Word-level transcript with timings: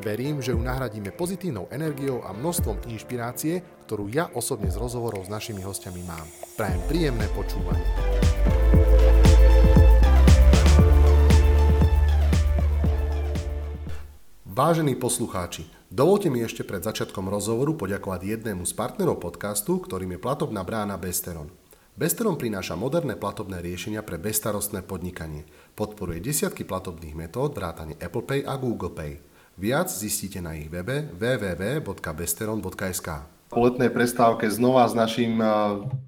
Verím, 0.00 0.40
že 0.40 0.56
ju 0.56 0.60
nahradíme 0.64 1.12
pozitívnou 1.12 1.68
energiou 1.68 2.24
a 2.24 2.32
množstvom 2.32 2.88
inšpirácie, 2.88 3.60
ktorú 3.84 4.08
ja 4.08 4.32
osobne 4.32 4.72
z 4.72 4.80
rozhovorov 4.80 5.28
s 5.28 5.32
našimi 5.32 5.60
hostiami 5.60 6.00
mám. 6.08 6.24
Prajem 6.56 6.80
príjemné 6.88 7.28
počúvanie. 7.36 7.84
Vážení 14.48 14.96
poslucháči, 14.96 15.68
dovolte 15.92 16.32
mi 16.32 16.40
ešte 16.40 16.64
pred 16.64 16.80
začiatkom 16.80 17.28
rozhovoru 17.28 17.76
poďakovať 17.76 18.40
jednému 18.40 18.64
z 18.64 18.72
partnerov 18.72 19.20
podcastu, 19.20 19.84
ktorým 19.84 20.16
je 20.16 20.20
platobná 20.20 20.64
brána 20.64 20.96
Besteron. 20.96 21.52
Besteron 21.92 22.40
prináša 22.40 22.72
moderné 22.72 23.20
platobné 23.20 23.60
riešenia 23.60 24.00
pre 24.00 24.16
bestarostné 24.16 24.80
podnikanie. 24.80 25.44
Podporuje 25.76 26.24
desiatky 26.24 26.64
platobných 26.64 27.12
metód 27.12 27.52
vrátane 27.52 28.00
Apple 28.00 28.24
Pay 28.24 28.48
a 28.48 28.56
Google 28.56 28.96
Pay. 28.96 29.29
Viac 29.60 29.92
zistíte 29.92 30.40
na 30.40 30.56
ich 30.56 30.72
webe 30.72 31.04
www.besteron.sk 31.12 33.08
po 33.50 33.66
letnej 33.66 33.90
prestávke 33.90 34.46
znova 34.46 34.86
s 34.86 34.94
naším 34.94 35.42
eh, 35.42 35.50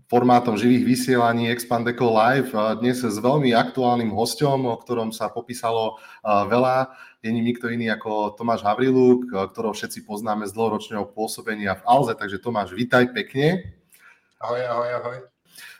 formátom 0.06 0.54
živých 0.54 0.86
vysielaní 0.86 1.50
Expandeco 1.50 2.06
Live. 2.06 2.54
Dnes 2.78 3.02
s 3.02 3.18
veľmi 3.18 3.50
aktuálnym 3.50 4.14
hostom, 4.14 4.70
o 4.70 4.78
ktorom 4.78 5.10
sa 5.10 5.26
popísalo 5.26 5.98
eh, 5.98 6.30
veľa. 6.46 6.94
Je 7.18 7.34
ním 7.34 7.50
nikto 7.50 7.66
iný 7.66 7.90
ako 7.90 8.38
Tomáš 8.38 8.62
Havriluk, 8.62 9.26
eh, 9.26 9.50
ktorého 9.50 9.74
všetci 9.74 10.06
poznáme 10.06 10.46
z 10.46 10.54
dlhoročného 10.54 11.02
pôsobenia 11.10 11.74
v 11.74 11.82
Alze. 11.82 12.14
Takže 12.14 12.38
Tomáš, 12.38 12.78
vítaj 12.78 13.10
pekne. 13.10 13.74
Ahoj, 14.38 14.62
ahoj, 14.62 14.90
ahoj. 15.02 15.31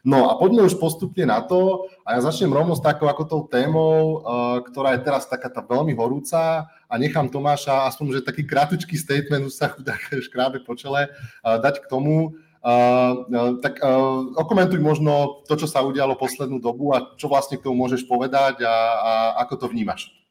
No 0.03 0.27
a 0.27 0.35
poďme 0.35 0.67
už 0.67 0.83
postupne 0.83 1.23
na 1.23 1.39
to 1.39 1.87
a 2.03 2.19
ja 2.19 2.27
začnem 2.27 2.51
rovno 2.51 2.75
s 2.75 2.83
takou 2.83 3.07
ako 3.07 3.23
tou 3.23 3.43
témou, 3.47 4.19
uh, 4.19 4.59
ktorá 4.67 4.99
je 4.99 5.07
teraz 5.07 5.31
taká 5.31 5.47
tá 5.47 5.63
veľmi 5.63 5.95
horúca 5.95 6.67
a 6.67 6.95
nechám 6.99 7.31
Tomáša 7.31 7.87
aspoň, 7.87 8.19
že 8.19 8.27
taký 8.27 8.43
krátky 8.43 8.99
statement, 8.99 9.47
už 9.47 9.55
sa 9.55 9.71
tak 9.79 10.03
škrábe 10.11 10.59
po 10.67 10.75
čele, 10.75 11.07
uh, 11.07 11.63
dať 11.63 11.87
k 11.87 11.91
tomu. 11.91 12.35
Uh, 12.63 13.59
tak 13.59 13.83
okomentuj 14.39 14.79
možno 14.79 15.43
to, 15.51 15.59
čo 15.59 15.67
sa 15.67 15.83
udialo 15.83 16.15
poslednú 16.15 16.63
dobu 16.63 16.95
a 16.95 17.15
čo 17.19 17.27
vlastne 17.27 17.59
k 17.59 17.67
tomu 17.67 17.75
môžeš 17.75 18.07
povedať 18.07 18.63
a, 18.63 18.75
a 19.03 19.13
ako 19.43 19.67
to 19.67 19.67
vnímaš. 19.67 20.22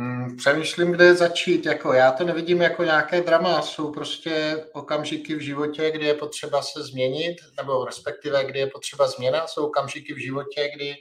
Hmm, 0.00 0.36
přemýšlím, 0.36 0.92
kde 0.92 1.14
začít. 1.14 1.66
Jako 1.66 1.92
já 1.92 2.12
to 2.12 2.24
nevidím 2.24 2.62
jako 2.62 2.84
nějaké 2.84 3.20
drama. 3.20 3.62
Jsou 3.62 3.92
prostě 3.92 4.64
okamžiky 4.72 5.34
v 5.34 5.40
životě, 5.40 5.90
kdy 5.90 6.06
je 6.06 6.14
potřeba 6.14 6.62
se 6.62 6.82
změnit, 6.82 7.36
nebo 7.56 7.84
respektive, 7.84 8.44
kdy 8.44 8.58
je 8.58 8.66
potřeba 8.66 9.08
změna. 9.08 9.46
Jsou 9.46 9.66
okamžiky 9.66 10.14
v 10.14 10.18
životě, 10.18 10.70
kdy, 10.76 10.94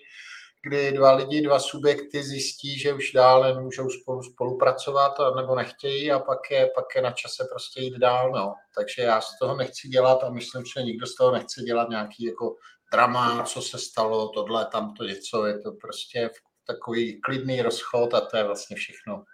kdy 0.63 0.91
dva 0.91 1.11
lidi, 1.11 1.41
dva 1.41 1.59
subjekty 1.59 2.23
zjistí, 2.23 2.79
že 2.79 2.93
už 2.93 3.11
dál 3.11 3.43
nemůžou 3.43 3.89
spolu 3.89 4.23
spolupracovat 4.23 5.13
nebo 5.35 5.55
nechtějí 5.55 6.11
a 6.11 6.19
pak 6.19 6.39
je, 6.51 6.69
pak 6.75 6.85
je 6.95 7.01
na 7.01 7.11
čase 7.11 7.47
prostě 7.51 7.81
jít 7.81 7.97
dál. 7.97 8.31
No. 8.31 8.53
Takže 8.77 9.01
já 9.01 9.21
z 9.21 9.39
toho 9.41 9.55
nechci 9.55 9.87
dělat 9.87 10.23
a 10.23 10.29
myslím, 10.29 10.63
že 10.65 10.83
nikdo 10.83 11.07
z 11.07 11.15
toho 11.15 11.31
nechce 11.31 11.61
dělat 11.61 11.89
nějaký 11.89 12.25
jako 12.25 12.55
drama, 12.93 13.43
co 13.43 13.61
se 13.61 13.77
stalo, 13.77 14.29
tohle, 14.29 14.65
tamto 14.65 15.03
něco. 15.03 15.45
Je 15.45 15.59
to 15.59 15.71
prostě 15.71 16.29
v 16.29 16.48
takový 16.73 17.21
klidný 17.21 17.61
rozchod 17.61 18.13
a 18.13 18.21
to 18.21 18.37
je 18.37 18.43
vlastně 18.43 18.75
všechno. 18.75 19.25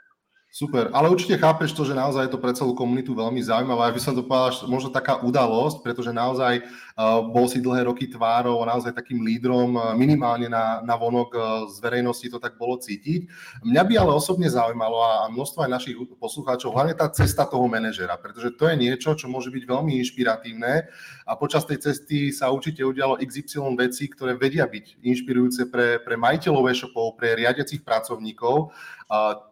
Super, 0.56 0.88
ale 0.96 1.12
určite 1.12 1.36
chápeš 1.36 1.76
to, 1.76 1.84
že 1.84 1.92
naozaj 1.92 2.32
je 2.32 2.32
to 2.32 2.40
pre 2.40 2.56
celú 2.56 2.72
komunitu 2.72 3.12
veľmi 3.12 3.44
zaujímavé. 3.44 3.92
Ja 3.92 3.96
by 4.00 4.00
som 4.00 4.16
to 4.16 4.24
povedal, 4.24 4.56
možno 4.72 4.88
taká 4.88 5.20
udalosť, 5.20 5.84
pretože 5.84 6.16
naozaj 6.16 6.64
uh, 6.64 7.28
bol 7.28 7.52
si 7.52 7.60
dlhé 7.60 7.92
roky 7.92 8.08
tvárou, 8.08 8.64
naozaj 8.64 8.96
takým 8.96 9.20
lídrom, 9.20 9.76
uh, 9.76 9.92
minimálne 10.00 10.48
na, 10.48 10.80
na 10.80 10.96
vonok 10.96 11.36
uh, 11.36 11.44
z 11.68 11.84
verejnosti 11.84 12.32
to 12.32 12.40
tak 12.40 12.56
bolo 12.56 12.80
cítiť. 12.80 13.28
Mňa 13.68 13.84
by 13.84 13.94
ale 14.00 14.16
osobne 14.16 14.48
zaujímalo 14.48 14.96
a, 15.04 15.28
a 15.28 15.32
množstvo 15.36 15.68
aj 15.68 15.76
našich 15.76 16.00
poslucháčov, 16.16 16.72
hlavne 16.72 16.96
tá 16.96 17.12
cesta 17.12 17.44
toho 17.44 17.68
manažera, 17.68 18.16
pretože 18.16 18.56
to 18.56 18.72
je 18.72 18.80
niečo, 18.80 19.12
čo 19.12 19.28
môže 19.28 19.52
byť 19.52 19.64
veľmi 19.68 20.00
inšpiratívne 20.08 20.88
a 21.28 21.32
počas 21.36 21.68
tej 21.68 21.84
cesty 21.84 22.32
sa 22.32 22.48
určite 22.48 22.80
udialo 22.80 23.20
XY 23.20 23.76
vecí, 23.76 24.08
ktoré 24.08 24.40
vedia 24.40 24.64
byť 24.64 25.04
inšpirujúce 25.04 25.68
pre, 25.68 26.00
pre 26.00 26.16
majiteľov 26.16 26.72
e-shopov, 26.72 27.20
pre 27.20 27.36
riadiacich 27.36 27.84
pracovníkov 27.84 28.72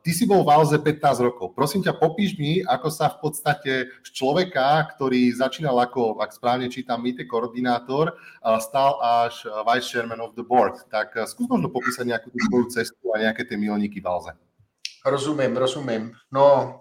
ty 0.02 0.12
si 0.12 0.26
bol 0.26 0.42
v 0.42 0.50
Alze 0.50 0.78
15 0.82 1.22
rokov. 1.22 1.54
Prosím 1.54 1.86
ťa, 1.86 1.94
popíš 1.94 2.38
mi, 2.42 2.66
ako 2.66 2.88
sa 2.90 3.14
v 3.14 3.18
podstate 3.22 3.74
z 4.02 4.10
človeka, 4.10 4.90
ktorý 4.98 5.30
začínal 5.34 5.78
ako, 5.78 6.18
ak 6.18 6.34
správne 6.34 6.74
čítam, 6.74 7.06
MITE 7.06 7.30
koordinátor, 7.30 8.18
stal 8.58 8.98
až 9.02 9.46
vice 9.70 9.88
chairman 9.94 10.22
of 10.22 10.34
the 10.34 10.46
board. 10.46 10.82
Tak 10.90 11.14
eh, 11.18 11.30
skús 11.30 11.46
možno 11.46 11.70
popísať 11.70 12.10
nejakú 12.10 12.34
tú 12.34 12.40
svoju 12.50 12.66
cestu 12.74 13.14
a 13.14 13.22
nejaké 13.22 13.46
tie 13.46 13.58
milníky 13.58 14.02
v 14.02 14.10
Alze. 14.10 14.34
Rozumím, 15.06 15.58
rozumím. 15.58 16.16
No, 16.32 16.80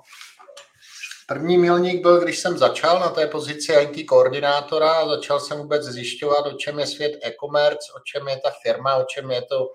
První 1.29 1.59
milník 1.59 2.03
byl, 2.03 2.21
když 2.21 2.39
jsem 2.39 2.59
začal 2.59 3.01
na 3.01 3.09
té 3.09 3.27
pozici 3.27 3.73
IT 3.73 4.09
koordinátora 4.09 4.93
a 4.93 5.09
začal 5.09 5.41
jsem 5.41 5.59
vůbec 5.59 5.83
zjišťovat, 5.83 6.47
o 6.47 6.53
čem 6.53 6.79
je 6.79 6.87
svět 6.87 7.13
e-commerce, 7.25 7.93
o 7.97 8.01
čem 8.01 8.29
je 8.29 8.37
ta 8.37 8.51
firma, 8.63 8.97
o 8.97 9.05
čem 9.05 9.31
je 9.31 9.43
to 9.43 9.69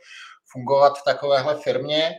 fungovat 0.51 0.97
v 0.97 1.03
takovéhle 1.03 1.55
firmě. 1.55 2.11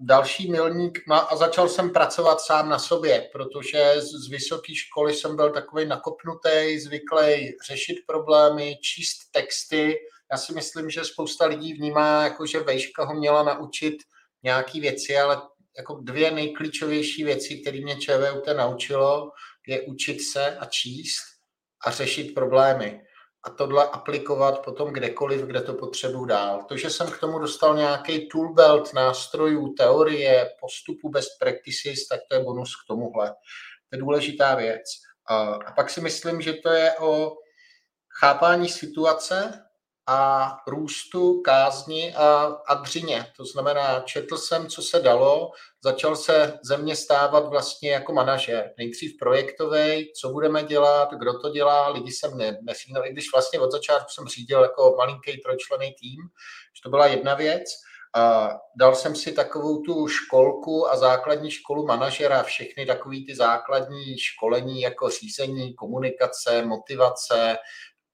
Další 0.00 0.50
milník, 0.50 0.98
no 1.08 1.32
a 1.32 1.36
začal 1.36 1.68
jsem 1.68 1.90
pracovat 1.90 2.40
sám 2.40 2.68
na 2.68 2.78
sobě, 2.78 3.28
protože 3.32 3.94
z, 3.98 4.04
z 4.04 4.30
vysoké 4.30 4.74
školy 4.74 5.14
jsem 5.14 5.36
byl 5.36 5.50
takový 5.50 5.86
nakopnutý, 5.86 6.78
zvyklý 6.78 7.52
řešit 7.66 7.96
problémy, 8.06 8.78
číst 8.82 9.18
texty. 9.30 9.96
Já 10.32 10.38
si 10.38 10.52
myslím, 10.54 10.90
že 10.90 11.04
spousta 11.04 11.46
lidí 11.46 11.74
vnímá, 11.74 12.24
jako 12.24 12.46
že 12.46 12.60
vejška 12.60 13.04
ho 13.04 13.14
měla 13.14 13.42
naučit 13.42 13.94
nějaký 14.42 14.80
věci, 14.80 15.16
ale 15.18 15.42
jako 15.76 16.00
dvě 16.02 16.30
nejklíčovější 16.30 17.24
věci, 17.24 17.56
které 17.56 17.80
mě 17.80 17.96
ČVUT 17.96 18.56
naučilo, 18.56 19.30
je 19.66 19.80
učit 19.80 20.20
se 20.20 20.56
a 20.56 20.64
číst 20.64 21.22
a 21.86 21.90
řešit 21.90 22.34
problémy 22.34 23.00
a 23.42 23.50
tohle 23.50 23.88
aplikovat 23.88 24.64
potom 24.64 24.92
kdekoliv, 24.92 25.40
kde 25.40 25.60
to 25.60 25.74
potřebuji 25.74 26.24
dál. 26.24 26.64
To, 26.68 26.76
že 26.76 26.90
jsem 26.90 27.10
k 27.10 27.18
tomu 27.18 27.38
dostal 27.38 27.76
nějaký 27.76 28.28
toolbelt 28.28 28.92
nástrojů, 28.92 29.72
teorie, 29.72 30.50
postupu 30.60 31.08
best 31.08 31.38
practices, 31.40 32.08
tak 32.08 32.20
to 32.28 32.36
je 32.36 32.44
bonus 32.44 32.76
k 32.76 32.86
tomuhle. 32.86 33.30
To 33.30 33.96
je 33.96 33.98
důležitá 33.98 34.54
věc. 34.54 34.82
A 35.66 35.72
pak 35.76 35.90
si 35.90 36.00
myslím, 36.00 36.40
že 36.40 36.52
to 36.52 36.70
je 36.70 36.94
o 36.98 37.36
chápání 38.20 38.68
situace 38.68 39.64
a 40.12 40.56
růstu, 40.66 41.42
kázni 41.42 42.14
a, 42.14 42.56
a 42.66 42.74
dřině. 42.74 43.26
To 43.36 43.44
znamená, 43.44 44.00
četl 44.00 44.36
jsem, 44.36 44.68
co 44.68 44.82
se 44.82 45.00
dalo, 45.00 45.50
začal 45.84 46.16
se 46.16 46.58
ze 46.64 46.76
mě 46.76 46.96
stávat 46.96 47.48
vlastně 47.48 47.90
jako 47.90 48.12
manažer. 48.12 48.70
Nejdřív 48.78 49.18
projektový, 49.18 50.12
co 50.20 50.28
budeme 50.28 50.62
dělat, 50.62 51.12
kdo 51.12 51.38
to 51.38 51.50
dělá, 51.50 51.88
lidi 51.88 52.12
jsem 52.12 52.38
ne, 52.38 52.58
nefínal, 52.62 53.06
i 53.06 53.12
když 53.12 53.32
vlastně 53.32 53.60
od 53.60 53.72
začátku 53.72 54.08
jsem 54.10 54.26
řídil 54.26 54.62
jako 54.62 54.94
malinký 54.98 55.40
trojčlený 55.40 55.94
tým, 56.00 56.18
že 56.74 56.82
to 56.82 56.90
byla 56.90 57.06
jedna 57.06 57.34
věc. 57.34 57.64
A 58.14 58.50
dal 58.76 58.94
jsem 58.94 59.16
si 59.16 59.32
takovou 59.32 59.82
tu 59.82 60.08
školku 60.08 60.90
a 60.90 60.96
základní 60.96 61.50
školu 61.50 61.86
manažera, 61.86 62.42
všechny 62.42 62.86
takové 62.86 63.16
ty 63.26 63.34
základní 63.36 64.18
školení 64.18 64.80
jako 64.80 65.10
řízení, 65.10 65.74
komunikace, 65.74 66.62
motivace, 66.64 67.56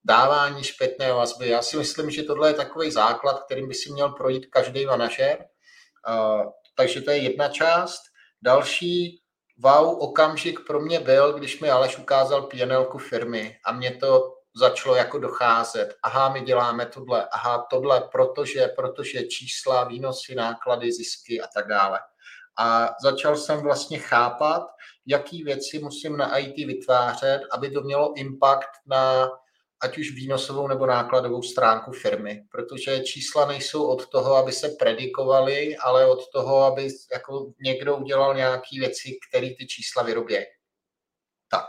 dávání 0.08 0.64
zpětné 0.64 1.12
vazby. 1.12 1.48
Já 1.48 1.62
si 1.62 1.76
myslím, 1.76 2.10
že 2.10 2.22
tohle 2.22 2.50
je 2.50 2.54
takový 2.54 2.90
základ, 2.90 3.42
kterým 3.42 3.68
by 3.68 3.74
si 3.74 3.92
měl 3.92 4.08
projít 4.08 4.46
každý 4.46 4.86
manažer. 4.86 5.44
Takže 6.76 7.00
to 7.00 7.10
je 7.10 7.16
jedna 7.16 7.48
část. 7.48 8.00
Další 8.42 9.22
wow 9.58 10.02
okamžik 10.02 10.60
pro 10.66 10.80
mě 10.80 11.00
byl, 11.00 11.32
když 11.32 11.60
mi 11.60 11.70
Aleš 11.70 11.98
ukázal 11.98 12.42
pnl 12.42 12.98
firmy 12.98 13.56
a 13.64 13.72
mě 13.72 13.96
to 13.96 14.32
začalo 14.56 14.94
jako 14.94 15.18
docházet. 15.18 15.94
Aha, 16.02 16.28
my 16.28 16.40
děláme 16.40 16.86
tohle, 16.86 17.28
aha, 17.32 17.66
tohle, 17.70 18.00
protože, 18.12 18.68
protože 18.76 19.26
čísla, 19.26 19.84
výnosy, 19.84 20.34
náklady, 20.34 20.92
zisky 20.92 21.40
a 21.40 21.46
tak 21.54 21.68
dále. 21.68 22.00
A 22.58 22.94
začal 23.02 23.36
jsem 23.36 23.60
vlastně 23.60 23.98
chápat, 23.98 24.62
jaký 25.06 25.42
věci 25.42 25.78
musím 25.78 26.16
na 26.16 26.38
IT 26.38 26.56
vytvářet, 26.56 27.40
aby 27.52 27.70
to 27.70 27.80
mělo 27.80 28.12
impact 28.16 28.70
na 28.86 29.30
ať 29.80 29.98
už 29.98 30.10
výnosovou 30.10 30.68
nebo 30.68 30.86
nákladovou 30.86 31.42
stránku 31.42 31.92
firmy, 31.92 32.42
protože 32.50 33.00
čísla 33.00 33.46
nejsou 33.46 33.86
od 33.86 34.08
toho, 34.08 34.34
aby 34.34 34.52
se 34.52 34.68
predikovaly, 34.68 35.76
ale 35.76 36.06
od 36.06 36.30
toho, 36.32 36.64
aby 36.64 36.88
jako 37.12 37.52
někdo 37.60 37.96
udělal 37.96 38.34
nějaké 38.34 38.78
věci, 38.78 39.18
které 39.28 39.46
ty 39.58 39.66
čísla 39.66 40.02
vyrobí. 40.02 40.36
Tak, 41.50 41.66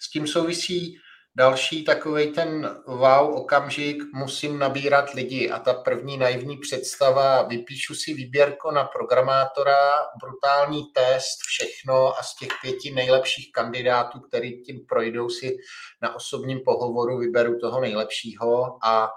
s 0.00 0.10
tím 0.10 0.26
souvisí 0.26 0.98
další 1.38 1.84
takový 1.84 2.32
ten 2.32 2.80
wow 2.86 3.34
okamžik, 3.34 4.02
musím 4.14 4.58
nabírat 4.58 5.14
lidi 5.14 5.50
a 5.50 5.58
ta 5.58 5.74
první 5.74 6.18
naivní 6.18 6.56
představa, 6.56 7.42
vypíšu 7.42 7.94
si 7.94 8.14
výběrko 8.14 8.70
na 8.70 8.84
programátora, 8.84 9.78
brutální 10.22 10.84
test, 10.94 11.38
všechno 11.46 12.18
a 12.18 12.22
z 12.22 12.36
těch 12.36 12.48
pěti 12.62 12.90
nejlepších 12.90 13.52
kandidátů, 13.52 14.20
který 14.20 14.62
tím 14.62 14.86
projdou 14.88 15.30
si 15.30 15.56
na 16.02 16.14
osobním 16.14 16.60
pohovoru, 16.64 17.18
vyberu 17.18 17.58
toho 17.58 17.80
nejlepšího 17.80 18.78
a 18.84 19.10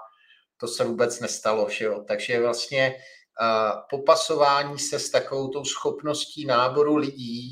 to 0.56 0.68
se 0.68 0.84
vůbec 0.84 1.20
nestalo. 1.20 1.68
Že 1.70 1.84
jo? 1.84 2.04
Takže 2.08 2.40
vlastně 2.40 2.94
popasování 3.90 4.78
se 4.78 4.98
s 4.98 5.10
takovou 5.10 5.48
tou 5.48 5.64
schopností 5.64 6.46
náboru 6.46 6.96
lidí 6.96 7.50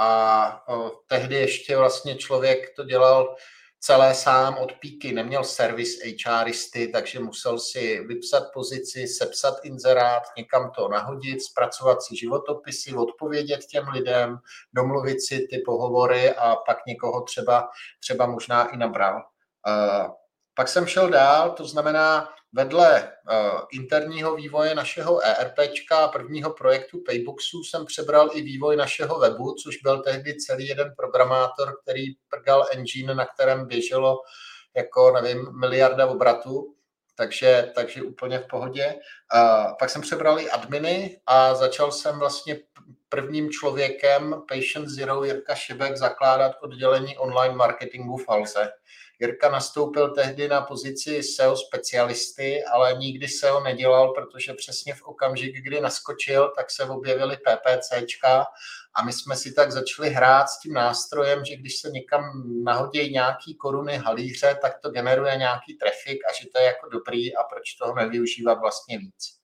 a 0.00 0.62
tehdy 1.06 1.36
ještě 1.36 1.76
vlastně 1.76 2.16
člověk 2.16 2.74
to 2.76 2.84
dělal 2.84 3.36
celé 3.84 4.14
sám 4.14 4.58
od 4.58 4.72
píky, 4.72 5.12
neměl 5.12 5.44
servis 5.44 5.98
HRisty, 6.26 6.88
takže 6.88 7.20
musel 7.20 7.58
si 7.58 8.00
vypsat 8.06 8.42
pozici, 8.54 9.06
sepsat 9.06 9.54
inzerát, 9.64 10.22
někam 10.36 10.70
to 10.70 10.88
nahodit, 10.88 11.42
zpracovat 11.42 12.02
si 12.02 12.16
životopisy, 12.16 12.94
odpovědět 12.94 13.66
těm 13.66 13.88
lidem, 13.88 14.38
domluvit 14.72 15.20
si 15.20 15.46
ty 15.50 15.58
pohovory 15.66 16.30
a 16.30 16.56
pak 16.56 16.76
někoho 16.86 17.22
třeba, 17.22 17.68
třeba 18.00 18.26
možná 18.26 18.68
i 18.68 18.76
nabral. 18.76 19.22
Uh, 19.68 20.21
pak 20.54 20.68
jsem 20.68 20.86
šel 20.86 21.10
dál, 21.10 21.50
to 21.50 21.64
znamená, 21.64 22.28
vedle 22.52 23.02
uh, 23.02 23.60
interního 23.72 24.36
vývoje 24.36 24.74
našeho 24.74 25.20
ERPčka 25.20 25.96
a 25.96 26.08
prvního 26.08 26.50
projektu 26.50 27.02
Payboxu 27.06 27.64
jsem 27.64 27.86
přebral 27.86 28.30
i 28.32 28.42
vývoj 28.42 28.76
našeho 28.76 29.18
webu, 29.18 29.54
což 29.54 29.76
byl 29.76 30.02
tehdy 30.02 30.36
celý 30.36 30.66
jeden 30.66 30.92
programátor, 30.96 31.78
který 31.82 32.02
prgal 32.28 32.66
engine, 32.72 33.14
na 33.14 33.26
kterém 33.26 33.66
běželo 33.66 34.20
jako, 34.76 35.12
nevím, 35.12 35.60
miliarda 35.60 36.06
obratů, 36.06 36.74
takže, 37.14 37.72
takže 37.74 38.02
úplně 38.02 38.38
v 38.38 38.46
pohodě. 38.46 38.94
Uh, 39.34 39.72
pak 39.78 39.90
jsem 39.90 40.02
přebral 40.02 40.40
i 40.40 40.50
adminy 40.50 41.20
a 41.26 41.54
začal 41.54 41.92
jsem 41.92 42.18
vlastně 42.18 42.58
prvním 43.08 43.50
člověkem 43.50 44.42
Patient 44.48 44.88
Zero 44.88 45.24
Jirka 45.24 45.54
Šibek 45.54 45.96
zakládat 45.96 46.52
oddělení 46.62 47.18
online 47.18 47.54
marketingu 47.54 48.16
v 48.16 48.28
Alze. 48.28 48.72
Jirka 49.22 49.50
nastoupil 49.50 50.14
tehdy 50.14 50.48
na 50.48 50.60
pozici 50.60 51.22
SEO 51.22 51.56
specialisty, 51.56 52.64
ale 52.64 52.94
nikdy 52.94 53.28
SEO 53.28 53.60
nedělal, 53.60 54.12
protože 54.12 54.52
přesně 54.52 54.94
v 54.94 55.02
okamžik, 55.02 55.56
kdy 55.56 55.80
naskočil, 55.80 56.52
tak 56.56 56.70
se 56.70 56.84
objevily 56.84 57.36
PPCčka 57.36 58.46
a 58.94 59.04
my 59.04 59.12
jsme 59.12 59.36
si 59.36 59.52
tak 59.52 59.72
začali 59.72 60.10
hrát 60.10 60.48
s 60.48 60.60
tím 60.60 60.72
nástrojem, 60.72 61.44
že 61.44 61.56
když 61.56 61.80
se 61.80 61.90
někam 61.90 62.22
nahodí 62.64 63.12
nějaký 63.12 63.54
koruny 63.54 63.96
halíře, 63.96 64.58
tak 64.62 64.80
to 64.80 64.90
generuje 64.90 65.36
nějaký 65.36 65.74
trafik 65.74 66.24
a 66.28 66.32
že 66.32 66.48
to 66.54 66.58
je 66.58 66.64
jako 66.64 66.88
dobrý 66.88 67.36
a 67.36 67.42
proč 67.42 67.74
toho 67.74 67.94
nevyužívat 67.94 68.54
vlastně 68.54 68.98
víc. 68.98 69.38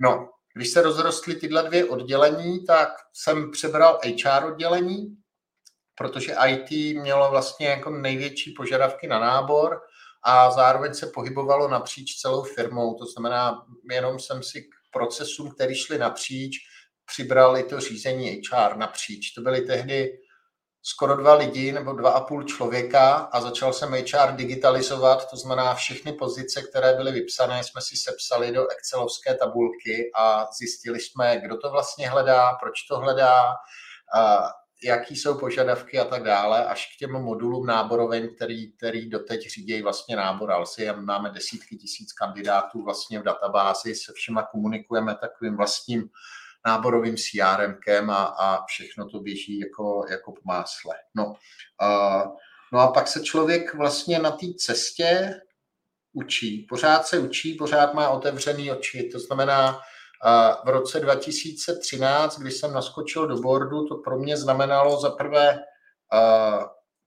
No, 0.00 0.28
když 0.54 0.68
se 0.68 0.82
rozrostly 0.82 1.34
tyhle 1.34 1.62
dvě 1.62 1.84
oddělení, 1.84 2.64
tak 2.64 2.88
jsem 3.12 3.50
přebral 3.50 4.00
HR 4.04 4.44
oddělení, 4.44 5.21
protože 6.02 6.34
IT 6.46 6.96
mělo 6.96 7.30
vlastně 7.30 7.66
jako 7.66 7.90
největší 7.90 8.54
požadavky 8.56 9.06
na 9.08 9.18
nábor 9.18 9.80
a 10.22 10.50
zároveň 10.50 10.94
se 10.94 11.06
pohybovalo 11.06 11.68
napříč 11.68 12.16
celou 12.16 12.42
firmou. 12.42 12.94
To 12.94 13.06
znamená, 13.06 13.66
jenom 13.90 14.18
jsem 14.18 14.42
si 14.42 14.62
k 14.62 14.66
procesům, 14.92 15.50
které 15.50 15.74
šly 15.74 15.98
napříč, 15.98 16.56
přibrali 17.06 17.62
to 17.62 17.80
řízení 17.80 18.40
HR 18.52 18.76
napříč. 18.76 19.30
To 19.30 19.40
byly 19.40 19.60
tehdy 19.60 20.18
skoro 20.82 21.16
dva 21.16 21.34
lidi 21.34 21.72
nebo 21.72 21.92
dva 21.92 22.10
a 22.10 22.20
půl 22.20 22.42
člověka 22.42 23.14
a 23.14 23.40
začal 23.40 23.72
jsem 23.72 23.92
HR 23.92 24.32
digitalizovat, 24.32 25.30
to 25.30 25.36
znamená 25.36 25.74
všechny 25.74 26.12
pozice, 26.12 26.62
které 26.62 26.94
byly 26.94 27.12
vypsané, 27.12 27.64
jsme 27.64 27.80
si 27.80 27.96
sepsali 27.96 28.52
do 28.52 28.68
excelovské 28.68 29.34
tabulky 29.34 30.10
a 30.14 30.48
zjistili 30.58 31.00
jsme, 31.00 31.40
kdo 31.44 31.56
to 31.56 31.70
vlastně 31.70 32.08
hledá, 32.08 32.52
proč 32.62 32.82
to 32.82 32.98
hledá, 32.98 33.54
jaký 34.84 35.16
jsou 35.16 35.38
požadavky 35.38 35.98
a 35.98 36.04
tak 36.04 36.22
dále, 36.22 36.66
až 36.66 36.94
k 36.94 36.98
těm 36.98 37.12
modulům 37.12 37.66
náborovým, 37.66 38.34
který, 38.34 38.72
který 38.72 39.08
doteď 39.08 39.50
řídí 39.50 39.82
vlastně 39.82 40.16
nábor 40.16 40.52
ALSI. 40.52 40.88
Máme 40.92 41.30
desítky 41.30 41.76
tisíc 41.76 42.12
kandidátů 42.12 42.82
vlastně 42.84 43.20
v 43.20 43.22
databázi, 43.22 43.94
se 43.94 44.12
všema 44.12 44.42
komunikujeme 44.42 45.14
takovým 45.14 45.56
vlastním 45.56 46.08
náborovým 46.66 47.16
CRMkem 47.16 48.10
a, 48.10 48.24
a 48.24 48.64
všechno 48.66 49.08
to 49.08 49.20
běží 49.20 49.58
jako, 49.58 50.04
jako 50.10 50.32
po 50.32 50.40
másle. 50.44 50.94
No, 51.14 51.34
a, 51.80 52.24
no 52.72 52.78
a 52.78 52.92
pak 52.92 53.08
se 53.08 53.20
člověk 53.20 53.74
vlastně 53.74 54.18
na 54.18 54.30
té 54.30 54.46
cestě 54.58 55.40
učí. 56.12 56.66
Pořád 56.68 57.06
se 57.06 57.18
učí, 57.18 57.54
pořád 57.54 57.94
má 57.94 58.08
otevřený 58.08 58.70
oči. 58.70 59.08
To 59.12 59.18
znamená, 59.18 59.80
v 60.64 60.68
roce 60.68 61.00
2013, 61.00 62.38
když 62.38 62.54
jsem 62.54 62.72
naskočil 62.72 63.26
do 63.26 63.36
boardu, 63.36 63.86
to 63.86 63.94
pro 63.94 64.18
mě 64.18 64.36
znamenalo 64.36 65.00
za 65.00 65.10
prvé 65.10 65.58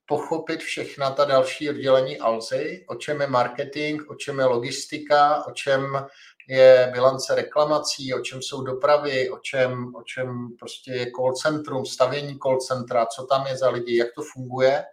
pochopit 0.06 0.60
všechna 0.60 1.10
ta 1.10 1.24
další 1.24 1.70
oddělení 1.70 2.18
Alzy, 2.18 2.84
o 2.88 2.94
čem 2.94 3.20
je 3.20 3.26
marketing, 3.26 4.02
o 4.10 4.14
čem 4.14 4.38
je 4.38 4.44
logistika, 4.44 5.46
o 5.46 5.52
čem 5.52 6.06
je 6.48 6.90
bilance 6.92 7.34
reklamací, 7.34 8.14
o 8.14 8.20
čem 8.20 8.42
jsou 8.42 8.62
dopravy, 8.62 9.30
o 9.30 9.38
čem, 9.38 9.94
o 9.94 10.02
čem 10.02 10.48
prostě 10.58 10.92
je 10.92 11.10
call 11.16 11.32
centrum, 11.32 11.86
stavění 11.86 12.38
call 12.38 12.58
centra, 12.58 13.06
co 13.06 13.26
tam 13.26 13.46
je 13.46 13.56
za 13.56 13.70
lidi, 13.70 13.96
jak 13.96 14.08
to 14.14 14.22
funguje. 14.22 14.84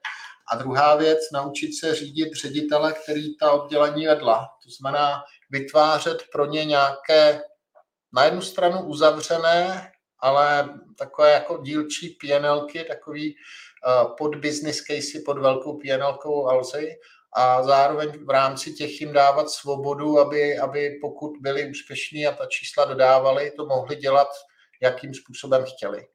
A 0.51 0.55
druhá 0.55 0.95
věc, 0.95 1.19
naučit 1.33 1.73
se 1.79 1.95
řídit 1.95 2.33
ředitele, 2.33 2.93
který 2.93 3.37
ta 3.37 3.51
oddělení 3.51 4.07
vedla. 4.07 4.49
To 4.63 4.69
znamená 4.69 5.23
vytvářet 5.49 6.23
pro 6.31 6.45
ně 6.45 6.65
nějaké 6.65 7.41
na 8.13 8.25
jednu 8.25 8.41
stranu 8.41 8.85
uzavřené, 8.85 9.91
ale 10.19 10.69
takové 10.97 11.31
jako 11.31 11.57
dílčí 11.57 12.09
PNLky, 12.09 12.83
takový 12.83 13.35
uh, 13.35 14.15
pod 14.17 14.35
business 14.35 14.81
casey, 14.81 15.21
pod 15.25 15.37
velkou 15.37 15.79
PNLkou 15.79 16.47
Alzy 16.47 16.95
a 17.35 17.63
zároveň 17.63 18.25
v 18.25 18.29
rámci 18.29 18.73
těch 18.73 19.01
jim 19.01 19.13
dávat 19.13 19.49
svobodu, 19.49 20.19
aby, 20.19 20.57
aby 20.57 20.99
pokud 21.01 21.31
byli 21.41 21.69
úspěšní 21.69 22.27
a 22.27 22.31
ta 22.31 22.45
čísla 22.45 22.85
dodávali, 22.85 23.51
to 23.51 23.65
mohli 23.65 23.95
dělat, 23.95 24.27
jakým 24.81 25.13
způsobem 25.13 25.65
chtěli. 25.65 26.07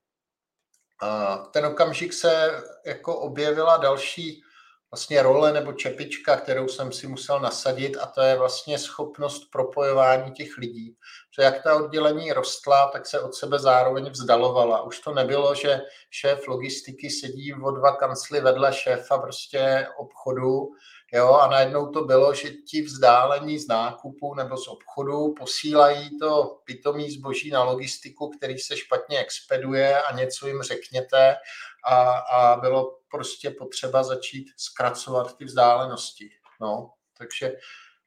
A 1.03 1.37
ten 1.37 1.67
okamžik 1.67 2.13
se 2.13 2.63
jako 2.87 3.21
objevila 3.21 3.77
další 3.77 4.43
vlastně 4.91 5.23
role 5.23 5.53
nebo 5.53 5.73
čepička, 5.73 6.37
kterou 6.37 6.69
jsem 6.69 6.93
si 6.93 7.07
musel 7.07 7.41
nasadit 7.41 7.97
a 7.97 8.07
to 8.07 8.21
je 8.21 8.37
vlastně 8.37 8.79
schopnost 8.79 9.51
propojování 9.53 10.33
těch 10.33 10.57
lidí. 10.59 10.97
Že 11.37 11.43
jak 11.43 11.63
ta 11.63 11.77
oddělení 11.77 12.33
rostla, 12.33 12.91
tak 12.93 13.07
se 13.07 13.21
od 13.21 13.35
sebe 13.35 13.59
zároveň 13.59 14.11
vzdalovala. 14.11 14.83
Už 14.83 15.01
to 15.01 15.15
nebylo, 15.15 15.55
že 15.55 15.81
šéf 16.11 16.49
logistiky 16.49 17.11
sedí 17.11 17.55
o 17.55 17.71
dva 17.71 17.97
kancly 17.97 18.41
vedle 18.41 18.73
šéfa 18.73 19.19
prostě 19.19 19.89
obchodu, 19.99 20.69
Jo, 21.13 21.35
a 21.35 21.49
najednou 21.49 21.91
to 21.91 22.05
bylo, 22.05 22.35
že 22.35 22.51
ti 22.51 22.83
vzdálení 22.83 23.59
z 23.59 23.69
nákupu 23.69 24.35
nebo 24.35 24.57
z 24.57 24.69
obchodu 24.69 25.35
posílají 25.39 26.19
to 26.19 26.61
pitomý 26.65 27.11
zboží 27.11 27.51
na 27.51 27.63
logistiku, 27.63 28.29
který 28.29 28.59
se 28.59 28.77
špatně 28.77 29.19
expeduje 29.19 30.03
a 30.03 30.17
něco 30.17 30.47
jim 30.47 30.63
řekněte 30.63 31.37
a, 31.85 32.19
a 32.19 32.61
bylo 32.61 32.99
prostě 33.11 33.51
potřeba 33.51 34.03
začít 34.03 34.47
zkracovat 34.57 35.37
ty 35.37 35.45
vzdálenosti. 35.45 36.31
No, 36.61 36.91
takže 37.19 37.53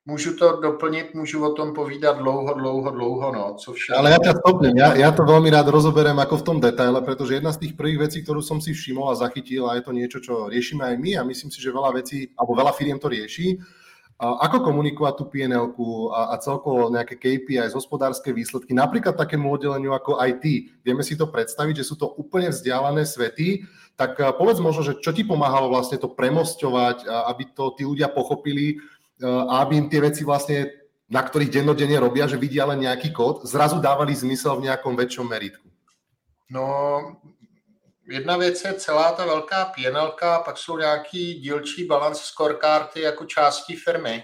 Můžu 0.06 0.36
to 0.36 0.62
doplnit, 0.62 1.13
můžu 1.13 1.46
o 1.46 1.54
tom 1.54 1.74
povídat 1.74 2.18
dlouho, 2.18 2.54
dlouho, 2.54 2.92
dlouho, 2.92 3.32
no, 3.32 3.56
co 3.60 3.74
všechno. 3.74 4.00
Ale 4.01 4.10
ja 4.10 4.18
ťa 4.18 4.34
stopnem, 4.42 4.74
ja, 4.74 4.90
ja 4.98 5.10
to 5.13 5.22
veľmi 5.22 5.54
rád 5.54 5.70
rozoberiem 5.70 6.18
ako 6.18 6.42
v 6.42 6.46
tom 6.50 6.58
detaile, 6.58 7.06
pretože 7.06 7.38
jedna 7.38 7.54
z 7.54 7.62
tých 7.62 7.78
prvých 7.78 8.10
vecí, 8.10 8.25
ktorú 8.25 8.42
som 8.42 8.58
si 8.58 8.74
všimol 8.74 9.13
a 9.13 9.20
zachytil, 9.22 9.70
a 9.70 9.78
je 9.78 9.86
to 9.86 9.94
niečo, 9.94 10.18
čo 10.18 10.50
riešime 10.50 10.82
aj 10.82 10.96
my 10.98 11.12
a 11.22 11.28
myslím 11.30 11.54
si, 11.54 11.62
že 11.62 11.70
veľa 11.70 12.01
vecí, 12.01 12.34
alebo 12.34 12.58
veľa 12.58 12.74
firiem 12.74 12.98
to 12.98 13.13
rieši, 13.13 13.62
ako 14.22 14.70
komunikovať 14.70 15.13
tú 15.18 15.25
pnl 15.25 15.74
a, 16.13 16.32
a 16.32 16.36
celkovo 16.38 16.94
nejaké 16.94 17.18
KPI, 17.18 17.74
hospodárske 17.74 18.30
výsledky, 18.30 18.70
napríklad 18.70 19.18
takému 19.18 19.50
oddeleniu 19.50 19.98
ako 19.98 20.22
IT. 20.22 20.78
Vieme 20.86 21.01
si 21.01 21.18
to 21.18 21.25
predstaviť, 21.25 21.82
že 21.82 21.88
sú 21.90 21.98
to 21.98 22.06
úplne 22.22 22.54
vzdialené 22.54 23.01
svety, 23.01 23.66
tak 23.98 24.22
povedz 24.38 24.62
možno, 24.62 24.86
že 24.86 25.01
čo 25.01 25.10
ti 25.10 25.25
pomáhalo 25.25 25.74
vlastne 25.74 25.98
to 25.98 26.06
premosťovať, 26.06 27.10
aby 27.34 27.44
to 27.58 27.74
tí 27.74 27.84
ľudia 27.86 28.13
pochopili, 28.13 28.78
a 29.22 29.66
aby 29.66 29.78
im 29.78 29.90
tie 29.90 30.01
veci 30.01 30.22
vlastne, 30.25 30.70
na 31.10 31.22
ktorých 31.22 31.54
dennodenne 31.54 31.98
robia, 31.98 32.30
že 32.30 32.38
vidia 32.38 32.66
len 32.66 32.82
nejaký 32.86 33.13
kód, 33.13 33.46
zrazu 33.46 33.82
dávali 33.82 34.13
zmysel 34.13 34.58
v 34.58 34.70
nejakom 34.70 34.98
väčšom 34.98 35.25
meritku? 35.30 35.66
No, 36.50 36.66
jedna 38.12 38.38
věc 38.38 38.63
je 38.63 38.74
celá 38.74 39.12
ta 39.12 39.25
velká 39.25 39.65
pěnelka, 39.65 40.39
pak 40.39 40.58
jsou 40.58 40.77
nějaký 40.77 41.34
dílčí 41.34 41.86
balance 41.86 42.24
scorekarty 42.24 43.01
jako 43.01 43.25
části 43.25 43.75
firmy. 43.75 44.24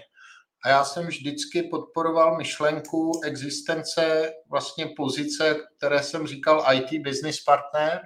A 0.64 0.68
já 0.68 0.84
jsem 0.84 1.06
vždycky 1.06 1.62
podporoval 1.62 2.36
myšlenku 2.36 3.20
existence 3.24 4.32
vlastně 4.50 4.86
pozice, 4.96 5.56
které 5.76 6.02
jsem 6.02 6.26
říkal 6.26 6.64
IT 6.74 7.02
business 7.02 7.40
partner, 7.40 8.00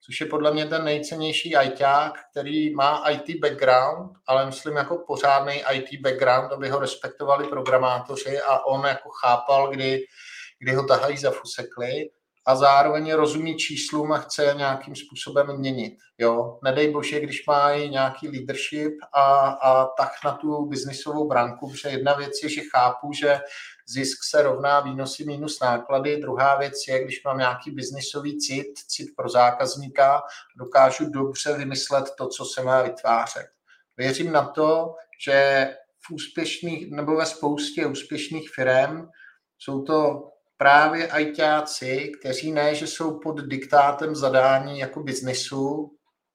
což 0.00 0.20
je 0.20 0.26
podle 0.26 0.52
mě 0.52 0.66
ten 0.66 0.84
nejcennější 0.84 1.54
ITák, 1.64 2.12
který 2.30 2.74
má 2.74 3.04
IT 3.10 3.40
background, 3.40 4.10
ale 4.26 4.46
myslím 4.46 4.76
jako 4.76 5.04
pořádný 5.06 5.62
IT 5.72 6.00
background, 6.00 6.52
aby 6.52 6.68
ho 6.68 6.78
respektovali 6.78 7.48
programátoři 7.48 8.40
a 8.40 8.66
on 8.66 8.86
jako 8.86 9.08
chápal, 9.08 9.70
kdy, 9.70 10.00
kdy 10.58 10.74
ho 10.74 10.86
tahají 10.86 11.16
za 11.16 11.30
fusekly 11.30 12.10
a 12.48 12.56
zároveň 12.56 13.12
rozumí 13.12 13.56
číslům 13.56 14.12
a 14.12 14.18
chce 14.18 14.54
nějakým 14.56 14.96
způsobem 14.96 15.58
měnit. 15.58 15.98
Jo? 16.18 16.58
Nedej 16.64 16.90
bože, 16.90 17.20
když 17.20 17.46
má 17.46 17.74
nějaký 17.76 18.28
leadership 18.28 18.92
a, 19.12 19.48
a 19.48 19.86
tak 19.86 20.10
na 20.24 20.32
tu 20.32 20.66
biznisovou 20.66 21.28
branku, 21.28 21.70
protože 21.70 21.88
jedna 21.88 22.14
věc 22.14 22.32
je, 22.42 22.48
že 22.48 22.60
chápu, 22.60 23.12
že 23.12 23.40
zisk 23.86 24.18
se 24.30 24.42
rovná 24.42 24.80
výnosy 24.80 25.24
minus 25.24 25.60
náklady. 25.60 26.16
Druhá 26.16 26.58
věc 26.58 26.74
je, 26.88 27.04
když 27.04 27.24
mám 27.24 27.38
nějaký 27.38 27.70
biznisový 27.70 28.38
cit, 28.38 28.78
cit 28.88 29.08
pro 29.16 29.28
zákazníka, 29.28 30.22
dokážu 30.56 31.10
dobře 31.10 31.52
vymyslet 31.52 32.04
to, 32.18 32.28
co 32.28 32.44
se 32.44 32.62
má 32.62 32.82
vytvářet. 32.82 33.46
Věřím 33.96 34.32
na 34.32 34.48
to, 34.48 34.94
že 35.24 35.68
v 36.00 36.10
úspěšných 36.10 36.90
nebo 36.90 37.16
ve 37.16 37.26
spoustě 37.26 37.86
úspěšných 37.86 38.50
firm 38.50 39.08
jsou 39.58 39.82
to 39.82 40.30
právě 40.58 41.08
ajťáci, 41.08 42.12
kteří 42.20 42.52
ne, 42.52 42.74
že 42.74 42.86
jsou 42.86 43.20
pod 43.20 43.40
diktátem 43.40 44.16
zadání 44.16 44.78
jako 44.78 45.02
biznisu, 45.02 45.90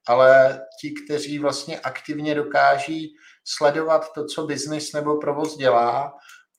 ale 0.08 0.60
ti, 0.80 0.94
kteří 1.04 1.38
vlastně 1.38 1.80
aktivně 1.80 2.34
dokáží 2.34 3.14
sledovat 3.44 4.12
to, 4.12 4.26
co 4.26 4.46
biznis 4.46 4.92
nebo 4.92 5.18
provoz 5.18 5.56
dělá 5.56 6.12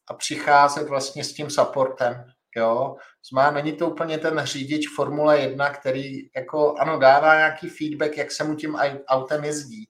a 0.09 0.13
přicházet 0.13 0.89
vlastně 0.89 1.23
s 1.23 1.33
tím 1.33 1.49
supportem. 1.49 2.23
Jo? 2.55 2.95
Zmá, 3.31 3.51
není 3.51 3.73
to 3.73 3.89
úplně 3.89 4.17
ten 4.17 4.41
řidič 4.43 4.85
Formule 4.95 5.39
1, 5.39 5.69
který 5.69 6.03
jako, 6.35 6.75
ano, 6.79 6.99
dává 6.99 7.35
nějaký 7.35 7.69
feedback, 7.69 8.17
jak 8.17 8.31
se 8.31 8.43
mu 8.43 8.55
tím 8.55 8.75
autem 9.07 9.43
jezdí, 9.43 9.85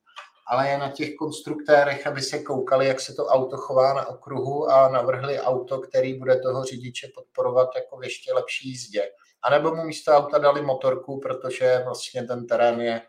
ale 0.47 0.69
je 0.69 0.77
na 0.77 0.91
těch 0.91 1.15
konstruktérech, 1.15 2.07
aby 2.07 2.21
se 2.21 2.39
koukali, 2.39 2.87
jak 2.87 2.99
se 2.99 3.13
to 3.13 3.25
auto 3.25 3.57
chová 3.57 3.93
na 3.93 4.07
okruhu 4.07 4.67
a 4.67 4.89
navrhli 4.89 5.39
auto, 5.39 5.79
který 5.79 6.19
bude 6.19 6.39
toho 6.39 6.63
řidiče 6.63 7.11
podporovat 7.15 7.69
jako 7.75 7.97
v 7.97 8.03
ještě 8.03 8.33
lepší 8.33 8.69
jízdě. 8.69 9.03
A 9.41 9.49
nebo 9.49 9.75
mu 9.75 9.83
místo 9.83 10.11
auta 10.11 10.37
dali 10.37 10.61
motorku, 10.61 11.19
protože 11.19 11.81
vlastně 11.85 12.23
ten 12.23 12.47
terén 12.47 12.81
je 12.81 13.01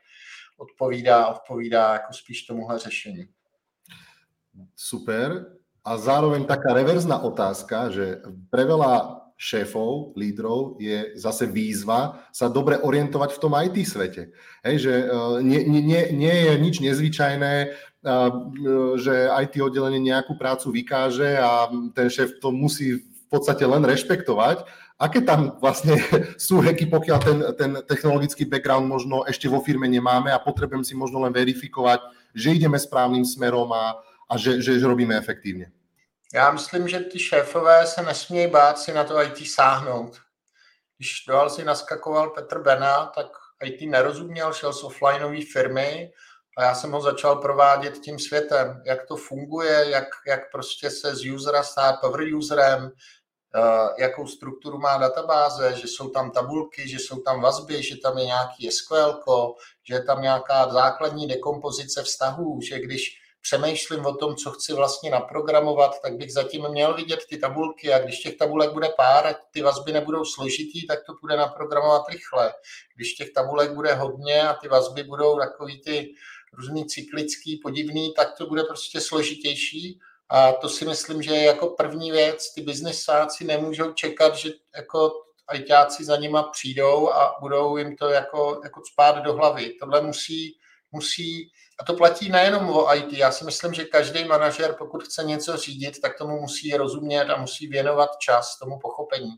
odpovídá, 0.58 1.26
odpovídá 1.26 1.92
jako 1.92 2.12
spíš 2.12 2.42
tomuhle 2.42 2.78
řešení. 2.78 3.28
Super. 4.76 5.46
A 5.84 5.96
zároveň 5.96 6.44
taká 6.44 6.74
reverzná 6.74 7.18
otázka, 7.18 7.90
že 7.90 8.22
pre 8.50 8.64
šéfov, 9.36 10.16
lídrov 10.16 10.80
je 10.80 11.12
zase 11.20 11.44
výzva 11.44 12.24
sa 12.32 12.48
dobre 12.48 12.80
orientovať 12.80 13.36
v 13.36 13.40
tom 13.44 13.52
IT 13.52 13.76
svete. 13.84 14.32
Hej, 14.64 14.76
že 14.88 14.94
uh, 15.06 15.38
nie, 15.44 15.60
nie, 15.68 16.08
nie 16.16 16.36
je 16.48 16.52
nič 16.56 16.76
nezvyčajné, 16.80 17.54
uh, 17.68 18.32
že 18.96 19.28
IT 19.28 19.60
oddelenie 19.60 20.00
nejakú 20.00 20.40
prácu 20.40 20.72
vykáže 20.72 21.36
a 21.36 21.68
ten 21.92 22.08
šéf 22.08 22.40
to 22.40 22.48
musí 22.48 23.04
v 23.04 23.26
podstate 23.28 23.68
len 23.68 23.84
rešpektovať. 23.84 24.64
Aké 24.96 25.20
tam 25.20 25.60
vlastne 25.60 26.00
sú 26.40 26.64
heky, 26.64 26.88
pokiaľ 26.88 27.18
ten, 27.20 27.38
ten 27.60 27.70
technologický 27.84 28.48
background 28.48 28.88
možno 28.88 29.28
ešte 29.28 29.52
vo 29.52 29.60
firme 29.60 29.84
nemáme 29.84 30.32
a 30.32 30.40
potrebujem 30.40 30.80
si 30.80 30.96
možno 30.96 31.20
len 31.20 31.36
verifikovať, 31.36 32.00
že 32.32 32.56
ideme 32.56 32.80
správným 32.80 33.28
smerom 33.28 33.68
a, 33.76 34.00
a 34.24 34.34
že, 34.40 34.64
že, 34.64 34.80
že 34.80 34.88
robíme 34.88 35.12
efektívne? 35.12 35.68
Já 36.34 36.50
myslím, 36.50 36.88
že 36.88 37.00
ty 37.00 37.18
šéfové 37.18 37.86
se 37.86 38.02
nesmějí 38.02 38.50
bát 38.50 38.78
si 38.78 38.92
na 38.92 39.04
to 39.04 39.22
IT 39.22 39.50
sáhnout. 39.50 40.20
Když 40.98 41.24
do 41.28 41.36
Alzy 41.36 41.64
naskakoval 41.64 42.30
Petr 42.30 42.62
Bena, 42.62 43.06
tak 43.06 43.26
IT 43.64 43.90
nerozuměl, 43.90 44.52
šel 44.52 44.72
z 44.72 44.82
offlineové 44.82 45.40
firmy 45.52 46.12
a 46.58 46.62
já 46.62 46.74
jsem 46.74 46.92
ho 46.92 47.00
začal 47.00 47.36
provádět 47.36 47.98
tím 47.98 48.18
světem, 48.18 48.82
jak 48.86 49.06
to 49.06 49.16
funguje, 49.16 49.84
jak, 49.88 50.08
jak 50.26 50.50
prostě 50.52 50.90
se 50.90 51.16
z 51.16 51.30
usera 51.30 51.62
stát 51.62 52.00
power 52.00 52.34
userem, 52.34 52.90
eh, 53.54 54.02
jakou 54.02 54.26
strukturu 54.26 54.78
má 54.78 54.98
databáze, 54.98 55.76
že 55.76 55.88
jsou 55.88 56.08
tam 56.08 56.30
tabulky, 56.30 56.88
že 56.88 56.98
jsou 56.98 57.20
tam 57.20 57.40
vazby, 57.40 57.82
že 57.82 57.96
tam 57.96 58.18
je 58.18 58.24
nějaký 58.24 58.70
SQL, 58.70 59.22
že 59.84 59.94
je 59.94 60.04
tam 60.04 60.22
nějaká 60.22 60.68
základní 60.68 61.28
dekompozice 61.28 62.02
vztahů, 62.02 62.60
že 62.60 62.80
když 62.80 63.25
přemýšlím 63.46 64.06
o 64.06 64.14
tom, 64.14 64.36
co 64.36 64.50
chci 64.50 64.72
vlastně 64.72 65.10
naprogramovat, 65.10 66.00
tak 66.02 66.16
bych 66.16 66.32
zatím 66.32 66.68
měl 66.68 66.94
vidět 66.94 67.20
ty 67.28 67.38
tabulky 67.38 67.92
a 67.92 67.98
když 67.98 68.18
těch 68.18 68.36
tabulek 68.36 68.72
bude 68.72 68.88
pár 68.88 69.26
a 69.26 69.34
ty 69.50 69.62
vazby 69.62 69.92
nebudou 69.92 70.24
složitý, 70.24 70.86
tak 70.86 70.98
to 71.06 71.12
bude 71.20 71.36
naprogramovat 71.36 72.02
rychle. 72.08 72.54
Když 72.96 73.14
těch 73.14 73.30
tabulek 73.30 73.72
bude 73.72 73.94
hodně 73.94 74.48
a 74.48 74.54
ty 74.54 74.68
vazby 74.68 75.02
budou 75.02 75.38
takový 75.38 75.80
ty 75.80 76.14
různý 76.52 76.86
cyklický, 76.86 77.60
podivný, 77.62 78.14
tak 78.14 78.36
to 78.38 78.46
bude 78.46 78.64
prostě 78.64 79.00
složitější 79.00 79.98
a 80.28 80.52
to 80.52 80.68
si 80.68 80.84
myslím, 80.84 81.22
že 81.22 81.34
je 81.34 81.44
jako 81.44 81.66
první 81.66 82.10
věc. 82.10 82.52
Ty 82.54 82.60
biznesáci 82.60 83.44
nemůžou 83.44 83.92
čekat, 83.92 84.36
že 84.36 84.50
jako 84.76 85.12
ajťáci 85.46 86.04
za 86.04 86.16
nima 86.16 86.42
přijdou 86.42 87.10
a 87.10 87.34
budou 87.40 87.76
jim 87.76 87.96
to 87.96 88.08
jako, 88.08 88.60
jako 88.64 88.80
spát 88.92 89.18
do 89.18 89.32
hlavy. 89.32 89.72
Tohle 89.80 90.00
musí, 90.02 90.58
musí 90.92 91.50
a 91.78 91.84
to 91.84 91.94
platí 91.94 92.28
nejenom 92.28 92.70
o 92.70 92.94
IT. 92.94 93.12
Já 93.12 93.32
si 93.32 93.44
myslím, 93.44 93.74
že 93.74 93.84
každý 93.84 94.24
manažer, 94.24 94.74
pokud 94.78 95.02
chce 95.02 95.24
něco 95.24 95.56
řídit, 95.56 96.00
tak 96.00 96.18
tomu 96.18 96.40
musí 96.40 96.76
rozumět 96.76 97.24
a 97.24 97.40
musí 97.40 97.66
věnovat 97.66 98.10
čas 98.18 98.58
tomu 98.58 98.78
pochopení. 98.78 99.30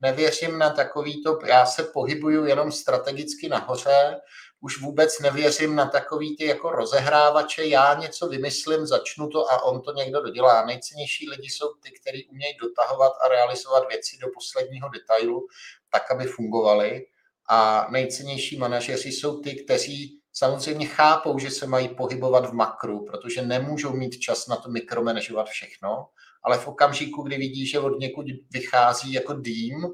Nevěřím 0.00 0.58
na 0.58 0.70
takový 0.70 1.22
to, 1.22 1.38
já 1.46 1.66
se 1.66 1.82
pohybuju 1.82 2.44
jenom 2.44 2.72
strategicky 2.72 3.48
nahoře, 3.48 4.20
už 4.60 4.80
vůbec 4.80 5.18
nevěřím 5.20 5.74
na 5.74 5.86
takový 5.86 6.36
ty 6.36 6.46
jako 6.46 6.70
rozehrávače, 6.70 7.64
já 7.64 7.94
něco 7.94 8.28
vymyslím, 8.28 8.86
začnu 8.86 9.28
to 9.28 9.52
a 9.52 9.62
on 9.62 9.82
to 9.82 9.92
někdo 9.92 10.22
dodělá. 10.22 10.64
Nejcennější 10.66 11.28
lidi 11.28 11.50
jsou 11.50 11.74
ty, 11.74 11.90
kteří 11.90 12.26
umějí 12.26 12.56
dotahovat 12.56 13.12
a 13.24 13.28
realizovat 13.28 13.88
věci 13.88 14.18
do 14.20 14.26
posledního 14.34 14.88
detailu, 14.88 15.46
tak, 15.92 16.10
aby 16.10 16.24
fungovaly. 16.24 17.06
A 17.48 17.86
nejcennější 17.90 18.58
manažeři 18.58 19.12
jsou 19.12 19.40
ty, 19.40 19.64
kteří 19.64 20.21
samozřejmě 20.32 20.86
chápou, 20.86 21.38
že 21.38 21.50
se 21.50 21.66
mají 21.66 21.88
pohybovat 21.88 22.46
v 22.46 22.52
makru, 22.52 23.04
protože 23.04 23.42
nemůžou 23.42 23.92
mít 23.92 24.18
čas 24.18 24.46
na 24.46 24.56
to 24.56 24.70
mikromanežovat 24.70 25.46
všechno, 25.46 26.06
ale 26.44 26.58
v 26.58 26.68
okamžiku, 26.68 27.22
kdy 27.22 27.36
vidí, 27.36 27.66
že 27.66 27.80
od 27.80 27.98
někud 27.98 28.26
vychází 28.52 29.12
jako 29.12 29.34
dým, 29.34 29.86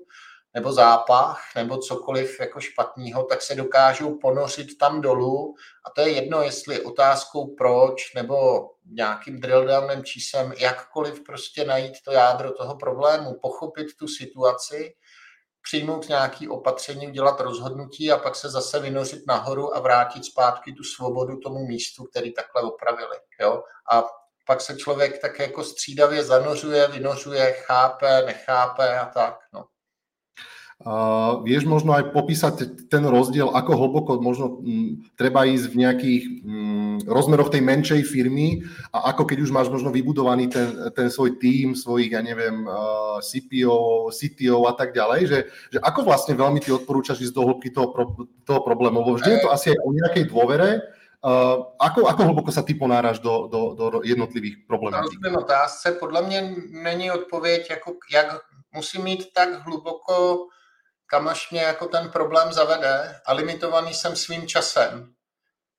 nebo 0.54 0.72
zápach, 0.72 1.42
nebo 1.56 1.78
cokoliv 1.78 2.40
jako 2.40 2.60
špatného, 2.60 3.24
tak 3.24 3.42
se 3.42 3.54
dokážou 3.54 4.18
ponořit 4.18 4.78
tam 4.78 5.00
dolů. 5.00 5.54
A 5.86 5.90
to 5.90 6.00
je 6.00 6.10
jedno, 6.10 6.42
jestli 6.42 6.82
otázkou 6.82 7.54
proč, 7.54 8.14
nebo 8.14 8.68
nějakým 8.84 9.40
drilldownem 9.40 10.04
číslem, 10.04 10.52
jakkoliv 10.58 11.24
prostě 11.24 11.64
najít 11.64 11.92
to 12.04 12.12
jádro 12.12 12.52
toho 12.52 12.76
problému, 12.76 13.38
pochopit 13.42 13.86
tu 13.98 14.08
situaci 14.08 14.94
přijmout 15.68 16.08
nějaké 16.08 16.48
opatření, 16.48 17.08
udělat 17.08 17.40
rozhodnutí 17.40 18.12
a 18.12 18.16
pak 18.16 18.36
se 18.36 18.50
zase 18.50 18.80
vynořit 18.80 19.26
nahoru 19.26 19.76
a 19.76 19.80
vrátit 19.80 20.24
zpátky 20.24 20.72
tu 20.72 20.84
svobodu 20.84 21.36
tomu 21.36 21.66
místu, 21.66 22.04
který 22.04 22.34
takhle 22.34 22.62
opravili. 22.62 23.16
Jo? 23.40 23.62
A 23.92 24.04
pak 24.46 24.60
se 24.60 24.76
člověk 24.76 25.20
tak 25.20 25.38
jako 25.38 25.64
střídavě 25.64 26.24
zanořuje, 26.24 26.88
vynořuje, 26.88 27.52
chápe, 27.52 28.22
nechápe 28.22 28.98
a 28.98 29.06
tak. 29.06 29.38
No. 29.52 29.64
Uh, 30.78 31.42
vieš 31.42 31.66
možno 31.66 31.90
aj 31.90 32.14
popísať 32.14 32.86
ten 32.86 33.02
rozdiel, 33.02 33.50
ako 33.50 33.70
hlboko 33.74 34.22
možno 34.22 34.62
m, 34.62 35.02
treba 35.18 35.42
ísť 35.42 35.74
v 35.74 35.78
nejakých 35.82 36.22
m, 36.46 37.02
rozmeroch 37.02 37.50
tej 37.50 37.66
menšej 37.66 38.06
firmy 38.06 38.62
a 38.94 39.10
ako 39.10 39.26
keď 39.26 39.42
už 39.42 39.50
máš 39.50 39.74
možno 39.74 39.90
vybudovaný 39.90 40.46
ten, 40.46 40.70
ten 40.94 41.10
svoj 41.10 41.34
tým, 41.42 41.74
svojich, 41.74 42.14
ja 42.14 42.22
neviem, 42.22 42.62
uh, 42.62 43.18
CPO, 43.18 44.14
CTO 44.14 44.70
a 44.70 44.72
tak 44.78 44.94
ďalej, 44.94 45.20
že, 45.26 45.38
že 45.74 45.78
ako 45.82 46.06
vlastne 46.06 46.38
veľmi 46.38 46.62
ty 46.62 46.70
odporúčaš 46.70 47.26
ísť 47.26 47.34
do 47.34 47.42
hĺbky 47.42 47.74
toho, 47.74 47.90
pro, 47.90 48.14
toho 48.46 48.62
problému, 48.62 49.02
lebo 49.02 49.18
vždy 49.18 49.34
je 49.34 49.42
to 49.42 49.50
asi 49.50 49.74
aj 49.74 49.82
o 49.82 49.90
nejakej 49.90 50.30
dôvere, 50.30 50.78
Uh, 51.18 51.74
ako, 51.82 52.06
ako 52.06 52.30
hluboko 52.30 52.54
sa 52.54 52.62
ty 52.62 52.78
ponáraš 52.78 53.18
do, 53.18 53.50
do, 53.50 53.74
do 53.74 54.06
jednotlivých 54.06 54.70
problémů? 54.70 55.02
Rozumím 55.02 55.36
otázce. 55.42 55.92
Podle 55.98 56.22
mě 56.22 56.54
není 56.70 57.10
odpověď, 57.10 57.70
jako 57.70 57.98
jak 58.12 58.38
musím 58.74 59.02
mít 59.02 59.26
tak 59.34 59.66
hluboko 59.66 60.46
kam 61.10 61.28
až 61.28 61.50
mě 61.50 61.60
jako 61.60 61.86
ten 61.86 62.10
problém 62.10 62.52
zavede 62.52 63.20
a 63.26 63.32
limitovaný 63.32 63.94
jsem 63.94 64.16
svým 64.16 64.48
časem. 64.48 65.14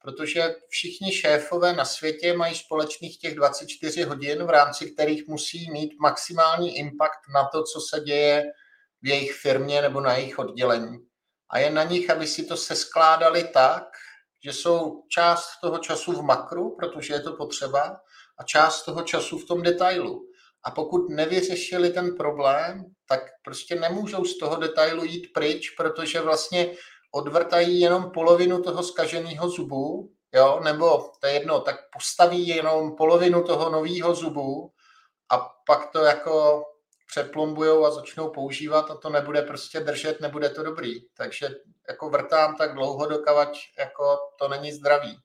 Protože 0.01 0.55
všichni 0.69 1.11
šéfové 1.11 1.73
na 1.73 1.85
světě 1.85 2.33
mají 2.33 2.55
společných 2.55 3.19
těch 3.19 3.35
24 3.35 4.03
hodin, 4.03 4.43
v 4.43 4.49
rámci 4.49 4.91
kterých 4.91 5.27
musí 5.27 5.71
mít 5.71 5.93
maximální 6.01 6.77
impact 6.77 7.19
na 7.33 7.43
to, 7.43 7.63
co 7.63 7.81
se 7.81 7.99
děje 7.99 8.43
v 9.01 9.07
jejich 9.07 9.33
firmě 9.33 9.81
nebo 9.81 10.01
na 10.01 10.15
jejich 10.15 10.39
oddělení. 10.39 10.97
A 11.49 11.59
je 11.59 11.69
na 11.69 11.83
nich, 11.83 12.09
aby 12.09 12.27
si 12.27 12.45
to 12.45 12.57
seskládali 12.57 13.43
tak, 13.43 13.83
že 14.43 14.53
jsou 14.53 15.03
část 15.09 15.49
toho 15.61 15.77
času 15.77 16.11
v 16.11 16.21
makru, 16.21 16.75
protože 16.75 17.13
je 17.13 17.21
to 17.21 17.33
potřeba, 17.33 17.99
a 18.37 18.43
část 18.43 18.83
toho 18.83 19.01
času 19.01 19.37
v 19.37 19.45
tom 19.45 19.61
detailu. 19.61 20.28
A 20.63 20.71
pokud 20.71 21.09
nevyřešili 21.09 21.89
ten 21.89 22.15
problém, 22.15 22.85
tak 23.05 23.21
prostě 23.43 23.75
nemůžou 23.75 24.25
z 24.25 24.37
toho 24.37 24.55
detailu 24.55 25.03
jít 25.03 25.27
pryč, 25.33 25.69
protože 25.69 26.21
vlastně 26.21 26.73
odvrtají 27.11 27.79
jenom 27.79 28.11
polovinu 28.11 28.61
toho 28.61 28.83
skaženého 28.83 29.49
zubu, 29.49 30.11
jo, 30.33 30.59
nebo 30.63 31.11
to 31.19 31.27
je 31.27 31.33
jedno, 31.33 31.59
tak 31.59 31.75
postaví 31.93 32.47
jenom 32.47 32.95
polovinu 32.95 33.43
toho 33.43 33.69
nového 33.69 34.15
zubu 34.15 34.71
a 35.31 35.37
pak 35.65 35.91
to 35.91 35.99
jako 35.99 36.63
přeplombujou 37.07 37.85
a 37.85 37.91
začnou 37.91 38.29
používat 38.29 38.91
a 38.91 38.95
to 38.95 39.09
nebude 39.09 39.41
prostě 39.41 39.79
držet, 39.79 40.21
nebude 40.21 40.49
to 40.49 40.63
dobrý. 40.63 41.01
Takže 41.13 41.49
jako 41.87 42.09
vrtám 42.09 42.55
tak 42.55 42.73
dlouho, 42.73 43.05
dokavať 43.05 43.59
jako 43.79 44.17
to 44.39 44.47
není 44.47 44.71
zdravý. 44.71 45.17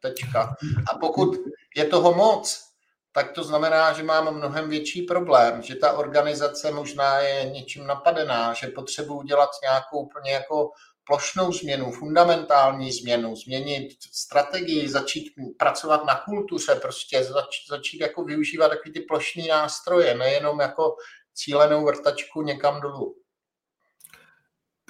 Tečka. 0.00 0.56
A 0.92 0.98
pokud 0.98 1.36
je 1.76 1.84
toho 1.84 2.14
moc, 2.14 2.71
tak 3.12 3.32
to 3.32 3.44
znamená, 3.44 3.92
že 3.92 4.02
mám 4.02 4.34
mnohem 4.34 4.70
větší 4.70 5.02
problém, 5.02 5.62
že 5.62 5.74
ta 5.74 5.92
organizace 5.92 6.70
možná 6.70 7.18
je 7.18 7.50
něčím 7.50 7.86
napadená, 7.86 8.52
že 8.52 8.66
potřebuji 8.66 9.14
udělat 9.14 9.50
nějakou 9.62 9.98
úplně 9.98 10.32
jako 10.32 10.70
plošnou 11.06 11.52
změnu, 11.52 11.92
fundamentální 11.92 12.92
změnu, 12.92 13.36
změnit 13.36 13.88
strategii, 14.12 14.88
začít 14.88 15.32
pracovat 15.58 16.04
na 16.04 16.14
kultuře, 16.24 16.74
prostě 16.74 17.24
zač, 17.24 17.68
začít 17.68 18.00
jako 18.00 18.24
využívat 18.24 18.68
takové 18.68 18.92
ty 18.92 19.00
plošné 19.00 19.46
nástroje, 19.48 20.14
nejenom 20.14 20.60
jako 20.60 20.96
cílenou 21.34 21.84
vrtačku 21.84 22.42
někam 22.42 22.80
dolů 22.80 23.21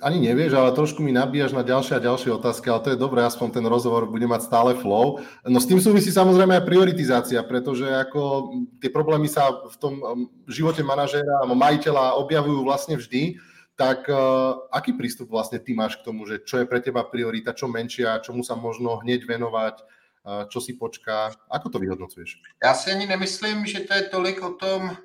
ani 0.03 0.19
nevieš, 0.19 0.59
ale 0.59 0.75
trošku 0.75 0.99
mi 0.99 1.15
nabíjaš 1.15 1.55
na 1.55 1.63
ďalšie 1.63 1.95
a 1.97 2.05
ďalšie 2.05 2.35
otázky, 2.35 2.67
ale 2.67 2.83
to 2.83 2.91
je 2.93 2.99
dobré, 2.99 3.23
aspoň 3.23 3.63
ten 3.63 3.67
rozhovor 3.71 4.11
bude 4.11 4.27
mať 4.27 4.51
stále 4.51 4.75
flow. 4.75 5.23
No 5.47 5.63
s 5.63 5.71
tým 5.71 5.79
súvisí 5.79 6.11
samozrejme 6.11 6.59
aj 6.59 6.67
prioritizácia, 6.67 7.39
pretože 7.47 7.87
ako 7.87 8.51
tie 8.83 8.91
problémy 8.91 9.31
sa 9.31 9.63
v 9.71 9.77
tom 9.79 9.95
um, 10.03 10.27
živote 10.51 10.83
manažéra 10.83 11.47
a 11.47 11.47
majiteľa 11.47 12.19
objavujú 12.19 12.67
vlastne 12.67 12.99
vždy, 12.99 13.39
tak 13.79 14.11
uh, 14.11 14.67
aký 14.75 14.99
prístup 14.99 15.31
vlastne 15.31 15.63
ty 15.63 15.73
máš 15.73 16.03
k 16.03 16.05
tomu, 16.11 16.27
že 16.27 16.43
čo 16.43 16.59
je 16.59 16.67
pre 16.67 16.83
teba 16.83 17.07
priorita, 17.07 17.55
čo 17.55 17.71
menšia, 17.71 18.21
čomu 18.21 18.43
sa 18.43 18.59
možno 18.59 18.99
hneď 19.01 19.23
venovať, 19.25 19.77
uh, 19.81 20.45
čo 20.51 20.59
si 20.59 20.75
počká, 20.75 21.31
ako 21.47 21.67
to 21.71 21.79
vyhodnocuješ? 21.79 22.43
Já 22.59 22.75
si 22.75 22.91
ani 22.91 23.07
nemyslím, 23.07 23.65
že 23.67 23.87
to 23.87 23.95
je 23.95 24.03
tolik 24.11 24.43
o 24.43 24.51
tom, 24.59 24.99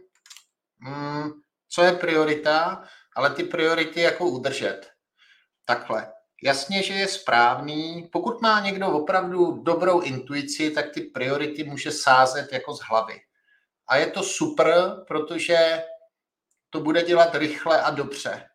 mm, 0.81 1.45
co 1.69 1.79
je 1.83 1.93
priorita, 1.93 2.83
ale 3.17 3.29
ty 3.29 3.43
priority 3.43 4.01
jako 4.01 4.25
udržet. 4.25 4.89
Takhle. 5.65 6.11
Jasně, 6.43 6.83
že 6.83 6.93
je 6.93 7.07
správný. 7.07 8.09
Pokud 8.11 8.41
má 8.41 8.59
někdo 8.59 8.87
opravdu 8.87 9.51
dobrou 9.51 10.01
intuici, 10.01 10.71
tak 10.71 10.91
ty 10.93 11.01
priority 11.01 11.63
může 11.63 11.91
sázet 11.91 12.53
jako 12.53 12.73
z 12.73 12.79
hlavy. 12.81 13.19
A 13.87 13.97
je 13.97 14.07
to 14.07 14.23
super, 14.23 15.03
protože 15.07 15.83
to 16.69 16.79
bude 16.79 17.03
dělat 17.03 17.35
rychle 17.35 17.81
a 17.81 17.89
dobře. 17.89 18.49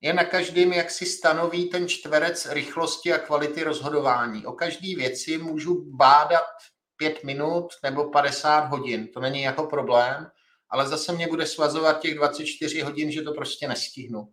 Je 0.00 0.12
na 0.12 0.24
každém, 0.24 0.72
jak 0.72 0.90
si 0.90 1.06
stanoví 1.06 1.68
ten 1.68 1.88
čtverec 1.88 2.46
rychlosti 2.46 3.12
a 3.12 3.18
kvality 3.18 3.62
rozhodování. 3.62 4.46
O 4.46 4.52
každé 4.52 4.96
věci 4.96 5.38
můžu 5.38 5.96
bádat 5.96 6.48
pět 6.96 7.24
minut 7.24 7.68
nebo 7.82 8.10
50 8.10 8.60
hodin. 8.60 9.08
To 9.08 9.20
není 9.20 9.42
jako 9.42 9.66
problém 9.66 10.30
ale 10.70 10.88
zase 10.88 11.12
mě 11.12 11.26
bude 11.26 11.46
svazovat 11.46 12.00
těch 12.00 12.14
24 12.14 12.80
hodin, 12.80 13.12
že 13.12 13.22
to 13.22 13.32
prostě 13.32 13.68
nestihnu. 13.68 14.32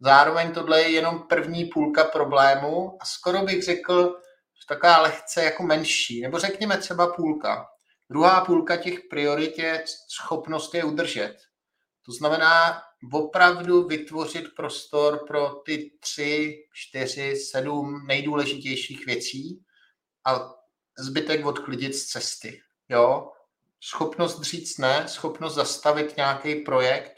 Zároveň 0.00 0.52
tohle 0.52 0.82
je 0.82 0.90
jenom 0.90 1.22
první 1.28 1.64
půlka 1.64 2.04
problému 2.04 2.98
a 3.00 3.04
skoro 3.04 3.42
bych 3.42 3.62
řekl, 3.62 4.16
že 4.60 4.66
taková 4.68 5.00
lehce 5.00 5.44
jako 5.44 5.62
menší, 5.62 6.20
nebo 6.20 6.38
řekněme 6.38 6.78
třeba 6.78 7.14
půlka. 7.14 7.66
Druhá 8.10 8.44
půlka 8.44 8.76
těch 8.76 9.00
priorit 9.10 9.58
je 9.58 9.84
schopnost 10.08 10.74
je 10.74 10.84
udržet. 10.84 11.36
To 12.06 12.12
znamená 12.12 12.82
opravdu 13.12 13.86
vytvořit 13.86 14.54
prostor 14.56 15.24
pro 15.26 15.48
ty 15.48 15.90
tři, 16.00 16.56
čtyři, 16.72 17.36
sedm 17.36 18.06
nejdůležitějších 18.06 19.06
věcí 19.06 19.64
a 20.26 20.54
zbytek 20.98 21.46
odklidit 21.46 21.94
z 21.94 22.06
cesty. 22.06 22.60
Jo? 22.88 23.30
Schopnost 23.84 24.42
říct 24.42 24.78
ne, 24.78 25.04
schopnost 25.08 25.54
zastavit 25.54 26.16
nějaký 26.16 26.54
projekt, 26.54 27.12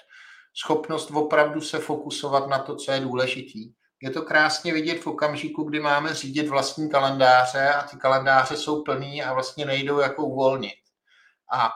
schopnost 0.65 1.11
opravdu 1.11 1.61
se 1.61 1.79
fokusovat 1.79 2.49
na 2.49 2.59
to, 2.59 2.77
co 2.77 2.93
je 2.93 3.01
důležitý. 3.01 3.73
Je 4.03 4.11
to 4.11 4.23
krásně 4.23 4.73
vidět 4.73 5.03
v 5.03 5.07
okamžiku, 5.07 5.63
kdy 5.63 5.81
máme 5.81 6.15
řídit 6.15 6.49
vlastní 6.49 6.91
kalendáře 6.91 7.69
a 7.69 7.83
ty 7.83 7.97
kalendáře 7.97 8.57
jsou 8.57 8.83
plný 8.83 9.23
a 9.23 9.33
vlastně 9.35 9.65
nejdou 9.65 9.99
jako 9.99 10.25
uvolnit. 10.25 10.79
A 11.53 11.71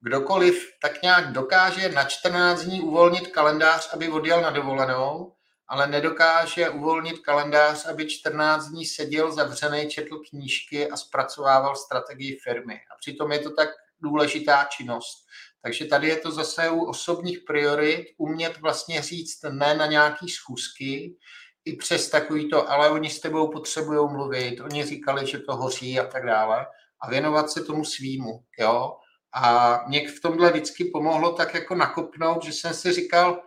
kdokoliv 0.00 0.68
tak 0.82 1.02
nějak 1.02 1.32
dokáže 1.32 1.88
na 1.88 2.04
14 2.04 2.62
dní 2.62 2.80
uvolnit 2.80 3.26
kalendář, 3.28 3.94
aby 3.94 4.08
odjel 4.08 4.40
na 4.40 4.50
dovolenou, 4.50 5.34
ale 5.68 5.86
nedokáže 5.86 6.70
uvolnit 6.70 7.18
kalendář, 7.18 7.86
aby 7.86 8.08
14 8.08 8.66
dní 8.66 8.86
seděl 8.86 9.32
zavřený, 9.32 9.88
četl 9.88 10.18
knížky 10.30 10.90
a 10.90 10.96
zpracovával 10.96 11.76
strategii 11.76 12.38
firmy. 12.44 12.74
A 12.74 12.96
přitom 13.00 13.32
je 13.32 13.38
to 13.38 13.50
tak 13.50 13.68
důležitá 14.00 14.64
činnost. 14.64 15.26
Takže 15.62 15.84
tady 15.84 16.08
je 16.08 16.16
to 16.16 16.30
zase 16.30 16.70
u 16.70 16.84
osobních 16.84 17.38
priorit 17.46 18.06
umět 18.18 18.60
vlastně 18.60 19.02
říct 19.02 19.42
ne 19.50 19.74
na 19.74 19.86
nějaký 19.86 20.28
schůzky, 20.28 21.16
i 21.64 21.76
přes 21.76 22.10
takový 22.10 22.50
to, 22.50 22.70
ale 22.70 22.90
oni 22.90 23.10
s 23.10 23.20
tebou 23.20 23.50
potřebují 23.50 24.08
mluvit, 24.12 24.60
oni 24.60 24.84
říkali, 24.84 25.26
že 25.26 25.38
to 25.38 25.56
hoří 25.56 26.00
a 26.00 26.06
tak 26.06 26.26
dále 26.26 26.66
a 27.02 27.10
věnovat 27.10 27.50
se 27.50 27.64
tomu 27.64 27.84
svýmu, 27.84 28.44
jo. 28.58 28.96
A 29.34 29.80
mě 29.86 30.08
v 30.08 30.20
tomhle 30.20 30.50
vždycky 30.50 30.84
pomohlo 30.84 31.32
tak 31.32 31.54
jako 31.54 31.74
nakopnout, 31.74 32.44
že 32.44 32.52
jsem 32.52 32.74
si 32.74 32.92
říkal, 32.92 33.42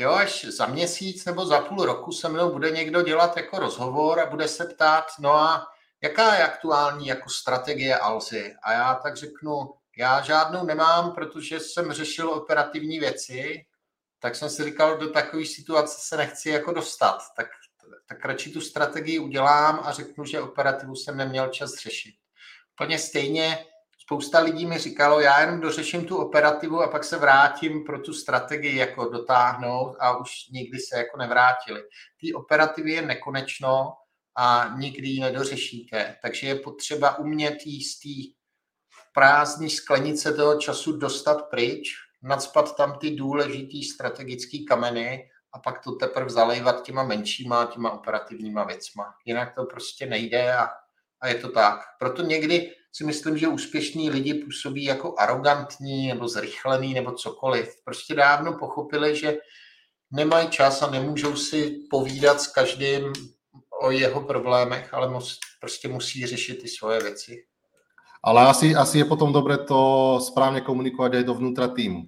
jo, 0.00 0.10
až 0.10 0.44
za 0.44 0.66
měsíc 0.66 1.24
nebo 1.24 1.46
za 1.46 1.60
půl 1.60 1.84
roku 1.84 2.12
se 2.12 2.28
mnou 2.28 2.52
bude 2.52 2.70
někdo 2.70 3.02
dělat 3.02 3.36
jako 3.36 3.58
rozhovor 3.58 4.20
a 4.20 4.30
bude 4.30 4.48
se 4.48 4.64
ptát, 4.64 5.04
no 5.20 5.34
a 5.34 5.66
jaká 6.02 6.34
je 6.34 6.44
aktuální 6.44 7.06
jako 7.06 7.30
strategie 7.30 7.98
Alzy? 7.98 8.54
A 8.62 8.72
já 8.72 8.94
tak 8.94 9.16
řeknu, 9.16 9.74
já 9.98 10.22
žádnou 10.22 10.64
nemám, 10.64 11.12
protože 11.12 11.60
jsem 11.60 11.92
řešil 11.92 12.30
operativní 12.30 12.98
věci, 12.98 13.66
tak 14.18 14.36
jsem 14.36 14.50
si 14.50 14.64
říkal, 14.64 14.98
do 14.98 15.10
takové 15.10 15.46
situace 15.46 15.96
se 16.00 16.16
nechci 16.16 16.50
jako 16.50 16.72
dostat. 16.72 17.18
Tak, 17.36 17.46
tak 18.08 18.24
radši 18.24 18.50
tu 18.50 18.60
strategii 18.60 19.18
udělám 19.18 19.80
a 19.84 19.92
řeknu, 19.92 20.24
že 20.24 20.40
operativu 20.40 20.96
jsem 20.96 21.16
neměl 21.16 21.48
čas 21.48 21.74
řešit. 21.74 22.14
Úplně 22.74 22.98
stejně 22.98 23.66
spousta 23.98 24.40
lidí 24.40 24.66
mi 24.66 24.78
říkalo, 24.78 25.20
já 25.20 25.40
jenom 25.40 25.60
dořeším 25.60 26.06
tu 26.06 26.16
operativu 26.16 26.82
a 26.82 26.88
pak 26.88 27.04
se 27.04 27.16
vrátím 27.16 27.84
pro 27.84 28.00
tu 28.00 28.14
strategii 28.14 28.76
jako 28.76 29.04
dotáhnout 29.04 29.96
a 30.00 30.16
už 30.16 30.30
nikdy 30.52 30.78
se 30.78 30.96
jako 30.98 31.16
nevrátili. 31.16 31.82
Té 32.20 32.34
operativy 32.34 32.92
je 32.92 33.02
nekonečno 33.02 33.92
a 34.36 34.74
nikdy 34.76 35.08
ji 35.08 35.20
nedořešíte. 35.20 36.16
Takže 36.22 36.46
je 36.46 36.54
potřeba 36.54 37.18
umět 37.18 37.66
jíst 37.66 38.04
prázdný 39.12 39.70
sklenice 39.70 40.32
toho 40.32 40.60
času 40.60 40.92
dostat 40.92 41.42
pryč, 41.42 41.88
nadspat 42.22 42.76
tam 42.76 42.98
ty 42.98 43.10
důležitý 43.10 43.84
strategický 43.84 44.64
kameny 44.64 45.30
a 45.52 45.58
pak 45.58 45.84
to 45.84 45.92
teprve 45.92 46.30
zalejvat 46.30 46.82
těma 46.82 47.02
menšíma, 47.02 47.66
těma 47.66 47.90
operativníma 47.90 48.64
věcma. 48.64 49.14
Jinak 49.24 49.54
to 49.54 49.64
prostě 49.64 50.06
nejde 50.06 50.56
a, 50.56 50.68
a 51.20 51.28
je 51.28 51.34
to 51.34 51.48
tak. 51.48 51.80
Proto 51.98 52.22
někdy 52.22 52.74
si 52.92 53.04
myslím, 53.04 53.38
že 53.38 53.48
úspěšní 53.48 54.10
lidi 54.10 54.34
působí 54.34 54.84
jako 54.84 55.14
arrogantní 55.18 56.08
nebo 56.08 56.28
zrychlený 56.28 56.94
nebo 56.94 57.12
cokoliv. 57.12 57.74
Prostě 57.84 58.14
dávno 58.14 58.52
pochopili, 58.58 59.16
že 59.16 59.38
nemají 60.10 60.48
čas 60.48 60.82
a 60.82 60.90
nemůžou 60.90 61.36
si 61.36 61.78
povídat 61.90 62.40
s 62.40 62.46
každým 62.46 63.12
o 63.82 63.90
jeho 63.90 64.20
problémech, 64.20 64.94
ale 64.94 65.20
prostě 65.60 65.88
musí 65.88 66.26
řešit 66.26 66.62
ty 66.62 66.68
svoje 66.68 67.00
věci. 67.00 67.44
Ale 68.24 68.46
asi, 68.46 68.74
asi 68.74 68.98
je 68.98 69.04
potom 69.04 69.32
dobré 69.32 69.58
to 69.58 70.20
správně 70.22 70.60
komunikovat 70.60 71.14
i 71.14 71.24
dovnitř 71.24 71.62
týmu. 71.74 72.06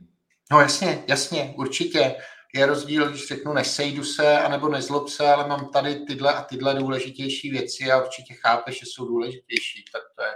No 0.52 0.60
jasně, 0.60 1.04
jasně, 1.08 1.54
určitě. 1.58 2.14
Je 2.54 2.66
rozdíl, 2.66 3.08
když 3.10 3.28
řeknu 3.28 3.52
nesejdu 3.52 4.04
se, 4.04 4.38
anebo 4.38 4.68
nezlob 4.68 5.08
se, 5.08 5.28
ale 5.28 5.48
mám 5.48 5.68
tady 5.72 5.94
tyhle 5.94 6.34
a 6.34 6.42
tyhle 6.42 6.74
důležitější 6.74 7.50
věci 7.50 7.92
a 7.92 8.02
určitě 8.02 8.34
chápeš, 8.34 8.80
že 8.80 8.86
jsou 8.86 9.06
důležitější. 9.06 9.84
Tak 9.92 10.02
to 10.16 10.24
je 10.24 10.30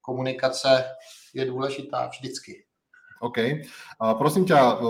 komunikace 0.00 0.84
je 1.34 1.44
důležitá 1.44 2.06
vždycky. 2.06 2.64
OK. 3.20 3.38
A 4.00 4.14
prosím 4.14 4.48
ťa, 4.48 4.80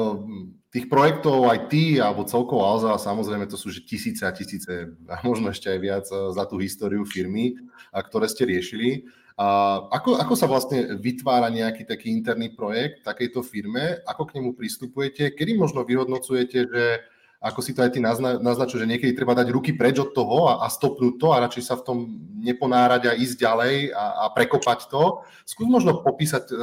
tých 0.70 0.86
projektov 0.86 1.50
aj 1.50 1.66
ty, 1.66 1.98
alebo 1.98 2.22
celkovo 2.22 2.62
Alza, 2.62 2.94
samozrejme 2.94 3.50
to 3.50 3.58
sú 3.58 3.74
že 3.74 3.82
tisíce 3.82 4.22
a 4.22 4.30
tisíce, 4.30 4.86
a 5.10 5.18
možno 5.26 5.50
ešte 5.50 5.66
aj 5.66 5.78
viac 5.82 6.06
za 6.06 6.44
tú 6.46 6.62
históriu 6.62 7.02
firmy, 7.02 7.58
ktoré 7.90 8.30
ste 8.30 8.46
riešili. 8.46 9.10
A 9.40 9.46
ako, 9.88 10.20
ako 10.20 10.34
sa 10.36 10.44
vlastne 10.44 11.00
vytvára 11.00 11.48
nejaký 11.48 11.88
taký 11.88 12.12
interný 12.12 12.52
projekt 12.52 13.08
takejto 13.08 13.40
firme? 13.40 14.04
Ako 14.04 14.28
k 14.28 14.36
nemu 14.36 14.52
pristupujete? 14.52 15.32
Kedy 15.32 15.56
možno 15.56 15.80
vyhodnocujete, 15.80 16.58
že 16.68 16.84
ako 17.40 17.64
si 17.64 17.72
to 17.72 17.80
aj 17.80 17.96
ty 17.96 18.04
nazna, 18.04 18.36
naznačil, 18.36 18.84
že 18.84 18.90
niekedy 18.92 19.16
treba 19.16 19.32
dať 19.32 19.48
ruky 19.48 19.72
preč 19.72 19.96
od 19.96 20.12
toho 20.12 20.52
a, 20.52 20.60
a 20.60 20.68
stopnúť 20.68 21.16
to 21.16 21.32
a 21.32 21.40
radšej 21.40 21.64
sa 21.64 21.80
v 21.80 21.84
tom 21.88 21.98
neponárať 22.36 23.02
a 23.08 23.16
ísť 23.16 23.40
ďalej 23.40 23.96
a, 23.96 24.28
a 24.28 24.36
prekopať 24.36 24.92
to. 24.92 25.24
Skús 25.48 25.64
možno 25.64 26.04
popísať 26.04 26.52
uh, 26.52 26.60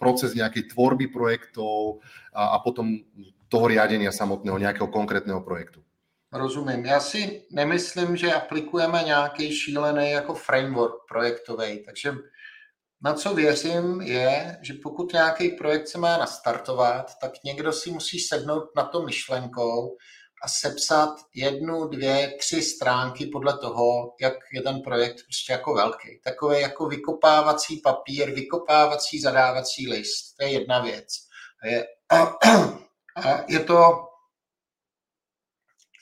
proces 0.00 0.32
nejakej 0.32 0.72
tvorby 0.72 1.12
projektov 1.12 2.00
a, 2.32 2.56
a 2.56 2.64
potom 2.64 3.04
toho 3.52 3.68
riadenia 3.68 4.16
samotného, 4.16 4.56
nejakého 4.56 4.88
konkrétneho 4.88 5.44
projektu. 5.44 5.84
Rozumím. 6.32 6.86
Já 6.86 7.00
si 7.00 7.46
nemyslím, 7.50 8.16
že 8.16 8.32
aplikujeme 8.32 9.02
nějaký 9.02 9.56
šílený 9.56 10.10
jako 10.10 10.34
framework 10.34 10.94
projektový, 11.08 11.84
takže 11.84 12.12
na 13.04 13.14
co 13.14 13.34
věřím 13.34 14.00
je, 14.00 14.58
že 14.62 14.74
pokud 14.82 15.12
nějaký 15.12 15.48
projekt 15.48 15.88
se 15.88 15.98
má 15.98 16.16
nastartovat, 16.16 17.18
tak 17.20 17.32
někdo 17.44 17.72
si 17.72 17.90
musí 17.90 18.18
sednout 18.18 18.64
na 18.76 18.84
to 18.84 19.02
myšlenkou 19.02 19.96
a 20.44 20.48
sepsat 20.48 21.14
jednu, 21.34 21.88
dvě, 21.88 22.34
tři 22.38 22.62
stránky 22.62 23.26
podle 23.26 23.58
toho, 23.58 24.14
jak 24.20 24.34
je 24.52 24.62
ten 24.62 24.80
projekt 24.80 25.22
prostě 25.24 25.52
jako 25.52 25.74
velký. 25.74 26.20
Takový 26.24 26.60
jako 26.60 26.86
vykopávací 26.86 27.80
papír, 27.84 28.34
vykopávací 28.34 29.20
zadávací 29.20 29.88
list. 29.88 30.36
To 30.38 30.44
je 30.44 30.52
jedna 30.52 30.82
věc. 30.82 31.06
Je, 31.64 31.86
a 33.16 33.44
je 33.48 33.60
to 33.60 33.92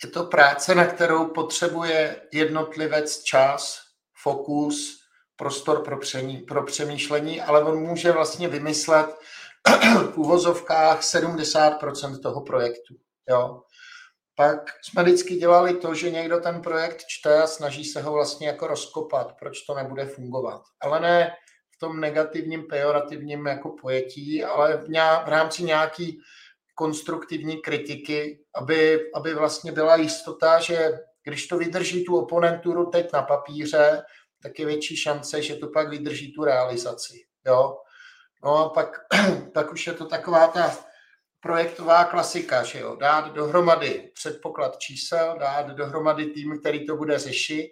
je 0.04 0.10
to 0.10 0.24
práce, 0.24 0.74
na 0.74 0.86
kterou 0.86 1.26
potřebuje 1.26 2.22
jednotlivec 2.32 3.22
čas, 3.22 3.82
fokus, 4.22 5.00
prostor 5.36 5.84
pro, 5.84 5.98
přemý, 5.98 6.38
pro 6.38 6.62
přemýšlení, 6.62 7.40
ale 7.40 7.64
on 7.64 7.80
může 7.80 8.12
vlastně 8.12 8.48
vymyslet 8.48 9.06
v 10.12 10.18
úvozovkách 10.18 11.00
70% 11.00 12.22
toho 12.22 12.40
projektu. 12.40 12.94
Jo. 13.28 13.62
Pak 14.34 14.70
jsme 14.82 15.02
vždycky 15.02 15.36
dělali 15.36 15.74
to, 15.74 15.94
že 15.94 16.10
někdo 16.10 16.40
ten 16.40 16.62
projekt 16.62 17.04
čte 17.06 17.42
a 17.42 17.46
snaží 17.46 17.84
se 17.84 18.02
ho 18.02 18.12
vlastně 18.12 18.48
jako 18.48 18.66
rozkopat, 18.66 19.32
proč 19.38 19.62
to 19.62 19.74
nebude 19.74 20.06
fungovat. 20.06 20.62
Ale 20.80 21.00
ne 21.00 21.32
v 21.70 21.78
tom 21.78 22.00
negativním, 22.00 22.62
pejorativním 22.62 23.46
jako 23.46 23.76
pojetí, 23.80 24.44
ale 24.44 24.76
v, 24.76 24.88
nějak, 24.88 25.26
v 25.26 25.28
rámci 25.28 25.62
nějaký 25.62 26.20
konstruktivní 26.74 27.56
kritiky, 27.56 28.44
aby, 28.54 29.11
aby 29.14 29.35
vlastně 29.35 29.72
byla 29.72 29.96
jistota, 29.96 30.61
že 30.61 30.90
když 31.24 31.46
to 31.46 31.59
vydrží 31.59 32.04
tu 32.04 32.16
oponenturu 32.16 32.90
teď 32.90 33.12
na 33.12 33.22
papíře, 33.22 34.02
tak 34.42 34.59
je 34.59 34.66
větší 34.66 34.96
šance, 34.96 35.42
že 35.42 35.56
to 35.56 35.68
pak 35.68 35.88
vydrží 35.88 36.33
tu 36.33 36.44
realizaci. 36.44 37.14
Jo? 37.46 37.76
No 38.44 38.56
a 38.56 38.68
pak, 38.68 38.88
pak 39.54 39.72
už 39.72 39.87
je 39.87 39.92
to 39.92 40.06
taková 40.06 40.48
ta 40.48 40.76
projektová 41.40 42.04
klasika, 42.04 42.62
že 42.62 42.80
jo? 42.80 42.96
dát 42.96 43.33
dohromady 43.33 44.11
předpoklad 44.14 44.78
čísel, 44.78 45.37
dát 45.38 45.66
dohromady 45.66 46.26
tým, 46.26 46.61
který 46.61 46.87
to 46.87 46.96
bude 46.96 47.18
řešit. 47.18 47.70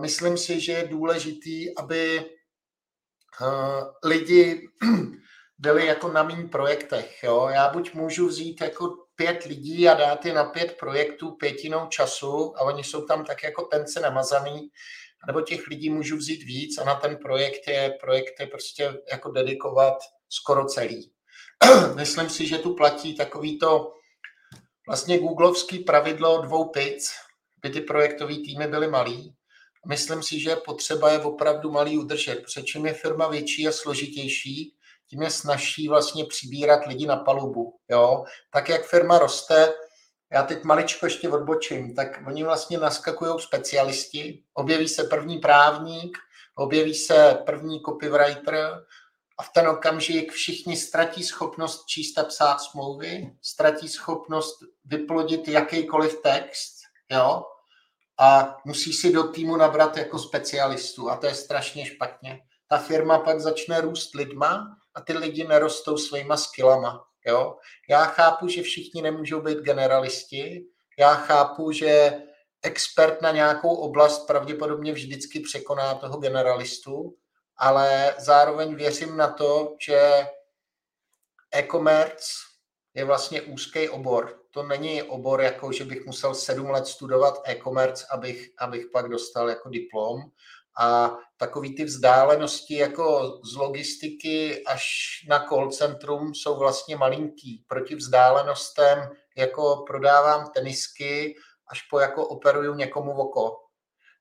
Myslím 0.00 0.38
si, 0.38 0.60
že 0.60 0.72
je 0.72 0.88
důležitý, 0.88 1.78
aby 1.78 2.20
eh, 2.20 4.08
lidi 4.08 4.68
byli 5.58 5.86
jako 5.86 6.08
na 6.08 6.22
mým 6.22 6.48
projektech. 6.48 7.22
Jo? 7.22 7.48
Já 7.52 7.68
buď 7.68 7.94
můžu 7.94 8.28
vzít 8.28 8.60
jako 8.60 8.96
pět 9.16 9.44
lidí 9.44 9.88
a 9.88 9.94
dát 9.94 10.24
je 10.24 10.34
na 10.34 10.44
pět 10.44 10.76
projektů 10.80 11.30
pětinou 11.30 11.86
času 11.86 12.54
a 12.56 12.60
oni 12.60 12.84
jsou 12.84 13.06
tam 13.06 13.24
tak 13.24 13.42
jako 13.42 13.62
tence 13.62 14.00
namazaný, 14.00 14.70
nebo 15.26 15.40
těch 15.40 15.66
lidí 15.66 15.90
můžu 15.90 16.16
vzít 16.16 16.42
víc 16.42 16.78
a 16.78 16.84
na 16.84 16.94
ten 16.94 17.16
projekt 17.16 17.68
je, 17.68 17.98
projekt 18.00 18.40
je 18.40 18.46
prostě 18.46 18.98
jako 19.12 19.30
dedikovat 19.30 19.94
skoro 20.28 20.64
celý. 20.64 21.12
Myslím 21.94 22.28
si, 22.28 22.46
že 22.46 22.58
tu 22.58 22.74
platí 22.74 23.16
takový 23.16 23.58
to 23.58 23.92
vlastně 24.86 25.18
googlovský 25.18 25.78
pravidlo 25.78 26.42
dvou 26.42 26.64
pic, 26.68 27.12
by 27.62 27.70
ty 27.70 27.80
projektové 27.80 28.34
týmy 28.34 28.66
byly 28.66 28.88
malý. 28.88 29.34
Myslím 29.88 30.22
si, 30.22 30.40
že 30.40 30.56
potřeba 30.56 31.12
je 31.12 31.18
opravdu 31.18 31.70
malý 31.70 31.98
udržet, 31.98 32.34
protože 32.34 32.62
čím 32.62 32.86
je 32.86 32.94
firma 32.94 33.28
větší 33.28 33.68
a 33.68 33.72
složitější, 33.72 34.77
tím 35.10 35.22
je 35.22 35.30
snažší 35.30 35.88
vlastně 35.88 36.24
přibírat 36.24 36.86
lidi 36.86 37.06
na 37.06 37.16
palubu. 37.16 37.78
Jo? 37.90 38.24
Tak 38.52 38.68
jak 38.68 38.84
firma 38.84 39.18
roste, 39.18 39.72
já 40.32 40.42
teď 40.42 40.64
maličko 40.64 41.06
ještě 41.06 41.28
odbočím, 41.28 41.94
tak 41.94 42.22
oni 42.26 42.44
vlastně 42.44 42.78
naskakují 42.78 43.40
specialisti, 43.40 44.42
objeví 44.54 44.88
se 44.88 45.04
první 45.04 45.38
právník, 45.38 46.18
objeví 46.54 46.94
se 46.94 47.38
první 47.46 47.80
copywriter 47.80 48.84
a 49.38 49.42
v 49.42 49.48
ten 49.54 49.68
okamžik 49.68 50.32
všichni 50.32 50.76
ztratí 50.76 51.22
schopnost 51.22 51.86
číst 51.86 52.18
a 52.18 52.24
psát 52.24 52.60
smlouvy, 52.60 53.30
ztratí 53.42 53.88
schopnost 53.88 54.58
vyplodit 54.84 55.48
jakýkoliv 55.48 56.22
text, 56.22 56.74
jo, 57.10 57.42
a 58.20 58.56
musí 58.64 58.92
si 58.92 59.12
do 59.12 59.22
týmu 59.22 59.56
nabrat 59.56 59.96
jako 59.96 60.18
specialistu 60.18 61.10
a 61.10 61.16
to 61.16 61.26
je 61.26 61.34
strašně 61.34 61.86
špatně. 61.86 62.40
Ta 62.68 62.78
firma 62.78 63.18
pak 63.18 63.40
začne 63.40 63.80
růst 63.80 64.14
lidma 64.14 64.77
a 64.98 65.00
ty 65.00 65.12
lidi 65.12 65.44
nerostou 65.44 65.96
svýma 65.96 66.36
skillama. 66.36 67.04
Jo? 67.26 67.56
Já 67.88 68.04
chápu, 68.04 68.48
že 68.48 68.62
všichni 68.62 69.02
nemůžou 69.02 69.40
být 69.40 69.58
generalisti, 69.58 70.64
já 70.98 71.14
chápu, 71.14 71.72
že 71.72 72.22
expert 72.62 73.22
na 73.22 73.30
nějakou 73.30 73.74
oblast 73.74 74.26
pravděpodobně 74.26 74.92
vždycky 74.92 75.40
překoná 75.40 75.94
toho 75.94 76.18
generalistu, 76.18 77.16
ale 77.56 78.14
zároveň 78.18 78.74
věřím 78.74 79.16
na 79.16 79.28
to, 79.28 79.76
že 79.80 80.26
e-commerce 81.54 82.28
je 82.94 83.04
vlastně 83.04 83.42
úzký 83.42 83.88
obor. 83.88 84.38
To 84.50 84.62
není 84.62 85.02
obor, 85.02 85.40
jako 85.40 85.72
že 85.72 85.84
bych 85.84 86.06
musel 86.06 86.34
sedm 86.34 86.70
let 86.70 86.86
studovat 86.86 87.42
e-commerce, 87.44 88.06
abych, 88.10 88.50
abych 88.58 88.86
pak 88.92 89.08
dostal 89.08 89.48
jako 89.48 89.68
diplom, 89.68 90.20
a 90.78 91.16
takový 91.36 91.76
ty 91.76 91.84
vzdálenosti 91.84 92.74
jako 92.74 93.38
z 93.44 93.56
logistiky 93.56 94.64
až 94.64 94.84
na 95.28 95.46
call 95.48 95.70
centrum 95.70 96.34
jsou 96.34 96.58
vlastně 96.58 96.96
malinký. 96.96 97.64
Proti 97.68 97.94
vzdálenostem 97.94 99.10
jako 99.36 99.84
prodávám 99.86 100.50
tenisky 100.54 101.34
až 101.70 101.82
po 101.82 102.00
jako 102.00 102.28
operuju 102.28 102.74
někomu 102.74 103.12
oko. 103.12 103.56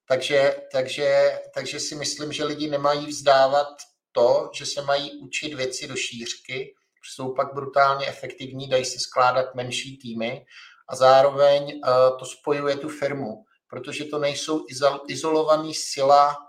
Takže, 0.07 0.61
takže, 0.71 1.39
takže 1.53 1.79
si 1.79 1.95
myslím, 1.95 2.31
že 2.31 2.43
lidi 2.43 2.69
nemají 2.69 3.05
vzdávat 3.05 3.67
to, 4.11 4.49
že 4.53 4.65
se 4.65 4.81
mají 4.81 5.19
učit 5.19 5.53
věci 5.53 5.87
do 5.87 5.95
šířky, 5.95 6.73
jsou 7.03 7.33
pak 7.33 7.53
brutálně 7.53 8.07
efektivní, 8.07 8.69
dají 8.69 8.85
se 8.85 8.99
skládat 8.99 9.55
menší 9.55 9.97
týmy 9.97 10.45
a 10.89 10.95
zároveň 10.95 11.63
uh, 11.63 12.19
to 12.19 12.25
spojuje 12.25 12.77
tu 12.77 12.89
firmu, 12.89 13.43
protože 13.69 14.05
to 14.05 14.19
nejsou 14.19 14.65
izolovaný 15.07 15.73
sila 15.73 16.46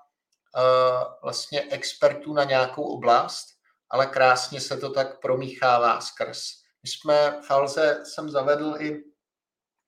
vlastně 1.23 1.63
expertů 1.71 2.33
na 2.33 2.45
nějakou 2.45 2.83
oblast, 2.83 3.47
ale 3.91 4.07
krásně 4.07 4.61
se 4.61 4.77
to 4.77 4.91
tak 4.91 5.21
promíchává 5.21 6.01
skrz. 6.01 6.41
My 6.83 6.89
jsme 6.89 7.41
v 7.47 7.51
Alze 7.51 8.03
jsem 8.05 8.31
zavedl 8.31 8.75
i 8.79 9.05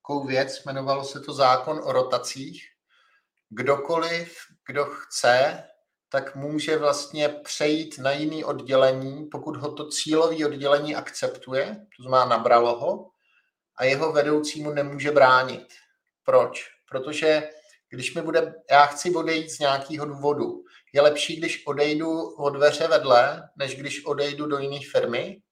takovou 0.02 0.26
věc, 0.26 0.64
jmenovalo 0.64 1.04
se 1.04 1.20
to 1.20 1.32
zákon 1.32 1.80
o 1.84 1.92
rotacích. 1.92 2.68
Kdokoliv, 3.48 4.38
kdo 4.66 4.84
chce, 4.84 5.64
tak 6.08 6.36
může 6.36 6.78
vlastně 6.78 7.28
přejít 7.28 7.98
na 7.98 8.12
jiný 8.12 8.44
oddělení, 8.44 9.26
pokud 9.26 9.56
ho 9.56 9.72
to 9.72 9.88
cílové 9.88 10.46
oddělení 10.46 10.96
akceptuje, 10.96 11.86
to 11.96 12.02
znamená 12.02 12.24
nabralo 12.24 12.78
ho, 12.78 13.10
a 13.76 13.84
jeho 13.84 14.12
vedoucímu 14.12 14.70
nemůže 14.70 15.10
bránit. 15.10 15.66
Proč? 16.24 16.70
Protože 16.88 17.50
když 17.90 18.14
mi 18.14 18.22
bude, 18.22 18.54
já 18.70 18.86
chci 18.86 19.14
odejít 19.14 19.50
z 19.50 19.58
nějakého 19.58 20.06
důvodu. 20.06 20.64
Je 20.92 21.00
lepší, 21.00 21.36
když 21.36 21.66
odejdu 21.66 22.34
od 22.36 22.50
dveře 22.50 22.88
vedle, 22.88 23.48
než 23.56 23.76
když 23.76 24.04
odejdu 24.04 24.46
do 24.46 24.58
jiné 24.58 24.78
firmy. 24.92 25.42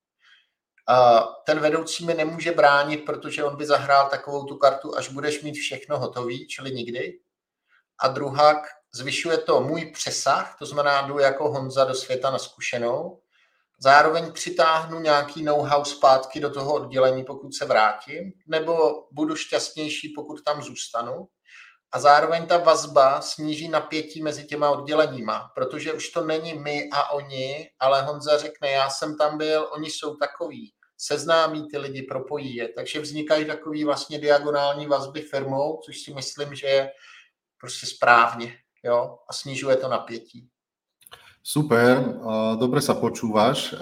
Ten 1.47 1.61
vedoucí 1.61 2.07
mi 2.07 2.15
nemůže 2.15 2.53
bránit, 2.53 2.97
protože 2.97 3.45
on 3.45 3.57
by 3.57 3.67
zahrál 3.67 4.09
takovou 4.09 4.45
tu 4.45 4.57
kartu, 4.57 4.97
až 4.97 5.09
budeš 5.09 5.43
mít 5.43 5.55
všechno 5.55 5.99
hotový, 5.99 6.47
čili 6.47 6.71
nikdy. 6.71 7.19
A 8.01 8.09
druhá, 8.09 8.63
zvyšuje 8.95 9.39
to 9.39 9.61
můj 9.61 9.91
přesah, 9.95 10.57
to 10.59 10.67
znamená, 10.67 11.07
jdu 11.07 11.19
jako 11.19 11.51
Honza 11.51 11.85
do 11.85 11.95
světa 11.95 12.31
na 12.31 12.39
zkušenou. 12.39 13.21
Zároveň 13.81 14.33
přitáhnu 14.33 15.01
nějaký 15.01 15.43
know-how 15.43 15.85
zpátky 15.85 16.41
do 16.41 16.51
toho 16.51 16.75
oddělení, 16.75 17.25
pokud 17.25 17.55
se 17.55 17.65
vrátím, 17.65 18.33
nebo 18.47 19.05
budu 19.13 19.37
šťastnější, 19.37 20.13
pokud 20.17 20.45
tam 20.45 20.63
zůstanu 20.63 21.29
a 21.93 22.01
zároveň 22.01 22.47
ta 22.47 22.59
vazba 22.59 23.21
sníží 23.21 23.69
napětí 23.69 24.23
mezi 24.23 24.47
těma 24.47 24.71
odděleníma, 24.71 25.53
protože 25.55 25.93
už 25.93 26.09
to 26.09 26.25
není 26.25 26.55
my 26.55 26.89
a 26.93 27.11
oni, 27.11 27.71
ale 27.81 28.03
Honza 28.03 28.39
řekne, 28.39 28.71
já 28.71 28.91
jsem 28.91 29.17
tam 29.17 29.39
byl, 29.39 29.69
oni 29.73 29.91
jsou 29.91 30.17
takový, 30.17 30.73
seznámí 30.97 31.69
ty 31.69 31.79
lidi, 31.79 32.03
propojí 32.03 32.55
je, 32.55 32.69
takže 32.69 33.01
vznikají 33.01 33.45
takový 33.45 33.85
vlastně 33.85 34.19
diagonální 34.19 34.87
vazby 34.87 35.21
firmou, 35.21 35.81
což 35.85 36.01
si 36.01 36.15
myslím, 36.15 36.55
že 36.55 36.67
je 36.67 36.91
prostě 37.61 37.87
správně, 37.87 38.59
jo, 38.85 39.19
a 39.29 39.33
snižuje 39.33 39.77
to 39.77 39.89
napětí. 39.89 40.49
Super, 41.43 42.21
dobre 42.61 42.85
sa 42.85 42.93
počúvaš. 42.93 43.73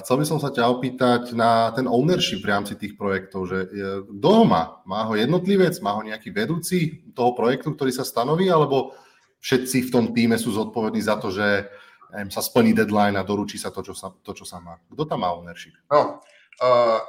Chcel 0.00 0.16
by 0.16 0.24
som 0.24 0.40
sa 0.40 0.48
ťa 0.48 0.72
opýtať 0.72 1.36
na 1.36 1.68
ten 1.76 1.84
ownership 1.84 2.40
v 2.40 2.48
rámci 2.48 2.80
tých 2.80 2.96
projektov, 2.96 3.44
že 3.44 3.68
kto 4.08 4.28
ho 4.32 4.44
má? 4.48 4.80
Má 4.88 5.04
ho 5.04 5.12
jednotlivec, 5.12 5.76
má 5.84 5.92
ho 5.92 6.00
nejaký 6.00 6.32
vedúci 6.32 7.04
toho 7.12 7.36
projektu, 7.36 7.76
ktorý 7.76 7.92
sa 7.92 8.08
stanoví, 8.08 8.48
alebo 8.48 8.96
všetci 9.44 9.86
v 9.86 9.92
tom 9.92 10.04
týme 10.16 10.40
sú 10.40 10.50
zodpovední 10.56 11.04
za 11.04 11.20
to, 11.20 11.28
že 11.28 11.68
neviem, 12.08 12.30
sa 12.32 12.40
splní 12.40 12.72
deadline 12.72 13.20
a 13.20 13.22
doručí 13.22 13.60
sa 13.60 13.68
to, 13.68 13.84
čo 13.84 13.92
sa, 13.92 14.08
to, 14.24 14.32
čo 14.32 14.48
sa 14.48 14.56
má. 14.56 14.80
Kto 14.88 15.04
tam 15.04 15.20
má 15.20 15.32
ownership? 15.36 15.76
No, 15.92 16.24
uh, 16.64 17.00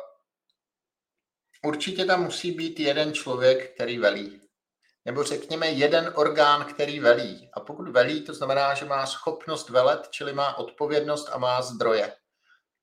určitě 1.63 2.05
tam 2.05 2.23
musí 2.23 2.51
být 2.51 2.79
jeden 2.79 3.13
člověk, 3.13 3.73
který 3.75 3.97
velí. 3.97 4.38
Nebo 5.09 5.23
řekněme 5.23 5.67
jeden 5.67 6.13
orgán, 6.15 6.65
který 6.65 6.99
velí. 6.99 7.49
A 7.53 7.59
pokud 7.59 7.89
velí, 7.89 8.21
to 8.21 8.33
znamená, 8.33 8.73
že 8.73 8.85
má 8.85 9.05
schopnost 9.05 9.69
velet, 9.69 10.07
čili 10.09 10.33
má 10.33 10.57
odpovědnost 10.57 11.29
a 11.31 11.37
má 11.37 11.61
zdroje. 11.61 12.13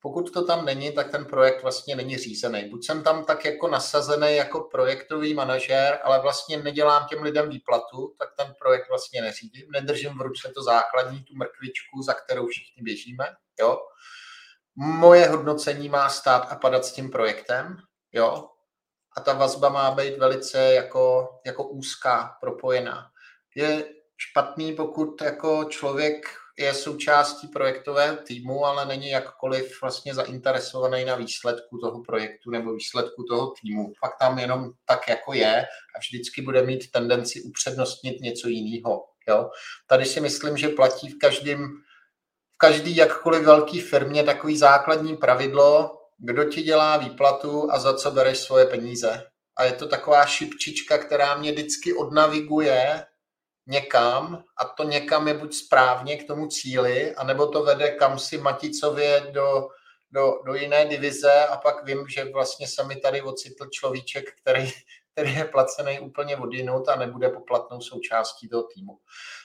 Pokud 0.01 0.33
to 0.33 0.47
tam 0.47 0.65
není, 0.65 0.93
tak 0.93 1.11
ten 1.11 1.25
projekt 1.25 1.63
vlastně 1.63 1.97
není 1.97 2.17
řízený. 2.17 2.69
Buď 2.71 2.87
jsem 2.87 3.03
tam 3.03 3.25
tak 3.25 3.45
jako 3.45 3.69
nasazený 3.69 4.37
jako 4.37 4.61
projektový 4.61 5.35
manažer, 5.35 5.99
ale 6.03 6.21
vlastně 6.21 6.57
nedělám 6.57 7.07
těm 7.09 7.23
lidem 7.23 7.49
výplatu, 7.49 8.15
tak 8.19 8.29
ten 8.37 8.55
projekt 8.61 8.89
vlastně 8.89 9.23
neřídím. 9.23 9.71
Nedržím 9.71 10.19
v 10.19 10.21
ruce 10.21 10.53
to 10.55 10.63
základní, 10.63 11.25
tu 11.25 11.35
mrkvičku, 11.35 12.03
za 12.03 12.15
kterou 12.15 12.47
všichni 12.47 12.83
běžíme. 12.83 13.27
Jo? 13.61 13.79
Moje 14.77 15.29
hodnocení 15.29 15.89
má 15.89 16.09
stát 16.09 16.53
a 16.53 16.57
padat 16.57 16.85
s 16.85 16.93
tím 16.93 17.11
projektem. 17.11 17.77
Jo? 18.13 18.49
A 19.17 19.21
ta 19.21 19.33
vazba 19.33 19.69
má 19.69 19.91
být 19.91 20.19
velice 20.19 20.59
jako, 20.59 21.29
jako 21.47 21.69
úzká, 21.69 22.37
propojená. 22.41 23.11
Je 23.55 23.85
špatný, 24.17 24.73
pokud 24.73 25.23
jako 25.23 25.65
člověk 25.65 26.27
je 26.59 26.75
součástí 26.75 27.49
projektového 27.49 28.17
týmu, 28.17 28.65
ale 28.65 28.87
není 28.87 29.11
jakkoliv 29.11 29.81
vlastně 29.83 30.15
zainteresovaný 30.15 31.05
na 31.05 31.15
výsledku 31.15 31.79
toho 31.79 32.03
projektu 32.03 32.51
nebo 32.51 32.75
výsledku 32.75 33.25
toho 33.29 33.55
týmu. 33.63 33.93
Pak 34.01 34.13
tam 34.21 34.39
jenom 34.39 34.71
tak, 34.85 35.09
jako 35.09 35.33
je 35.33 35.63
a 35.97 35.99
vždycky 35.99 36.43
bude 36.43 36.63
mít 36.63 36.91
tendenci 36.91 37.43
upřednostnit 37.43 38.21
něco 38.21 38.49
jiného. 38.49 39.05
Jo? 39.29 39.51
Tady 39.87 40.05
si 40.05 40.21
myslím, 40.21 40.57
že 40.57 40.69
platí 40.69 41.09
v 41.09 41.19
každém 41.19 41.69
v 42.55 42.59
každý 42.59 42.97
jakkoliv 42.97 43.43
velký 43.43 43.81
firmě 43.81 44.25
takový 44.25 44.57
základní 44.57 45.17
pravidlo, 45.17 45.96
kdo 46.19 46.45
ti 46.45 46.63
dělá 46.63 46.97
výplatu 46.97 47.73
a 47.73 47.79
za 47.79 47.95
co 47.95 48.11
bereš 48.11 48.39
svoje 48.39 48.67
peníze. 48.67 49.27
A 49.57 49.65
je 49.65 49.73
to 49.73 49.89
taková 49.89 50.27
šipčička, 50.27 50.99
která 50.99 51.37
mě 51.37 51.53
vždycky 51.53 51.95
odnaviguje 51.95 53.07
někam 53.67 54.45
a 54.57 54.65
to 54.65 54.85
někam 54.85 55.29
je 55.29 55.35
buď 55.35 55.55
správně 55.55 56.17
k 56.17 56.27
tomu 56.27 56.47
cíli, 56.47 57.15
anebo 57.15 57.47
to 57.47 57.63
vede 57.63 57.91
kam 57.91 58.19
si 58.19 58.39
Maticově 58.39 59.21
do, 59.31 59.69
do, 60.11 60.43
do 60.47 60.55
jiné 60.55 60.85
divize 60.85 61.47
a 61.47 61.57
pak 61.57 61.85
vím, 61.85 62.09
že 62.09 62.25
vlastně 62.25 62.69
se 62.69 62.85
mi 62.85 62.97
tady 62.97 63.23
ocitl 63.23 63.67
človíček, 63.67 64.25
který, 64.41 64.73
který 65.13 65.35
je 65.35 65.45
placený 65.45 66.01
úplně 66.01 66.37
odinut 66.37 66.89
a 66.89 66.97
nebude 66.97 67.29
poplatnou 67.29 67.81
součástí 67.81 68.49
toho 68.49 68.63
týmu. 68.63 68.99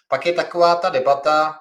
Pak 0.08 0.26
je 0.26 0.34
taková 0.34 0.76
ta 0.76 0.90
debata, 0.90 1.60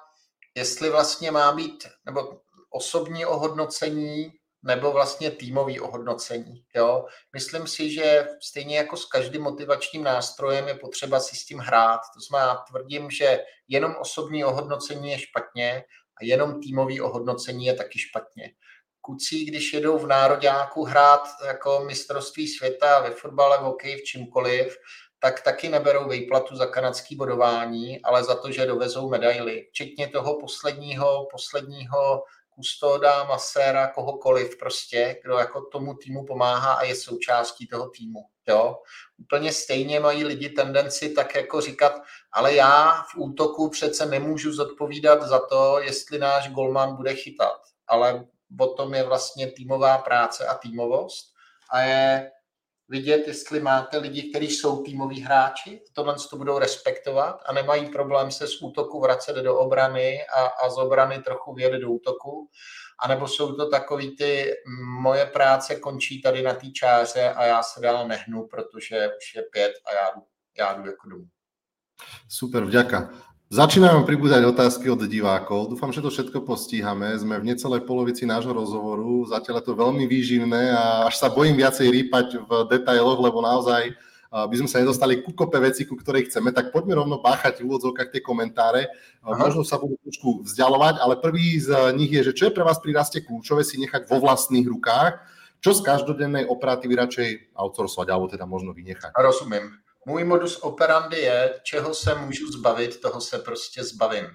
jestli 0.55 0.89
vlastně 0.89 1.31
má 1.31 1.51
být, 1.51 1.87
nebo 2.05 2.41
osobní 2.69 3.25
ohodnocení 3.25 4.40
nebo 4.63 4.91
vlastně 4.91 5.31
týmový 5.31 5.79
ohodnocení. 5.79 6.63
Jo? 6.75 7.05
Myslím 7.33 7.67
si, 7.67 7.93
že 7.93 8.27
stejně 8.41 8.77
jako 8.77 8.97
s 8.97 9.05
každým 9.05 9.41
motivačním 9.41 10.03
nástrojem 10.03 10.67
je 10.67 10.75
potřeba 10.75 11.19
si 11.19 11.35
s 11.35 11.45
tím 11.45 11.57
hrát. 11.57 12.01
To 12.13 12.19
znamená, 12.29 12.63
tvrdím, 12.69 13.11
že 13.11 13.39
jenom 13.67 13.95
osobní 13.99 14.45
ohodnocení 14.45 15.11
je 15.11 15.19
špatně 15.19 15.83
a 16.21 16.25
jenom 16.25 16.61
týmový 16.61 17.01
ohodnocení 17.01 17.65
je 17.65 17.73
taky 17.73 17.99
špatně. 17.99 18.51
Kucí, 19.01 19.45
když 19.45 19.73
jedou 19.73 19.97
v 19.97 20.07
nároďáku 20.07 20.83
hrát 20.83 21.27
jako 21.45 21.83
mistrovství 21.87 22.47
světa 22.47 22.99
ve 22.99 23.11
fotbale, 23.11 23.57
v 23.57 23.61
hokeji, 23.61 23.95
v 23.95 24.03
čímkoliv, 24.03 24.77
tak 25.19 25.41
taky 25.41 25.69
neberou 25.69 26.09
výplatu 26.09 26.55
za 26.55 26.65
kanadský 26.65 27.15
bodování, 27.15 28.01
ale 28.01 28.23
za 28.23 28.35
to, 28.35 28.51
že 28.51 28.65
dovezou 28.65 29.09
medaily. 29.09 29.67
Včetně 29.69 30.07
toho 30.07 30.39
posledního, 30.39 31.27
posledního 31.31 32.23
kustoda, 32.55 33.23
maséra, 33.23 33.87
kohokoliv 33.87 34.57
prostě, 34.57 35.19
kdo 35.23 35.37
jako 35.37 35.61
tomu 35.61 35.93
týmu 35.93 36.25
pomáhá 36.25 36.73
a 36.73 36.83
je 36.83 36.95
součástí 36.95 37.67
toho 37.67 37.89
týmu. 37.89 38.19
Jo? 38.47 38.77
Úplně 39.17 39.53
stejně 39.53 39.99
mají 39.99 40.23
lidi 40.23 40.49
tendenci 40.49 41.09
tak 41.09 41.35
jako 41.35 41.61
říkat, 41.61 42.01
ale 42.31 42.55
já 42.55 43.03
v 43.11 43.17
útoku 43.17 43.69
přece 43.69 44.05
nemůžu 44.05 44.53
zodpovídat 44.53 45.21
za 45.23 45.39
to, 45.39 45.79
jestli 45.79 46.19
náš 46.19 46.49
golman 46.49 46.95
bude 46.95 47.15
chytat. 47.15 47.61
Ale 47.87 48.25
o 48.59 48.67
tom 48.67 48.93
je 48.93 49.03
vlastně 49.03 49.51
týmová 49.51 49.97
práce 49.97 50.47
a 50.47 50.53
týmovost 50.53 51.33
a 51.71 51.81
je 51.81 52.31
vidět, 52.91 53.27
jestli 53.27 53.59
máte 53.59 53.97
lidi, 53.97 54.29
kteří 54.29 54.49
jsou 54.49 54.83
týmoví 54.83 55.21
hráči, 55.21 55.81
tohle 55.93 56.15
to 56.29 56.37
budou 56.37 56.59
respektovat 56.59 57.43
a 57.45 57.53
nemají 57.53 57.89
problém 57.89 58.31
se 58.31 58.47
z 58.47 58.61
útoku 58.61 59.01
vracet 59.01 59.35
do 59.35 59.57
obrany 59.57 60.19
a, 60.37 60.45
a 60.45 60.69
z 60.69 60.77
obrany 60.77 61.19
trochu 61.19 61.53
vědět 61.53 61.79
do 61.79 61.91
útoku. 61.91 62.49
A 63.03 63.07
nebo 63.07 63.27
jsou 63.27 63.55
to 63.55 63.69
takový 63.69 64.15
ty, 64.15 64.51
moje 65.01 65.25
práce 65.25 65.75
končí 65.75 66.21
tady 66.21 66.41
na 66.41 66.53
té 66.53 66.67
čáře 66.71 67.33
a 67.33 67.43
já 67.43 67.63
se 67.63 67.81
dál 67.81 68.07
nehnu, 68.07 68.47
protože 68.47 69.09
už 69.17 69.35
je 69.35 69.43
pět 69.51 69.71
a 69.85 69.93
já 69.93 70.11
jdu, 70.15 70.21
já 70.57 70.73
jdu 70.73 70.85
jako 70.89 71.09
domů. 71.09 71.25
Super, 72.29 72.63
vďaka. 72.63 73.09
Začínajú 73.51 74.07
pribúdať 74.07 74.47
otázky 74.47 74.87
od 74.87 75.03
divákov. 75.11 75.75
Dúfam, 75.75 75.91
že 75.91 75.99
to 75.99 76.07
všetko 76.07 76.47
postíhame. 76.47 77.11
Sme 77.19 77.35
v 77.35 77.51
necelej 77.51 77.83
polovici 77.83 78.23
nášho 78.23 78.55
rozhovoru. 78.55 79.27
Zatiaľ 79.27 79.59
je 79.59 79.65
to 79.67 79.75
veľmi 79.75 80.07
výživné 80.07 80.71
a 80.71 81.11
až 81.11 81.19
sa 81.19 81.27
bojím 81.27 81.59
viacej 81.59 81.91
rýpať 81.91 82.39
v 82.47 82.51
detailoch, 82.71 83.19
lebo 83.19 83.43
naozaj 83.43 83.91
by 84.31 84.55
sme 84.55 84.71
sa 84.71 84.79
nedostali 84.79 85.19
ku 85.19 85.35
kope 85.35 85.59
veci, 85.59 85.83
ku 85.83 85.99
ktorej 85.99 86.31
chceme, 86.31 86.55
tak 86.55 86.71
poďme 86.71 87.03
rovno 87.03 87.19
báchať 87.19 87.59
v 87.59 87.67
úvodzovkách 87.67 88.15
tie 88.15 88.23
komentáre. 88.23 88.87
Aha. 89.19 89.35
Možno 89.35 89.67
sa 89.67 89.75
budú 89.75 89.99
trošku 89.99 90.47
vzdialovať, 90.47 91.03
ale 91.03 91.19
prvý 91.19 91.59
z 91.59 91.91
nich 91.99 92.15
je, 92.15 92.31
že 92.31 92.35
čo 92.39 92.47
je 92.47 92.55
pre 92.55 92.63
vás 92.63 92.79
pri 92.79 92.95
raste 92.95 93.19
kľúčové 93.19 93.67
si 93.67 93.75
nechať 93.83 94.07
vo 94.07 94.23
vlastných 94.23 94.63
rukách, 94.63 95.27
čo 95.59 95.75
z 95.75 95.83
každodennej 95.83 96.47
operatívy 96.47 96.95
radšej 96.95 97.29
outsourcovať, 97.59 98.07
alebo 98.15 98.31
teda 98.31 98.47
možno 98.47 98.71
vynechať. 98.71 99.11
Rozumím. 99.11 99.75
Můj 100.05 100.23
modus 100.23 100.59
operandi 100.61 101.19
je, 101.19 101.59
čeho 101.63 101.93
se 101.93 102.15
můžu 102.15 102.51
zbavit, 102.51 103.01
toho 103.01 103.21
se 103.21 103.39
prostě 103.39 103.83
zbavím. 103.83 104.27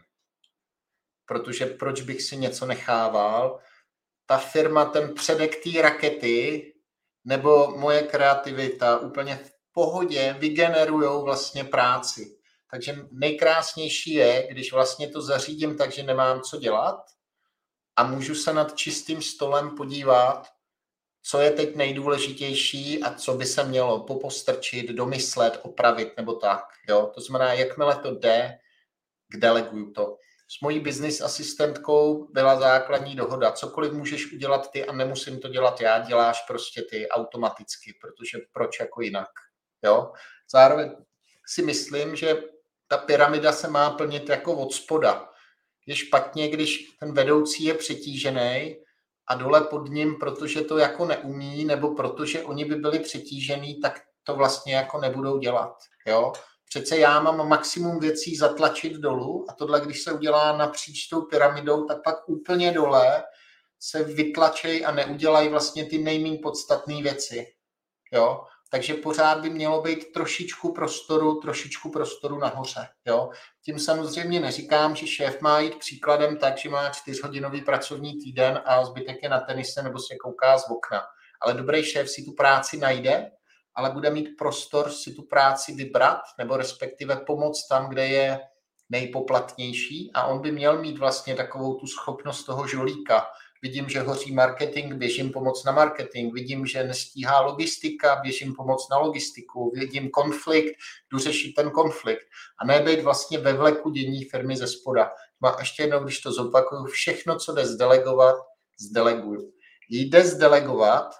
Protože 1.27 1.67
proč 1.67 2.01
bych 2.01 2.23
si 2.23 2.37
něco 2.37 2.67
nechával? 2.67 3.61
Ta 4.27 4.39
firma, 4.39 4.85
ten 4.85 5.15
předek 5.15 5.65
té 5.65 5.83
rakety 5.83 6.73
nebo 7.25 7.71
moje 7.77 8.03
kreativita 8.03 8.99
úplně 8.99 9.37
v 9.37 9.51
pohodě 9.73 10.37
vygenerují 10.39 11.25
vlastně 11.25 11.65
práci. 11.65 12.37
Takže 12.71 12.97
nejkrásnější 13.11 14.15
je, 14.15 14.49
když 14.51 14.73
vlastně 14.73 15.09
to 15.09 15.23
zařídím 15.23 15.77
tak, 15.77 15.93
že 15.93 16.03
nemám 16.03 16.41
co 16.41 16.57
dělat 16.57 17.05
a 17.97 18.05
můžu 18.05 18.35
se 18.35 18.53
nad 18.53 18.77
čistým 18.77 19.23
stolem 19.23 19.77
podívat 19.77 20.56
co 21.29 21.41
je 21.41 21.51
teď 21.51 21.77
nejdůležitější 21.77 23.03
a 23.03 23.15
co 23.15 23.35
by 23.35 23.47
se 23.47 23.65
mělo 23.65 24.05
popostrčit, 24.05 24.91
domyslet, 24.91 25.61
opravit 25.63 26.17
nebo 26.17 26.35
tak. 26.35 26.65
Jo? 26.89 27.11
To 27.15 27.21
znamená, 27.21 27.53
jakmile 27.53 27.97
to 27.97 28.15
jde, 28.15 28.59
deleguju 29.37 29.93
to. 29.93 30.17
S 30.49 30.61
mojí 30.61 30.81
business 30.81 31.21
asistentkou 31.21 32.29
byla 32.33 32.61
základní 32.61 33.17
dohoda. 33.17 33.53
Cokoliv 33.53 33.93
můžeš 33.93 34.33
udělat 34.33 34.71
ty 34.71 34.85
a 34.85 34.93
nemusím 34.93 35.41
to 35.41 35.49
dělat 35.49 35.81
já, 35.81 35.99
děláš 35.99 36.43
prostě 36.47 36.83
ty 36.83 37.09
automaticky, 37.09 37.99
protože 38.01 38.39
proč 38.53 38.81
jako 38.81 39.03
jinak. 39.03 39.29
Jo? 39.85 40.13
Zároveň 40.51 40.97
si 41.47 41.63
myslím, 41.63 42.17
že 42.17 42.37
ta 42.89 42.99
pyramida 42.99 43.53
se 43.53 43.69
má 43.69 43.91
plnit 43.91 44.29
jako 44.29 44.57
od 44.57 44.73
spoda. 44.73 45.29
Je 45.87 45.97
špatně, 45.97 46.49
když 46.49 46.97
ten 47.01 47.15
vedoucí 47.15 47.65
je 47.65 47.75
přetížený 47.75 48.77
a 49.29 49.35
dole 49.35 49.61
pod 49.61 49.89
ním, 49.89 50.15
protože 50.15 50.61
to 50.61 50.79
jako 50.79 51.05
neumí, 51.05 51.65
nebo 51.65 51.95
protože 51.95 52.43
oni 52.43 52.65
by 52.65 52.75
byli 52.75 52.99
přetížený, 52.99 53.81
tak 53.81 54.01
to 54.25 54.35
vlastně 54.35 54.75
jako 54.75 55.01
nebudou 55.01 55.39
dělat. 55.39 55.77
Jo? 56.07 56.33
Přece 56.69 56.99
já 56.99 57.21
mám 57.21 57.49
maximum 57.49 58.01
věcí 58.01 58.37
zatlačit 58.37 58.93
dolů 58.93 59.47
a 59.49 59.53
tohle, 59.53 59.81
když 59.81 60.03
se 60.03 60.13
udělá 60.13 60.57
napříč 60.57 61.07
tou 61.07 61.23
pyramidou, 61.23 61.85
tak 61.85 62.03
pak 62.05 62.29
úplně 62.29 62.73
dole 62.73 63.25
se 63.81 64.05
vytlačej 64.05 64.87
a 64.87 64.91
neudělají 64.91 65.49
vlastně 65.49 65.87
ty 65.87 65.99
nejméně 65.99 66.39
podstatné 66.43 67.03
věci. 67.03 67.47
Jo? 68.13 68.45
Takže 68.71 68.95
pořád 68.95 69.41
by 69.41 69.51
mělo 69.51 69.83
být 69.83 70.13
trošičku 70.13 70.73
prostoru, 70.73 71.41
trošičku 71.41 71.91
prostoru 71.91 72.39
nahoře. 72.39 72.89
Jo? 73.07 73.31
Tím 73.65 73.79
samozřejmě 73.79 74.41
neříkám, 74.41 74.97
že 74.97 75.07
šéf 75.07 75.41
má 75.41 75.61
jít 75.61 75.79
příkladem 75.79 76.37
tak, 76.37 76.59
že 76.59 76.69
má 76.69 76.91
čtyřhodinový 76.91 77.63
pracovní 77.63 78.19
týden 78.19 78.63
a 78.65 78.85
zbytek 78.85 79.23
je 79.23 79.29
na 79.29 79.41
tenise 79.41 79.83
nebo 79.83 79.99
se 79.99 80.17
kouká 80.17 80.59
z 80.59 80.71
okna. 80.71 81.03
Ale 81.41 81.55
dobrý 81.55 81.85
šéf 81.85 82.11
si 82.11 82.25
tu 82.25 82.33
práci 82.33 82.77
najde, 82.77 83.31
ale 83.75 83.91
bude 83.91 84.11
mít 84.11 84.29
prostor 84.39 84.91
si 84.91 85.15
tu 85.15 85.23
práci 85.23 85.75
vybrat 85.75 86.21
nebo 86.39 86.57
respektive 86.57 87.17
pomoct 87.17 87.69
tam, 87.69 87.89
kde 87.89 88.07
je 88.07 88.41
nejpoplatnější 88.89 90.11
a 90.15 90.27
on 90.27 90.41
by 90.41 90.53
měl 90.53 90.79
mít 90.79 90.99
vlastně 90.99 91.35
takovou 91.35 91.75
tu 91.75 91.87
schopnost 91.87 92.45
toho 92.45 92.67
žolíka, 92.67 93.27
vidím, 93.67 93.89
že 93.89 94.01
hoří 94.01 94.35
marketing, 94.35 94.95
běžím 94.95 95.33
pomoc 95.33 95.65
na 95.65 95.73
marketing, 95.73 96.35
vidím, 96.35 96.67
že 96.67 96.85
nestíhá 96.85 97.41
logistika, 97.41 98.17
běžím 98.23 98.55
pomoc 98.55 98.89
na 98.91 98.99
logistiku, 98.99 99.73
vidím 99.75 100.11
konflikt, 100.11 100.75
jdu 101.13 101.19
řešit 101.19 101.53
ten 101.53 101.71
konflikt 101.71 102.27
a 102.59 102.67
ne 102.67 102.81
být 102.81 103.03
vlastně 103.03 103.39
ve 103.39 103.53
vleku 103.53 103.91
dění 103.91 104.25
firmy 104.25 104.57
ze 104.57 104.67
spoda. 104.67 105.11
A 105.43 105.61
ještě 105.61 105.83
jednou, 105.83 106.05
když 106.05 106.21
to 106.21 106.33
zopakuju, 106.33 106.85
všechno, 106.85 107.39
co 107.39 107.53
jde 107.53 107.67
zdelegovat, 107.67 108.37
zdeleguju. 108.81 109.53
Jde 109.89 110.25
zdelegovat, 110.25 111.15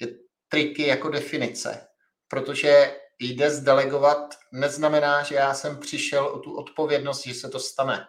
je 0.00 0.08
triky 0.48 0.86
jako 0.86 1.08
definice, 1.08 1.86
protože 2.28 2.96
jde 3.18 3.50
zdelegovat, 3.50 4.34
neznamená, 4.52 5.22
že 5.22 5.34
já 5.34 5.54
jsem 5.54 5.78
přišel 5.78 6.26
o 6.26 6.38
tu 6.38 6.56
odpovědnost, 6.56 7.26
že 7.26 7.34
se 7.34 7.48
to 7.48 7.58
stane. 7.58 8.06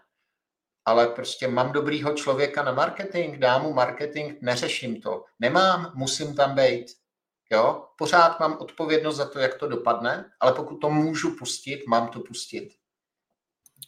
Ale 0.85 1.07
prostě 1.07 1.47
mám 1.47 1.71
dobrýho 1.71 2.13
člověka 2.13 2.63
na 2.63 2.71
marketing, 2.71 3.37
dám 3.37 3.61
mu 3.61 3.73
marketing, 3.73 4.37
neřeším 4.41 5.01
to. 5.01 5.23
Nemám, 5.39 5.91
musím 5.95 6.35
tam 6.35 6.55
být. 6.55 6.85
Jo? 7.51 7.85
Pořád 7.97 8.39
mám 8.39 8.57
odpovědnost 8.59 9.15
za 9.15 9.25
to, 9.25 9.39
jak 9.39 9.55
to 9.55 9.67
dopadne, 9.67 10.25
ale 10.39 10.53
pokud 10.53 10.75
to 10.75 10.89
můžu 10.89 11.35
pustit, 11.35 11.83
mám 11.87 12.07
to 12.07 12.19
pustit. 12.19 12.69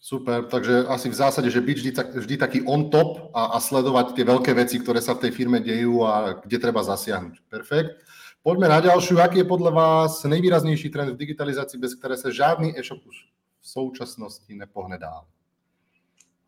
Super, 0.02 0.44
takže 0.44 0.84
asi 0.84 1.10
v 1.10 1.14
zásade, 1.14 1.50
že 1.50 1.62
byť 1.62 1.78
vždy, 1.78 1.92
vždy 2.20 2.36
taký 2.38 2.60
on 2.68 2.90
top 2.92 3.32
a, 3.32 3.56
a 3.56 3.58
sledovať 3.60 4.12
tie 4.12 4.28
veľké 4.28 4.52
veci, 4.52 4.76
ktoré 4.84 5.00
sa 5.00 5.16
v 5.16 5.24
tej 5.24 5.32
firme 5.32 5.64
dejú 5.64 6.04
a 6.04 6.44
kde 6.44 6.60
treba 6.60 6.84
zasiahnuť. 6.84 7.40
Perfekt. 7.48 8.04
Poďme 8.44 8.68
na 8.68 8.84
ďalšiu. 8.84 9.24
Aký 9.24 9.40
je 9.40 9.48
podľa 9.48 9.72
vás 9.72 10.28
nejvýraznější 10.28 10.92
trend 10.92 11.16
v 11.16 11.18
digitalizaci, 11.24 11.78
bez 11.78 11.96
které 11.96 12.18
se 12.18 12.36
žádný 12.36 12.76
e-shop 12.76 13.00
už 13.08 13.16
v 13.62 13.68
současnosti 13.68 14.52
nepohne 14.56 15.00
dál? 15.00 15.24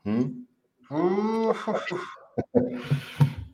Hm? 0.05 0.45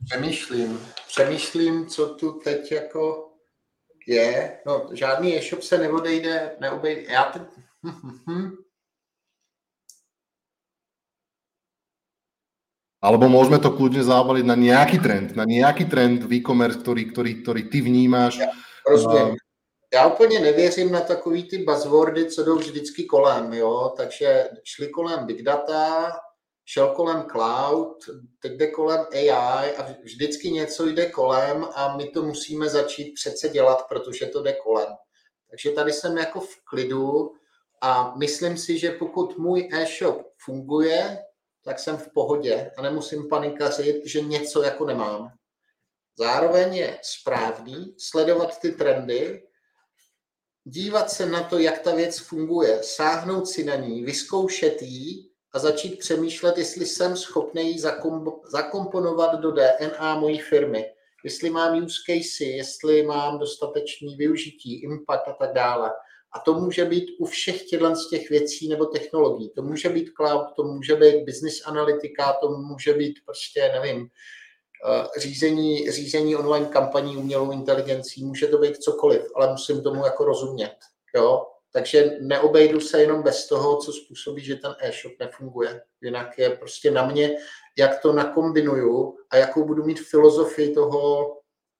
Přemýšlím. 0.04 0.80
Přemýšlím, 1.08 1.86
co 1.86 2.14
tu 2.14 2.32
teď 2.32 2.72
jako 2.72 3.28
je. 4.06 4.58
No, 4.66 4.88
žádný 4.92 5.36
e-shop 5.38 5.62
se 5.62 5.78
neodejde, 5.78 6.56
neobejde. 6.60 7.12
Já 7.12 7.24
teď... 7.24 7.42
Alebo 13.02 13.26
môžeme 13.26 13.58
to 13.58 13.74
kľudne 13.74 13.98
závaliť 13.98 14.46
na 14.46 14.54
nejaký 14.54 15.02
trend, 15.02 15.34
na 15.34 15.42
nejaký 15.42 15.90
trend 15.90 16.22
v 16.22 16.38
e-commerce, 16.38 16.78
ktorý, 16.78 17.10
ktorý, 17.10 17.42
ktorý 17.42 17.62
ty 17.66 17.82
vnímáš. 17.82 18.38
Rozumím. 18.86 19.34
Já 19.94 20.06
úplně 20.06 20.40
nevěřím 20.40 20.92
na 20.92 21.00
takový 21.00 21.42
ty 21.42 21.58
buzzwordy, 21.58 22.26
co 22.26 22.44
jdou 22.44 22.58
vždycky 22.58 23.04
kolem, 23.04 23.52
jo? 23.52 23.92
takže 23.96 24.48
šli 24.64 24.88
kolem 24.88 25.26
big 25.26 25.42
data, 25.42 26.12
šel 26.64 26.94
kolem 26.94 27.26
cloud, 27.30 27.96
teď 28.38 28.52
jde 28.52 28.66
kolem 28.66 29.06
AI 29.12 29.76
a 29.76 29.96
vždycky 30.02 30.50
něco 30.50 30.86
jde 30.86 31.10
kolem 31.10 31.66
a 31.74 31.96
my 31.96 32.08
to 32.08 32.22
musíme 32.22 32.68
začít 32.68 33.14
přece 33.14 33.48
dělat, 33.48 33.88
protože 33.88 34.26
to 34.26 34.42
jde 34.42 34.52
kolem. 34.52 34.88
Takže 35.50 35.70
tady 35.70 35.92
jsem 35.92 36.18
jako 36.18 36.40
v 36.40 36.64
klidu 36.64 37.32
a 37.80 38.14
myslím 38.16 38.58
si, 38.58 38.78
že 38.78 38.90
pokud 38.90 39.38
můj 39.38 39.68
e-shop 39.72 40.22
funguje, 40.38 41.18
tak 41.64 41.78
jsem 41.78 41.96
v 41.96 42.08
pohodě 42.14 42.70
a 42.78 42.82
nemusím 42.82 43.28
panikařit, 43.28 44.06
že 44.06 44.20
něco 44.20 44.62
jako 44.62 44.86
nemám. 44.86 45.32
Zároveň 46.18 46.74
je 46.74 46.98
správný 47.02 47.94
sledovat 47.98 48.60
ty 48.60 48.72
trendy, 48.72 49.42
dívat 50.64 51.10
se 51.10 51.26
na 51.26 51.42
to, 51.42 51.58
jak 51.58 51.78
ta 51.78 51.94
věc 51.94 52.18
funguje, 52.18 52.82
sáhnout 52.82 53.48
si 53.48 53.64
na 53.64 53.74
ní, 53.74 54.04
vyzkoušet 54.04 54.82
ji 54.82 55.31
a 55.52 55.58
začít 55.58 55.98
přemýšlet, 55.98 56.58
jestli 56.58 56.86
jsem 56.86 57.16
schopný 57.16 57.72
ji 57.72 57.78
zakomponovat 58.44 59.40
do 59.40 59.50
DNA 59.52 60.18
mojí 60.18 60.38
firmy. 60.38 60.84
Jestli 61.24 61.50
mám 61.50 61.84
use 61.84 61.96
case, 62.06 62.44
jestli 62.44 63.02
mám 63.02 63.38
dostatečný 63.38 64.16
využití, 64.16 64.82
impact 64.82 65.28
a 65.28 65.32
tak 65.32 65.52
dále. 65.52 65.92
A 66.32 66.38
to 66.38 66.54
může 66.54 66.84
být 66.84 67.06
u 67.18 67.26
všech 67.26 67.62
těchto 67.62 67.96
z 67.96 68.10
těch 68.10 68.30
věcí 68.30 68.68
nebo 68.68 68.84
technologií. 68.84 69.50
To 69.50 69.62
může 69.62 69.88
být 69.88 70.10
cloud, 70.16 70.46
to 70.56 70.64
může 70.64 70.96
být 70.96 71.24
business 71.24 71.66
analytika, 71.66 72.32
to 72.32 72.48
může 72.48 72.94
být 72.94 73.18
prostě, 73.24 73.70
nevím, 73.72 74.06
eh, 74.88 75.20
řízení, 75.20 75.90
řízení 75.90 76.36
online 76.36 76.66
kampaní 76.66 77.16
umělou 77.16 77.50
inteligencí, 77.50 78.24
může 78.24 78.46
to 78.46 78.58
být 78.58 78.76
cokoliv, 78.76 79.22
ale 79.34 79.50
musím 79.52 79.82
tomu 79.82 80.04
jako 80.04 80.24
rozumět. 80.24 80.76
Jo? 81.14 81.51
Takže 81.72 82.16
neobejdu 82.20 82.80
se 82.80 83.00
jenom 83.00 83.22
bez 83.22 83.48
toho, 83.48 83.76
co 83.76 83.92
způsobí, 83.92 84.44
že 84.44 84.56
ten 84.56 84.74
e-shop 84.78 85.12
nefunguje. 85.20 85.82
Jinak 86.00 86.38
je 86.38 86.50
prostě 86.50 86.90
na 86.90 87.06
mě, 87.06 87.36
jak 87.78 88.00
to 88.00 88.12
nakombinuju 88.12 89.16
a 89.30 89.36
jakou 89.36 89.64
budu 89.64 89.84
mít 89.84 90.00
filozofii 90.00 90.74
toho, 90.74 91.32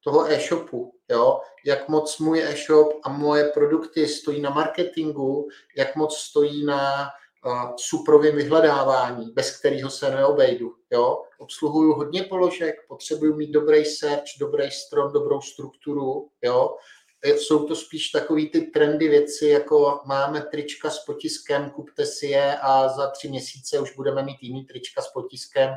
toho 0.04 0.32
e-shopu. 0.32 0.94
Jo? 1.10 1.40
Jak 1.64 1.88
moc 1.88 2.18
můj 2.18 2.42
e-shop 2.42 2.92
a 3.04 3.08
moje 3.08 3.44
produkty 3.44 4.08
stojí 4.08 4.40
na 4.40 4.50
marketingu, 4.50 5.48
jak 5.76 5.96
moc 5.96 6.16
stojí 6.16 6.64
na 6.64 7.08
uh, 7.46 7.74
suprovém 7.76 8.36
vyhledávání, 8.36 9.30
bez 9.32 9.58
kterého 9.58 9.90
se 9.90 10.10
neobejdu. 10.10 10.74
Jo? 10.90 11.22
Obsluhuju 11.38 11.92
hodně 11.92 12.22
položek, 12.22 12.74
potřebuju 12.88 13.36
mít 13.36 13.50
dobrý 13.50 13.84
search, 13.84 14.38
dobrý 14.40 14.70
strom, 14.70 15.12
dobrou 15.12 15.40
strukturu. 15.40 16.30
Jo? 16.42 16.76
Jsou 17.24 17.64
to 17.64 17.76
spíš 17.76 18.08
takový 18.08 18.50
ty 18.50 18.60
trendy 18.60 19.08
věci, 19.08 19.46
jako 19.46 20.00
máme 20.06 20.42
trička 20.42 20.90
s 20.90 21.04
potiskem, 21.04 21.70
kupte 21.70 22.06
si 22.06 22.26
je 22.26 22.58
a 22.58 22.88
za 22.88 23.10
tři 23.10 23.28
měsíce 23.28 23.80
už 23.80 23.96
budeme 23.96 24.22
mít 24.22 24.36
jiný 24.40 24.64
trička 24.64 25.02
s 25.02 25.12
potiskem, 25.12 25.70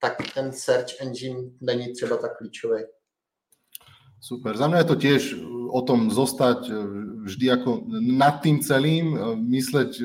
tak 0.00 0.16
ten 0.34 0.52
search 0.52 1.00
engine 1.00 1.50
není 1.60 1.92
třeba 1.92 2.16
tak 2.16 2.38
klíčový. 2.38 2.80
Super. 4.20 4.56
Za 4.56 4.68
mňa 4.68 4.78
je 4.78 4.84
to 4.84 4.96
tiež 5.00 5.22
o 5.72 5.80
tom 5.80 6.12
zostať 6.12 6.68
vždy 7.24 7.46
ako 7.56 7.88
nad 7.88 8.44
tým 8.44 8.60
celým, 8.60 9.16
mysleť 9.48 10.04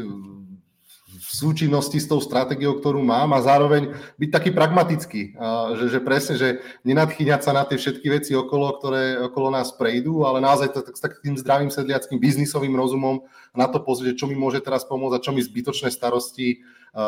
v 1.26 1.32
súčinnosti 1.34 1.98
s 1.98 2.06
tou 2.06 2.22
stratégiou, 2.22 2.78
ktorú 2.78 3.02
mám 3.02 3.34
a 3.34 3.42
zároveň 3.42 3.98
byť 4.22 4.30
taký 4.30 4.54
pragmatický, 4.54 5.34
že, 5.82 5.86
že 5.98 6.00
presne, 6.06 6.38
že 6.38 6.62
nenadchýňať 6.86 7.42
sa 7.42 7.50
na 7.50 7.66
tie 7.66 7.82
všetky 7.82 8.06
veci 8.14 8.38
okolo, 8.38 8.78
ktoré 8.78 9.18
okolo 9.26 9.50
nás 9.50 9.74
prejdú, 9.74 10.22
ale 10.22 10.38
naozaj 10.38 10.94
s 10.94 11.02
takým 11.02 11.34
zdravým 11.34 11.74
sedliackým 11.74 12.22
biznisovým 12.22 12.78
rozumom 12.78 13.26
na 13.58 13.66
to 13.66 13.82
pozrieť, 13.82 14.22
čo 14.22 14.30
mi 14.30 14.38
môže 14.38 14.62
teraz 14.62 14.86
pomôcť 14.86 15.18
a 15.18 15.24
čo 15.26 15.34
mi 15.34 15.42
zbytočné 15.42 15.90
starosti 15.90 16.62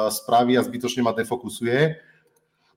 spraví 0.10 0.58
a 0.58 0.66
zbytočne 0.66 1.06
ma 1.06 1.14
defokusuje. 1.14 2.02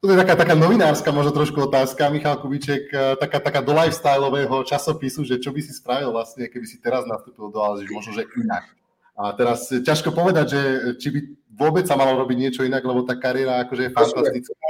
To 0.01 0.09
je 0.09 0.17
taká, 0.17 0.33
taká 0.33 0.57
novinárska 0.57 1.13
možno 1.13 1.29
trošku 1.29 1.61
otázka, 1.69 2.09
Michal 2.09 2.41
Kubiček, 2.41 2.89
taká, 3.21 3.37
taká 3.37 3.61
do 3.61 3.77
lifestyleového 3.77 4.65
časopisu, 4.65 5.29
že 5.29 5.37
čo 5.37 5.53
by 5.53 5.61
si 5.61 5.77
spravil 5.77 6.09
vlastne, 6.09 6.49
keby 6.49 6.65
si 6.65 6.81
teraz 6.81 7.05
nastúpil 7.05 7.53
do 7.53 7.61
Alží, 7.61 7.85
možno, 7.93 8.17
že 8.17 8.25
inak. 8.41 8.80
A 9.21 9.33
teraz 9.37 9.69
ťažko 9.69 10.17
povedať, 10.17 10.47
že 10.49 10.63
či 10.97 11.09
by 11.13 11.21
vôbec 11.61 11.85
sa 11.85 11.93
malo 11.93 12.17
robiť 12.25 12.37
niečo 12.41 12.65
inak, 12.65 12.81
lebo 12.81 13.05
ta 13.05 13.21
kariéra 13.21 13.61
akože 13.69 13.83
je 13.83 13.93
fantastická. 13.93 14.69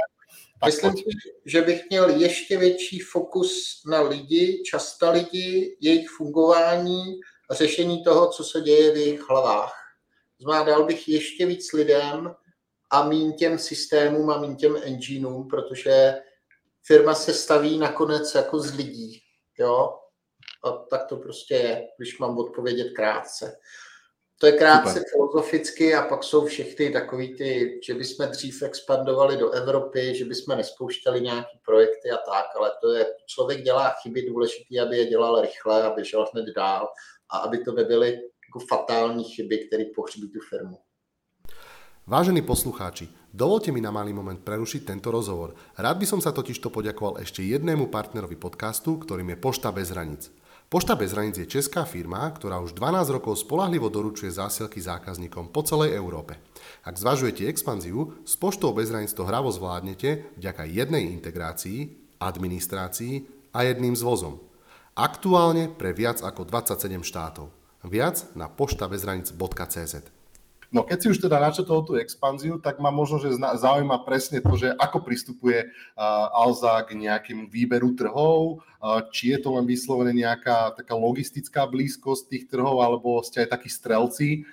Myslím 0.65 0.93
si, 0.97 1.03
že 1.45 1.61
bych 1.61 1.89
měl 1.89 2.09
ještě 2.09 2.57
větší 2.57 2.99
fokus 2.99 3.81
na 3.87 4.01
lidi, 4.01 4.63
často 4.65 5.11
lidi, 5.11 5.77
jejich 5.79 6.09
fungování 6.09 7.19
a 7.49 7.53
řešení 7.53 8.03
toho, 8.03 8.29
co 8.29 8.43
se 8.43 8.61
děje 8.61 8.93
v 8.93 8.97
jejich 8.97 9.29
hlavách. 9.29 9.73
Znamená, 10.41 10.63
dal 10.63 10.85
bych 10.85 11.07
ještě 11.07 11.45
víc 11.45 11.73
lidem 11.73 12.35
a 12.91 13.07
mín 13.07 13.33
těm 13.33 13.59
systémům 13.59 14.29
a 14.29 14.41
mín 14.41 14.55
těm 14.55 14.77
engineům, 14.83 15.47
protože 15.47 16.13
firma 16.83 17.15
se 17.15 17.33
staví 17.33 17.77
nakonec 17.77 18.35
jako 18.35 18.59
z 18.59 18.73
lidí. 18.75 19.19
Jo? 19.59 19.97
A 20.63 20.71
tak 20.71 21.05
to 21.05 21.17
prostě 21.17 21.53
je, 21.53 21.87
když 21.97 22.19
mám 22.19 22.37
odpovědět 22.37 22.93
krátce. 22.95 23.57
To 24.41 24.49
je 24.49 24.57
krátce 24.57 25.05
Super. 25.05 25.09
filozoficky 25.11 25.95
a 25.95 26.01
pak 26.01 26.23
jsou 26.23 26.45
všechny 26.45 26.89
takový 26.89 27.35
ty, 27.37 27.79
že 27.83 27.93
bychom 27.93 28.27
dřív 28.27 28.61
expandovali 28.61 29.37
do 29.37 29.51
Evropy, 29.51 30.15
že 30.15 30.25
bychom 30.25 30.57
nespouštěli 30.57 31.21
nějaký 31.21 31.57
projekty 31.65 32.11
a 32.11 32.17
tak, 32.17 32.45
ale 32.57 32.71
to 32.81 32.91
je, 32.91 33.05
člověk 33.25 33.61
dělá 33.61 33.93
chyby 34.01 34.21
důležité, 34.21 34.81
aby 34.81 34.97
je 34.97 35.05
dělal 35.05 35.41
rychle, 35.41 35.83
aby 35.83 36.05
šel 36.05 36.25
hned 36.33 36.45
dál 36.55 36.87
a 37.29 37.37
aby 37.37 37.57
to 37.57 37.71
nebyly 37.71 38.07
jako 38.47 38.59
fatální 38.69 39.23
chyby, 39.23 39.57
které 39.67 39.83
pohřbí 39.95 40.29
tu 40.29 40.39
firmu. 40.49 40.77
Vážení 42.07 42.41
poslucháči, 42.41 43.13
dovolte 43.33 43.69
mi 43.69 43.77
na 43.77 43.93
malý 43.93 44.09
moment 44.09 44.41
prerušiť 44.41 44.89
tento 44.89 45.13
rozhovor. 45.13 45.53
Rád 45.77 46.01
by 46.01 46.05
som 46.09 46.17
sa 46.17 46.33
totižto 46.33 46.73
poďakoval 46.73 47.21
ešte 47.21 47.45
jednému 47.45 47.93
partnerovi 47.93 48.41
podcastu, 48.41 48.97
ktorým 48.97 49.29
je 49.29 49.37
Pošta 49.37 49.69
bez 49.69 49.93
hraníc. 49.93 50.33
Pošta 50.71 50.95
bez 50.95 51.11
hraníc 51.11 51.35
je 51.35 51.51
česká 51.51 51.83
firma, 51.83 52.23
ktorá 52.31 52.63
už 52.63 52.71
12 52.79 53.11
rokov 53.11 53.43
spolahlivo 53.43 53.91
doručuje 53.91 54.31
zásielky 54.31 54.79
zákazníkom 54.79 55.51
po 55.51 55.67
celej 55.67 55.99
Európe. 55.99 56.39
Ak 56.87 56.95
zvažujete 56.95 57.43
expanziu, 57.43 58.15
s 58.23 58.39
Poštou 58.39 58.71
bez 58.71 58.87
hraníc 58.87 59.11
to 59.11 59.27
hravo 59.27 59.51
zvládnete 59.51 60.31
vďaka 60.39 60.63
jednej 60.71 61.11
integrácii, 61.11 61.91
administrácii 62.23 63.27
a 63.51 63.67
jedným 63.67 63.99
zvozom. 63.99 64.39
Aktuálne 64.95 65.67
pre 65.67 65.91
viac 65.91 66.23
ako 66.23 66.47
27 66.47 67.03
štátov. 67.03 67.51
Viac 67.83 68.31
na 68.39 68.47
poštabezhranic.cz. 68.47 70.20
No 70.71 70.87
keď 70.87 70.97
si 71.03 71.07
už 71.11 71.19
teda 71.19 71.35
načetol 71.35 71.83
tú 71.83 71.99
expanziu, 71.99 72.55
tak 72.55 72.79
ma 72.79 72.95
možno, 72.95 73.19
že 73.19 73.35
zaujíma 73.35 74.07
presne 74.07 74.39
to, 74.39 74.55
že 74.55 74.71
ako 74.79 75.03
pristupuje 75.03 75.67
Alza 76.31 76.87
k 76.87 76.95
nejakému 76.95 77.51
výberu 77.51 77.91
trhov, 77.91 78.63
či 79.11 79.35
je 79.35 79.39
to 79.43 79.59
len 79.59 79.67
vyslovene 79.67 80.15
nejaká 80.15 80.71
taká 80.79 80.95
logistická 80.95 81.67
blízkosť 81.67 82.23
tých 82.31 82.43
trhov, 82.47 82.79
alebo 82.79 83.19
ste 83.19 83.43
aj 83.43 83.51
takí 83.51 83.67
strelci, 83.67 84.47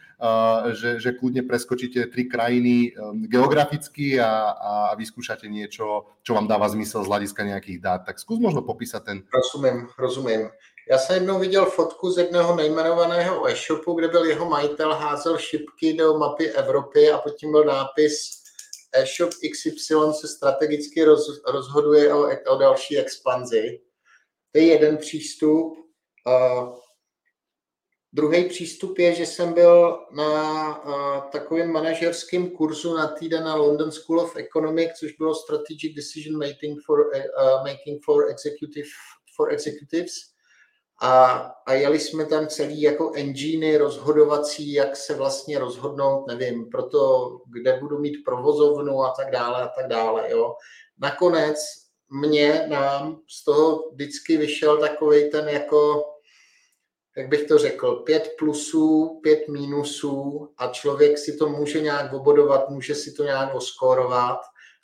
že, 0.75 0.99
že 0.99 1.15
kľudne 1.15 1.47
preskočíte 1.47 2.11
tri 2.11 2.27
krajiny 2.27 2.91
geograficky 3.31 4.19
a, 4.19 4.59
a 4.59 4.73
vyskúšate 4.99 5.47
niečo, 5.47 6.19
čo 6.27 6.35
vám 6.35 6.51
dáva 6.51 6.67
zmysel 6.67 7.07
z 7.07 7.11
hľadiska 7.15 7.47
nejakých 7.47 7.79
dát. 7.79 8.03
Tak 8.03 8.19
skús 8.19 8.43
možno 8.43 8.67
popísať 8.67 9.03
ten... 9.07 9.17
Rozumím, 9.31 9.87
rozumím. 9.95 10.51
Já 10.91 10.99
jsem 10.99 11.15
jednou 11.17 11.39
viděl 11.39 11.67
fotku 11.67 12.11
z 12.11 12.19
jednoho 12.19 12.57
nejmenovaného 12.57 13.49
e-shopu, 13.49 13.95
kde 13.95 14.09
byl 14.09 14.25
jeho 14.25 14.49
majitel, 14.49 14.95
házel 14.95 15.39
šipky 15.39 15.93
do 15.93 16.19
mapy 16.19 16.51
Evropy 16.51 17.11
a 17.11 17.19
pod 17.19 17.31
tím 17.31 17.53
byl 17.53 17.65
nápis 17.65 18.43
e-shop 18.93 19.31
XY 19.53 19.95
se 20.21 20.29
strategicky 20.29 21.05
roz, 21.05 21.43
rozhoduje 21.47 22.15
o, 22.15 22.29
o 22.49 22.59
další 22.59 22.99
expanzi. 22.99 23.81
To 24.53 24.59
je 24.59 24.67
jeden 24.67 24.97
přístup. 24.97 25.79
Uh, 26.27 26.79
druhý 28.13 28.45
přístup 28.49 28.99
je, 28.99 29.15
že 29.15 29.27
jsem 29.27 29.53
byl 29.53 29.99
na 30.13 30.85
uh, 30.85 31.31
takovém 31.31 31.73
manažerském 31.73 32.51
kurzu 32.51 32.95
na 32.95 33.07
týden 33.07 33.45
na 33.45 33.55
London 33.55 33.93
School 33.93 34.21
of 34.21 34.37
Economics, 34.37 34.99
což 34.99 35.13
bylo 35.13 35.35
Strategic 35.35 35.95
Decision 35.97 36.39
Making 36.39 36.79
for, 36.87 37.01
uh, 37.01 37.65
making 37.67 38.05
for, 38.05 38.31
executive, 38.31 38.89
for 39.37 39.53
Executives 39.53 40.38
a, 41.01 41.31
a 41.67 41.73
jeli 41.73 42.01
jsme 42.01 42.27
tam 42.27 42.47
celý 42.47 42.83
jako 42.83 43.13
enginey 43.15 43.77
rozhodovací, 43.77 44.73
jak 44.73 44.97
se 44.97 45.15
vlastně 45.15 45.59
rozhodnout, 45.59 46.27
nevím, 46.27 46.71
pro 46.71 46.83
to, 46.83 47.31
kde 47.47 47.79
budu 47.81 47.99
mít 47.99 48.25
provozovnu 48.25 49.03
a 49.03 49.15
tak 49.17 49.31
dále 49.31 49.63
a 49.63 49.69
tak 49.69 49.89
dále, 49.89 50.31
jo. 50.31 50.55
Nakonec 50.99 51.59
mě, 52.11 52.67
nám 52.69 53.21
z 53.29 53.45
toho 53.45 53.91
vždycky 53.93 54.37
vyšel 54.37 54.79
takový 54.79 55.31
ten 55.31 55.49
jako, 55.49 56.05
jak 57.17 57.29
bych 57.29 57.49
to 57.49 57.59
řekl, 57.59 57.97
pět 57.97 58.31
plusů, 58.39 59.21
pět 59.23 59.49
mínusů 59.49 60.49
a 60.57 60.67
člověk 60.67 61.19
si 61.19 61.37
to 61.37 61.49
může 61.49 61.81
nějak 61.81 62.13
obodovat, 62.13 62.69
může 62.69 62.95
si 62.95 63.13
to 63.13 63.25
nějak 63.25 63.55
oskórovat, 63.55 64.39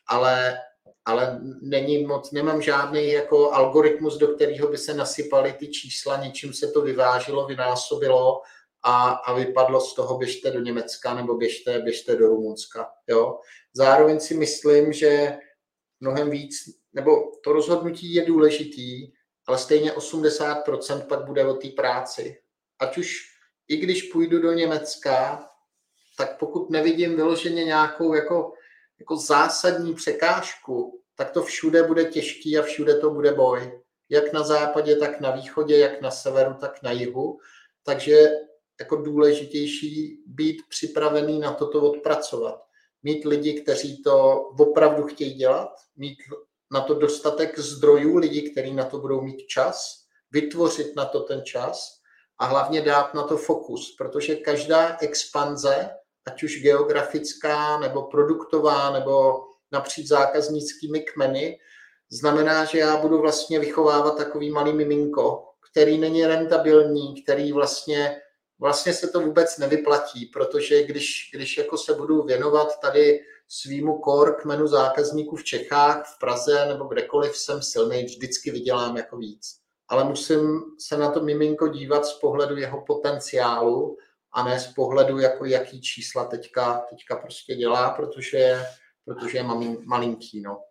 ale 0.07 0.59
ale 1.05 1.41
není 1.61 2.05
moc, 2.05 2.31
nemám 2.33 2.63
žádný 2.63 3.13
jako 3.13 3.53
algoritmus, 3.53 4.19
do 4.19 4.29
kterého 4.29 4.69
by 4.69 4.79
se 4.79 4.95
nasypaly 4.95 5.53
ty 5.53 5.69
čísla, 5.69 6.17
něčím 6.17 6.53
se 6.53 6.69
to 6.69 6.83
vyvážilo, 6.83 7.47
vynásobilo 7.47 8.43
a, 8.83 9.11
a 9.11 9.35
vypadlo 9.35 9.81
z 9.81 9.95
toho 9.95 10.19
běžte 10.19 10.51
do 10.51 10.61
Německa 10.61 11.15
nebo 11.15 11.35
běžte, 11.35 11.79
běžte 11.79 12.17
do 12.17 12.29
Rumunska. 12.29 12.91
Jo? 13.07 13.41
Zároveň 13.75 14.21
si 14.21 14.35
myslím, 14.35 14.93
že 14.93 15.37
mnohem 16.01 16.31
víc, 16.31 16.55
nebo 16.93 17.11
to 17.45 17.53
rozhodnutí 17.53 18.15
je 18.15 18.25
důležitý, 18.25 19.13
ale 19.47 19.59
stejně 19.59 19.93
80% 19.93 21.07
pak 21.07 21.25
bude 21.25 21.47
o 21.47 21.55
té 21.55 21.69
práci. 21.69 22.41
Ať 22.79 22.99
už 22.99 23.35
i 23.69 23.77
když 23.77 24.03
půjdu 24.03 24.39
do 24.39 24.53
Německa, 24.53 25.49
tak 26.19 26.39
pokud 26.39 26.71
nevidím 26.71 27.17
vyloženě 27.17 27.65
nějakou 27.65 28.15
jako 28.15 28.53
jako 28.99 29.17
zásadní 29.17 29.95
překážku, 29.95 31.01
tak 31.15 31.31
to 31.31 31.43
všude 31.43 31.83
bude 31.83 32.05
těžký 32.05 32.59
a 32.59 32.63
všude 32.63 32.95
to 32.95 33.11
bude 33.11 33.33
boj. 33.33 33.81
Jak 34.09 34.33
na 34.33 34.43
západě, 34.43 34.97
tak 34.97 35.21
na 35.21 35.31
východě, 35.31 35.79
jak 35.79 36.01
na 36.01 36.11
severu, 36.11 36.55
tak 36.61 36.83
na 36.83 36.91
jihu. 36.91 37.39
Takže 37.83 38.31
jako 38.81 38.97
důležitější 38.97 40.23
být 40.27 40.63
připravený 40.69 41.39
na 41.39 41.53
toto 41.53 41.91
odpracovat. 41.91 42.61
Mít 43.03 43.25
lidi, 43.25 43.61
kteří 43.61 44.03
to 44.03 44.41
opravdu 44.59 45.03
chtějí 45.03 45.35
dělat, 45.35 45.71
mít 45.97 46.19
na 46.73 46.81
to 46.81 46.95
dostatek 46.95 47.59
zdrojů, 47.59 48.17
lidi, 48.17 48.51
kteří 48.51 48.75
na 48.75 48.85
to 48.85 48.99
budou 48.99 49.21
mít 49.21 49.47
čas, 49.47 50.05
vytvořit 50.31 50.97
na 50.97 51.05
to 51.05 51.21
ten 51.21 51.43
čas 51.45 52.01
a 52.39 52.47
hlavně 52.47 52.83
dát 52.83 53.15
na 53.15 53.23
to 53.23 53.37
fokus, 53.37 53.95
protože 53.99 54.37
každá 54.37 54.97
expanze 55.01 55.91
ať 56.27 56.43
už 56.43 56.63
geografická, 56.63 57.79
nebo 57.79 58.03
produktová, 58.03 58.91
nebo 58.91 59.43
napříč 59.73 60.07
zákaznickými 60.07 61.01
kmeny, 61.01 61.59
znamená, 62.11 62.65
že 62.65 62.79
já 62.79 62.97
budu 62.97 63.21
vlastně 63.21 63.61
vychovávat 63.61 64.17
takový 64.17 64.51
malý 64.51 64.73
miminko, 64.73 65.45
který 65.71 65.99
není 65.99 66.27
rentabilní, 66.27 67.23
který 67.23 67.53
vlastně, 67.53 68.17
vlastně 68.59 68.93
se 68.93 69.09
to 69.09 69.21
vůbec 69.21 69.59
nevyplatí, 69.59 70.27
protože 70.27 70.83
když, 70.83 71.31
když 71.35 71.59
jako 71.59 71.79
se 71.79 71.95
budu 71.95 72.23
věnovat 72.23 72.81
tady 72.81 73.21
svýmu 73.49 74.01
core 74.05 74.33
kmenu 74.33 74.67
zákazníků 74.67 75.37
v 75.37 75.45
Čechách, 75.45 76.15
v 76.17 76.19
Praze 76.19 76.67
nebo 76.67 76.85
kdekoliv 76.85 77.37
jsem 77.37 77.63
silný, 77.63 78.05
vždycky 78.05 78.51
vydělám 78.51 78.97
jako 78.97 79.17
víc. 79.17 79.57
Ale 79.89 80.05
musím 80.05 80.63
se 80.79 80.99
na 80.99 81.11
to 81.11 81.21
miminko 81.21 81.69
dívat 81.69 82.07
z 82.07 82.13
pohledu 82.13 82.57
jeho 82.57 82.85
potenciálu 82.87 83.97
a 84.35 84.43
ne 84.43 84.61
z 84.61 84.67
pohledu, 84.67 85.19
jako 85.19 85.45
jaký 85.45 85.81
čísla 85.81 86.25
teďka, 86.25 86.87
teďka 86.91 87.17
prostě 87.17 87.55
dělá, 87.55 87.91
protože, 87.91 88.63
protože 89.05 89.39
je 89.39 89.43
malin, 89.43 89.77
malinký. 89.85 90.41
No. 90.41 90.63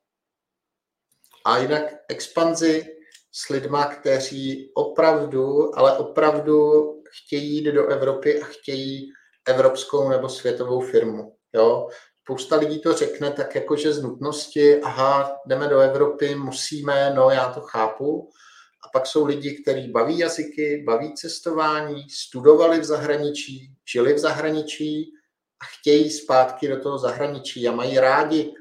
A 1.45 1.57
jinak 1.57 1.83
expanzi 2.09 2.85
s 3.31 3.49
lidma, 3.49 3.85
kteří 3.85 4.71
opravdu, 4.75 5.77
ale 5.77 5.97
opravdu 5.97 6.83
chtějí 7.11 7.55
jít 7.55 7.71
do 7.71 7.87
Evropy 7.87 8.41
a 8.41 8.45
chtějí 8.45 9.11
evropskou 9.47 10.09
nebo 10.09 10.29
světovou 10.29 10.81
firmu. 10.81 11.35
Jo? 11.53 11.89
Spousta 12.23 12.55
lidí 12.55 12.81
to 12.81 12.93
řekne 12.93 13.31
tak 13.31 13.55
jako, 13.55 13.75
že 13.75 13.93
z 13.93 14.03
nutnosti, 14.03 14.81
aha, 14.81 15.37
jdeme 15.45 15.67
do 15.67 15.79
Evropy, 15.79 16.35
musíme, 16.35 17.13
no 17.15 17.29
já 17.29 17.53
to 17.53 17.61
chápu, 17.61 18.29
a 18.85 18.89
pak 18.93 19.07
jsou 19.07 19.25
lidi, 19.25 19.61
kteří 19.61 19.87
baví 19.87 20.17
jazyky, 20.17 20.83
baví 20.85 21.13
cestování, 21.15 22.09
studovali 22.09 22.79
v 22.79 22.83
zahraničí, 22.83 23.71
žili 23.91 24.13
v 24.13 24.19
zahraničí 24.19 25.13
a 25.61 25.65
chtějí 25.65 26.09
zpátky 26.09 26.67
do 26.67 26.81
toho 26.81 26.97
zahraničí 26.97 27.67
a 27.67 27.71
mají 27.71 27.99
rádi 27.99 28.53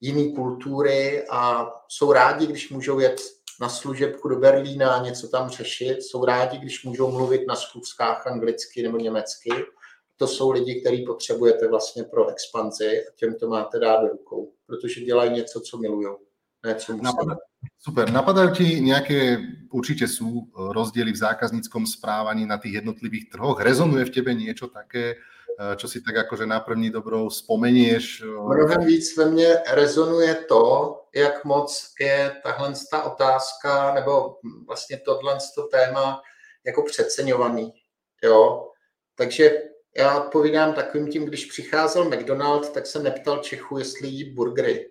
jiné 0.00 0.32
kultury 0.32 1.26
a 1.30 1.70
jsou 1.88 2.12
rádi, 2.12 2.46
když 2.46 2.70
můžou 2.70 2.98
jet 2.98 3.20
na 3.60 3.68
služebku 3.68 4.28
do 4.28 4.36
Berlína 4.36 4.94
a 4.94 5.02
něco 5.02 5.28
tam 5.28 5.48
řešit. 5.48 6.02
Jsou 6.02 6.24
rádi, 6.24 6.58
když 6.58 6.84
můžou 6.84 7.10
mluvit 7.10 7.46
na 7.46 7.56
schůzkách 7.56 8.26
anglicky 8.26 8.82
nebo 8.82 8.98
německy. 8.98 9.50
To 10.16 10.26
jsou 10.26 10.50
lidi, 10.50 10.80
který 10.80 11.06
potřebujete 11.06 11.68
vlastně 11.68 12.04
pro 12.04 12.28
expanzi 12.28 13.00
a 13.08 13.10
těm 13.16 13.34
to 13.34 13.48
máte 13.48 13.78
dát 13.78 14.00
do 14.00 14.08
rukou, 14.08 14.52
protože 14.66 15.00
dělají 15.00 15.30
něco, 15.30 15.60
co 15.60 15.78
milují. 15.78 16.25
Musí. 16.66 17.02
Super. 17.78 18.10
Napadajú 18.10 18.50
ti 18.50 18.82
nejaké, 18.82 19.38
určite 19.70 20.10
sú 20.10 20.50
rozdiely 20.54 21.14
v 21.14 21.22
zákazníckom 21.22 21.86
správaní 21.86 22.42
na 22.42 22.58
tých 22.58 22.82
jednotlivých 22.82 23.30
trhoch? 23.30 23.62
Rezonuje 23.62 24.04
v 24.10 24.14
tebe 24.14 24.34
niečo 24.34 24.66
také, 24.66 25.22
čo 25.76 25.86
si 25.88 26.02
tak 26.02 26.16
akože 26.26 26.46
na 26.46 26.60
první 26.60 26.90
dobrou 26.90 27.30
spomenieš? 27.30 28.22
E, 28.22 28.26
Mnohem 28.26 28.84
víc 28.86 29.16
ve 29.16 29.30
mně 29.30 29.56
rezonuje 29.72 30.34
to, 30.34 30.94
jak 31.14 31.44
moc 31.44 31.94
je 32.00 32.36
tahle 32.42 32.72
ta 32.90 33.02
otázka, 33.02 33.94
nebo 33.94 34.38
vlastně 34.66 34.96
tohle 34.96 35.38
to 35.54 35.62
téma 35.62 36.22
jako 36.66 36.82
přeceňovaný. 36.82 37.72
Jo? 38.24 38.68
Takže 39.14 39.62
já 39.96 40.20
odpovídám 40.20 40.72
takovým 40.72 41.08
tím, 41.08 41.24
když 41.24 41.44
přicházel 41.44 42.04
McDonald, 42.04 42.72
tak 42.72 42.86
se 42.86 43.02
neptal 43.02 43.38
Čechu, 43.38 43.78
jestli 43.78 44.08
jí 44.08 44.34
burgery 44.34 44.90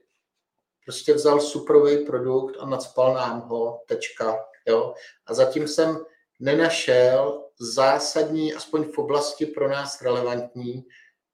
prostě 0.85 1.13
vzal 1.13 1.41
superový 1.41 2.05
produkt 2.05 2.55
a 2.59 2.65
nadspal 2.65 3.13
nám 3.13 3.41
ho, 3.41 3.81
tečka. 3.87 4.45
Jo? 4.67 4.93
A 5.27 5.33
zatím 5.33 5.67
jsem 5.67 5.97
nenašel 6.39 7.43
zásadní, 7.59 8.53
aspoň 8.53 8.83
v 8.83 8.97
oblasti 8.97 9.45
pro 9.45 9.69
nás 9.69 10.01
relevantní, 10.01 10.85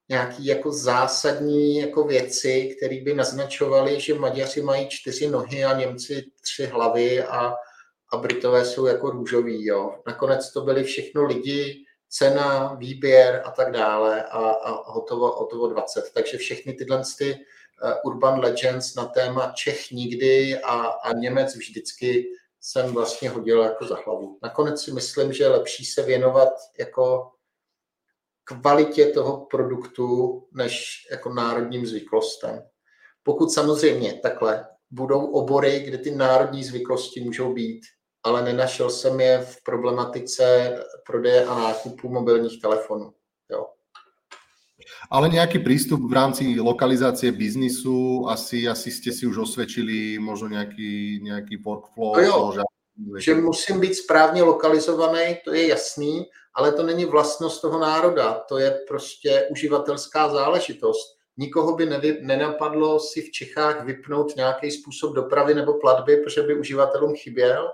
nějaký 0.10 0.46
jako 0.46 0.72
zásadní 0.72 1.78
jako 1.78 2.04
věci, 2.04 2.76
které 2.78 3.02
by 3.02 3.14
naznačovaly, 3.14 4.00
že 4.00 4.14
Maďaři 4.14 4.62
mají 4.62 4.90
čtyři 4.90 5.28
nohy 5.28 5.66
a 5.66 5.78
Němci 5.80 6.26
tři 6.42 6.66
hlavy 6.66 7.24
a, 7.24 7.54
a 8.14 8.18
Britové 8.18 8.66
jsou 8.66 8.86
jako 8.86 9.10
růžoví. 9.10 9.66
Jo. 9.66 9.96
Nakonec 10.08 10.52
to 10.52 10.62
byly 10.62 10.84
všechno 10.84 11.26
lidi, 11.26 11.86
cena, 12.10 12.74
výběr 12.74 13.42
a 13.46 13.52
tak 13.52 13.72
dále 13.72 14.24
a, 14.24 14.40
a 14.40 14.92
hotovo, 14.92 15.28
hotovo 15.28 15.68
20. 15.68 16.12
Takže 16.14 16.38
všechny 16.38 16.74
tyhle 16.74 17.02
ty 17.18 17.40
urban 18.06 18.40
Legends 18.40 18.96
na 18.96 19.06
téma 19.06 19.52
Čech 19.56 19.92
nikdy 19.92 20.62
a, 20.62 20.76
a 20.86 21.14
Němec 21.14 21.56
vždycky 21.56 22.28
jsem 22.62 22.94
vlastně 22.94 23.30
hodil 23.30 23.62
jako 23.62 23.86
za 23.86 23.96
hlavu. 24.06 24.40
Nakonec 24.44 24.84
si 24.84 24.92
myslím, 24.92 25.34
že 25.34 25.44
je 25.44 25.50
lepší 25.50 25.86
se 25.86 26.04
věnovat 26.04 26.54
jako 26.80 27.32
kvalitě 28.44 29.06
toho 29.06 29.46
produktu, 29.46 30.38
než 30.52 31.08
jako 31.12 31.34
národním 31.34 31.86
zvyklostem. 31.86 32.64
Pokud 33.24 33.52
samozřejmě 33.52 34.14
takhle 34.14 34.68
budou 34.92 35.26
obory, 35.26 35.80
kde 35.80 35.98
ty 35.98 36.12
národní 36.12 36.64
zvyklosti 36.64 37.22
můžou 37.22 37.54
být, 37.54 37.82
ale 38.24 38.44
nenašel 38.44 38.90
jsem 38.90 39.20
je 39.20 39.40
v 39.40 39.64
problematice 39.64 40.76
prodeje 41.06 41.46
a 41.46 41.56
nákupu 41.56 42.10
mobilních 42.10 42.62
telefonů. 42.62 43.14
Jo. 43.52 43.68
Ale 45.10 45.34
nejaký 45.34 45.66
prístup 45.66 46.06
v 46.06 46.14
rámci 46.14 46.44
lokalizácie 46.62 47.32
biznisu, 47.34 48.30
asi, 48.30 48.70
asi 48.70 48.94
ste 48.94 49.10
si 49.10 49.26
už 49.26 49.50
osvedčili 49.50 50.22
možno 50.22 50.54
nejaký, 50.54 51.24
nejaký 51.26 51.58
workflow, 51.58 52.16
no 52.16 52.22
jo, 52.22 52.38
že 52.56 52.62
že 53.18 53.36
musím 53.36 53.80
být 53.80 53.96
správně 53.96 54.44
lokalizovaný, 54.44 55.38
to 55.46 55.54
je 55.54 55.68
jasný, 55.68 56.26
ale 56.56 56.72
to 56.72 56.84
není 56.84 57.06
vlastnost 57.06 57.62
toho 57.62 57.80
národa, 57.80 58.34
to 58.34 58.58
je 58.58 58.80
prostě 58.88 59.48
uživatelská 59.52 60.30
záležitost. 60.30 61.18
Nikoho 61.38 61.76
by 61.76 61.86
nevy, 61.86 62.18
nenapadlo 62.22 63.00
si 63.00 63.22
v 63.22 63.32
Čechách 63.32 63.86
vypnout 63.86 64.36
nějaký 64.36 64.72
způsob 64.72 65.16
dopravy 65.16 65.54
nebo 65.54 65.74
platby, 65.74 66.18
protože 66.18 66.44
by 66.44 66.60
uživatelům 66.60 67.16
chyběl, 67.16 67.72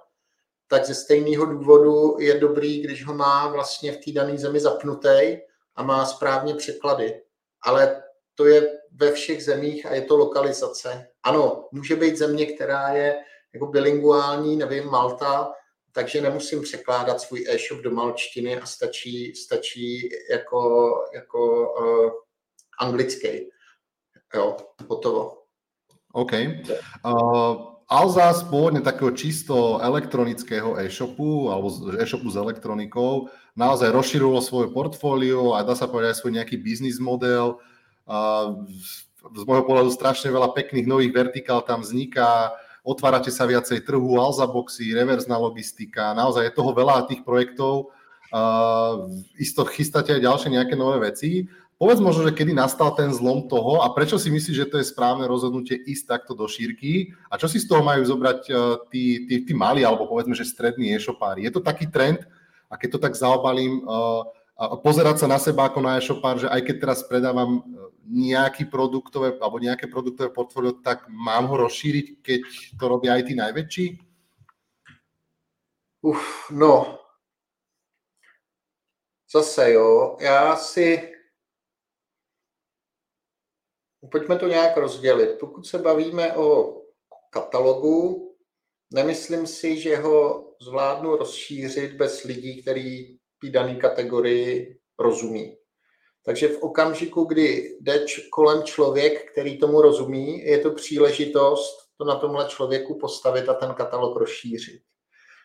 tak 0.67 0.85
ze 0.85 0.95
stejného 0.95 1.45
důvodu 1.45 2.15
je 2.19 2.39
dobrý, 2.39 2.81
když 2.81 3.05
ho 3.05 3.13
má 3.13 3.47
vlastně 3.47 3.91
v 3.91 3.97
té 3.97 4.11
dané 4.11 4.37
zemi 4.37 4.59
zapnutý 4.59 5.37
a 5.77 5.83
má 5.83 6.05
správně 6.05 6.55
překlady. 6.55 7.21
Ale 7.61 8.03
to 8.35 8.45
je 8.45 8.77
ve 8.91 9.11
všech 9.11 9.43
zemích 9.43 9.85
a 9.85 9.93
je 9.93 10.01
to 10.01 10.17
lokalizace. 10.17 11.07
Ano, 11.23 11.69
může 11.71 11.95
být 11.95 12.17
země, 12.17 12.45
která 12.45 12.89
je 12.89 13.17
jako 13.53 13.65
bilinguální, 13.65 14.55
nevím, 14.55 14.85
Malta, 14.89 15.51
takže 15.91 16.21
nemusím 16.21 16.61
překládat 16.61 17.21
svůj 17.21 17.45
e-shop 17.49 17.81
do 17.81 17.91
malčtiny 17.91 18.59
a 18.59 18.65
stačí, 18.65 19.35
stačí 19.35 20.09
jako, 20.31 20.91
jako 21.13 21.71
uh, 21.73 22.11
anglický. 22.79 23.49
Jo, 24.35 24.57
hotovo. 24.87 25.37
OK. 26.13 26.31
Uh, 27.05 27.77
Alza 27.87 28.35
pôvodne 28.51 28.83
takého 28.83 29.15
čisto 29.15 29.79
elektronického 29.79 30.75
e-shopu 30.75 31.47
alebo 31.47 31.71
e-shopu 31.95 32.27
s 32.27 32.35
elektronikou 32.35 33.31
naozaj 33.57 33.89
rozširovalo 33.89 34.41
svoje 34.45 34.67
portfólio 34.69 35.57
a 35.57 35.65
dá 35.65 35.73
sa 35.73 35.89
povedať 35.89 36.13
aj 36.13 36.19
svoj 36.21 36.33
nejaký 36.37 36.55
biznis 36.61 37.01
model. 37.01 37.57
Z 39.27 39.43
môjho 39.43 39.65
pohľadu 39.65 39.89
strašne 39.89 40.29
veľa 40.29 40.53
pekných 40.53 40.85
nových 40.85 41.11
vertikál 41.11 41.65
tam 41.65 41.81
vzniká, 41.81 42.53
otvárate 42.85 43.33
sa 43.33 43.49
viacej 43.49 43.83
trhu, 43.83 44.21
Alza 44.21 44.47
boxy, 44.47 44.95
reverzná 44.95 45.35
logistika, 45.35 46.15
naozaj 46.15 46.47
je 46.47 46.55
toho 46.55 46.71
veľa 46.71 47.09
tých 47.09 47.25
projektov, 47.25 47.91
isto 49.35 49.67
chystáte 49.67 50.15
aj 50.15 50.23
ďalšie 50.23 50.49
nejaké 50.55 50.75
nové 50.77 51.11
veci. 51.11 51.49
Povedz 51.77 52.01
možno, 52.01 52.25
že 52.25 52.33
kedy 52.33 52.57
nastal 52.57 52.89
ten 52.97 53.13
zlom 53.13 53.45
toho 53.45 53.85
a 53.85 53.93
prečo 53.93 54.17
si 54.17 54.33
myslíš, 54.33 54.55
že 54.65 54.65
to 54.65 54.81
je 54.81 54.89
správne 54.89 55.29
rozhodnutie 55.29 55.77
ísť 55.77 56.09
takto 56.09 56.33
do 56.33 56.49
šírky 56.49 57.13
a 57.29 57.37
čo 57.37 57.45
si 57.45 57.61
z 57.61 57.69
toho 57.69 57.85
majú 57.85 58.01
zobrať 58.01 58.39
uh, 58.49 58.81
tí, 58.89 59.29
tí, 59.29 59.45
tí 59.45 59.53
malí 59.53 59.85
alebo 59.85 60.09
povedzme, 60.09 60.33
že 60.33 60.41
strední 60.41 60.89
e-shopári. 60.97 61.45
Je 61.45 61.53
to 61.53 61.61
taký 61.61 61.85
trend 61.85 62.25
a 62.69 62.73
keď 62.77 62.89
to 62.91 62.99
tak 62.99 63.15
zaobalím, 63.15 63.81
uh, 63.87 64.27
pozerať 64.83 65.23
sa 65.23 65.27
na 65.27 65.39
seba 65.39 65.69
ako 65.69 65.79
na 65.81 65.97
e-shopár, 65.97 66.41
že 66.41 66.49
aj 66.49 66.61
keď 66.65 66.75
teraz 66.79 66.99
predávam 67.05 67.63
nejaký 68.07 68.65
produktové 68.71 69.35
alebo 69.39 69.59
nejaké 69.59 69.87
produktové 69.87 70.31
portfólio, 70.31 70.79
tak 70.79 71.05
mám 71.11 71.47
ho 71.51 71.67
rozšíriť, 71.67 72.05
keď 72.23 72.39
to 72.79 72.83
robia 72.87 73.19
aj 73.19 73.23
tí 73.27 73.33
najväčší? 73.35 73.85
Uf, 76.01 76.49
no. 76.51 76.99
Zase 79.27 79.71
jo, 79.71 80.17
já 80.21 80.55
si 80.55 81.17
Pojďme 84.11 84.39
to 84.39 84.47
nějak 84.47 84.77
rozdělit. 84.77 85.39
Pokud 85.39 85.67
se 85.67 85.77
bavíme 85.77 86.35
o 86.35 86.77
katalogu, 87.29 88.26
nemyslím 88.93 89.47
si, 89.47 89.79
že 89.79 89.97
ho 89.97 90.47
zvládnu 90.61 91.15
rozšířit 91.15 91.93
bez 91.93 92.23
lidí, 92.23 92.61
který 92.61 93.17
té 93.41 93.49
dané 93.49 93.75
kategorii 93.75 94.79
rozumí. 94.99 95.57
Takže 96.25 96.47
v 96.47 96.63
okamžiku, 96.63 97.23
kdy 97.23 97.77
jde 97.81 98.05
kolem 98.31 98.63
člověk, 98.63 99.31
který 99.31 99.57
tomu 99.57 99.81
rozumí, 99.81 100.45
je 100.45 100.57
to 100.57 100.71
příležitost 100.71 101.87
to 101.97 102.05
na 102.05 102.15
tomhle 102.15 102.45
člověku 102.45 102.99
postavit 102.99 103.49
a 103.49 103.53
ten 103.53 103.73
katalog 103.73 104.17
rozšířit. 104.17 104.81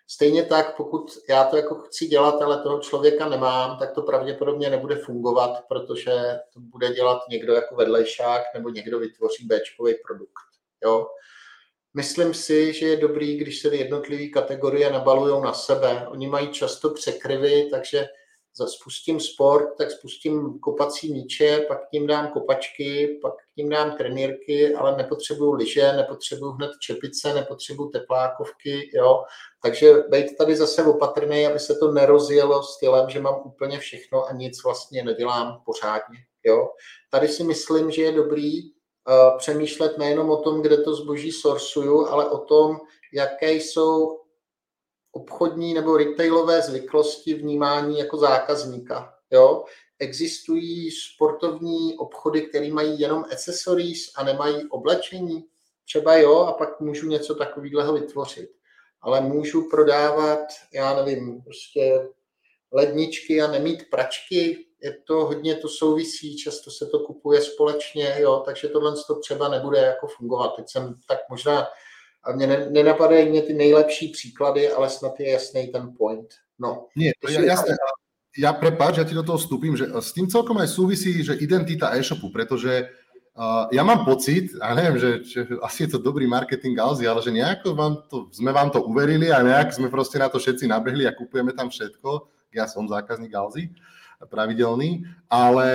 Stejně 0.07 0.43
tak, 0.43 0.76
pokud 0.76 1.18
já 1.28 1.45
to 1.45 1.57
jako 1.57 1.74
chci 1.74 2.07
dělat, 2.07 2.43
ale 2.43 2.62
toho 2.62 2.80
člověka 2.80 3.28
nemám, 3.28 3.78
tak 3.78 3.93
to 3.93 4.03
pravděpodobně 4.03 4.70
nebude 4.70 4.97
fungovat, 4.97 5.64
protože 5.68 6.12
to 6.53 6.61
bude 6.61 6.95
dělat 6.95 7.22
někdo 7.30 7.53
jako 7.53 7.74
vedlejšák 7.74 8.43
nebo 8.55 8.68
někdo 8.68 8.99
vytvoří 8.99 9.47
b 9.47 9.61
produkt. 10.07 10.49
Jo? 10.84 11.07
Myslím 11.95 12.34
si, 12.34 12.72
že 12.72 12.86
je 12.86 12.97
dobrý, 12.97 13.36
když 13.36 13.61
se 13.61 13.76
jednotlivé 13.76 14.28
kategorie 14.28 14.90
nabalují 14.90 15.43
na 15.43 15.53
sebe. 15.53 16.07
Oni 16.09 16.26
mají 16.26 16.49
často 16.49 16.90
překryvy, 16.90 17.68
takže 17.70 18.07
spustím 18.66 19.20
sport, 19.20 19.76
tak 19.78 19.90
spustím 19.90 20.59
kopací 20.59 21.12
míče, 21.12 21.64
pak 21.68 21.88
k 21.88 21.93
ním 21.93 22.07
dám 22.07 22.28
kopačky, 22.28 23.18
pak 23.22 23.34
k 23.34 23.57
ním 23.57 23.68
dám 23.68 23.97
trenírky, 23.97 24.74
ale 24.74 24.97
nepotřebuju 24.97 25.53
lyže, 25.53 25.93
nepotřebuju 25.93 26.53
hned 26.53 26.70
čepice, 26.80 27.34
nepotřebuju 27.34 27.90
teplákovky, 27.90 28.90
jo. 28.95 29.24
Takže 29.62 29.93
být 30.09 30.36
tady 30.38 30.57
zase 30.57 30.84
opatrný, 30.84 31.47
aby 31.47 31.59
se 31.59 31.74
to 31.74 31.93
nerozjelo 31.93 32.62
stylem, 32.62 33.11
že 33.11 33.20
mám 33.20 33.43
úplně 33.45 33.78
všechno 33.78 34.24
a 34.24 34.32
nic 34.32 34.64
vlastně 34.64 35.05
nedělám 35.05 35.62
pořádně, 35.66 36.18
jo. 36.45 36.68
Tady 37.11 37.28
si 37.28 37.45
myslím, 37.45 37.90
že 37.90 38.03
je 38.03 38.12
dobrý 38.12 38.61
přemýšlet 39.38 39.98
nejenom 39.98 40.30
o 40.30 40.36
tom, 40.36 40.62
kde 40.62 40.76
to 40.76 40.94
zboží 40.94 41.32
sorsuju, 41.32 42.07
ale 42.07 42.30
o 42.30 42.38
tom, 42.38 42.80
jaké 43.12 43.53
jsou 43.53 44.20
obchodní 45.12 45.74
nebo 45.74 45.96
retailové 45.96 46.62
zvyklosti 46.62 47.34
vnímání 47.34 47.98
jako 47.98 48.16
zákazníka. 48.16 49.14
Jo? 49.30 49.64
Existují 49.98 50.90
sportovní 50.90 51.94
obchody, 51.98 52.42
které 52.42 52.72
mají 52.72 53.00
jenom 53.00 53.24
accessories 53.24 53.98
a 54.16 54.24
nemají 54.24 54.68
oblečení. 54.68 55.44
Třeba 55.84 56.16
jo, 56.16 56.38
a 56.38 56.53
pak 56.53 56.80
můžu 56.80 57.09
něco 57.09 57.34
takového 57.34 57.92
vytvořit. 57.92 58.50
Ale 59.00 59.20
můžu 59.20 59.68
prodávat, 59.70 60.40
já 60.74 61.05
nevím, 61.05 61.42
prostě 61.42 62.09
ledničky 62.72 63.42
a 63.42 63.50
nemít 63.50 63.90
pračky, 63.90 64.66
je 64.83 64.93
to 65.07 65.14
hodně 65.14 65.55
to 65.55 65.68
souvisí, 65.68 66.37
často 66.37 66.70
se 66.70 66.87
to 66.87 66.99
kupuje 66.99 67.41
společně, 67.41 68.14
jo, 68.18 68.43
takže 68.47 68.68
tohle 68.68 68.93
to 69.07 69.14
třeba 69.14 69.49
nebude 69.49 69.78
jako 69.78 70.07
fungovat. 70.07 70.57
Teď 70.57 70.64
jsem 70.68 70.95
tak 71.09 71.18
možná 71.30 71.66
a 72.24 72.33
mě 72.33 72.47
ne, 72.47 72.66
nenapadají 72.70 73.28
mě 73.28 73.43
ty 73.43 73.55
nejlepší 73.55 74.09
příklady, 74.09 74.72
ale 74.72 74.91
snad 74.91 75.20
je 75.20 75.30
jasný 75.30 75.66
ten 75.66 75.95
point. 75.99 76.26
No. 76.59 76.87
Nie, 76.97 77.12
to 77.20 77.30
je 77.30 77.47
jasné. 77.47 77.74
Ja 78.33 78.57
prepáč, 78.57 78.97
ja 78.97 79.05
ti 79.05 79.12
do 79.12 79.20
toho 79.20 79.37
vstúpim, 79.37 79.76
že 79.76 79.93
s 79.93 80.16
tým 80.16 80.24
celkom 80.24 80.57
aj 80.57 80.72
súvisí, 80.72 81.20
že 81.20 81.37
identita 81.37 81.93
e-shopu, 81.93 82.33
pretože 82.33 82.89
uh, 83.37 83.68
ja 83.68 83.85
mám 83.85 84.09
pocit, 84.09 84.57
a 84.57 84.72
neviem, 84.72 84.97
že, 84.97 85.11
že 85.20 85.41
asi 85.61 85.85
je 85.85 85.93
to 85.93 85.99
dobrý 86.01 86.24
marketing 86.24 86.80
Alzy, 86.80 87.05
ale 87.05 87.20
že 87.20 87.28
nejako 87.28 87.76
vám 87.76 87.93
to, 88.09 88.33
sme 88.33 88.49
vám 88.49 88.72
to 88.72 88.80
uverili 88.89 89.28
a 89.28 89.45
nejak 89.45 89.76
sme 89.76 89.93
proste 89.93 90.16
na 90.16 90.33
to 90.33 90.41
všetci 90.41 90.64
nabehli 90.64 91.05
a 91.05 91.12
kupujeme 91.12 91.53
tam 91.53 91.68
všetko. 91.68 92.24
Ja 92.57 92.64
som 92.64 92.89
zákazník 92.89 93.37
Alzy. 93.37 93.68
Uh, 93.68 94.01
pravidelný, 94.31 95.07
ale 95.27 95.68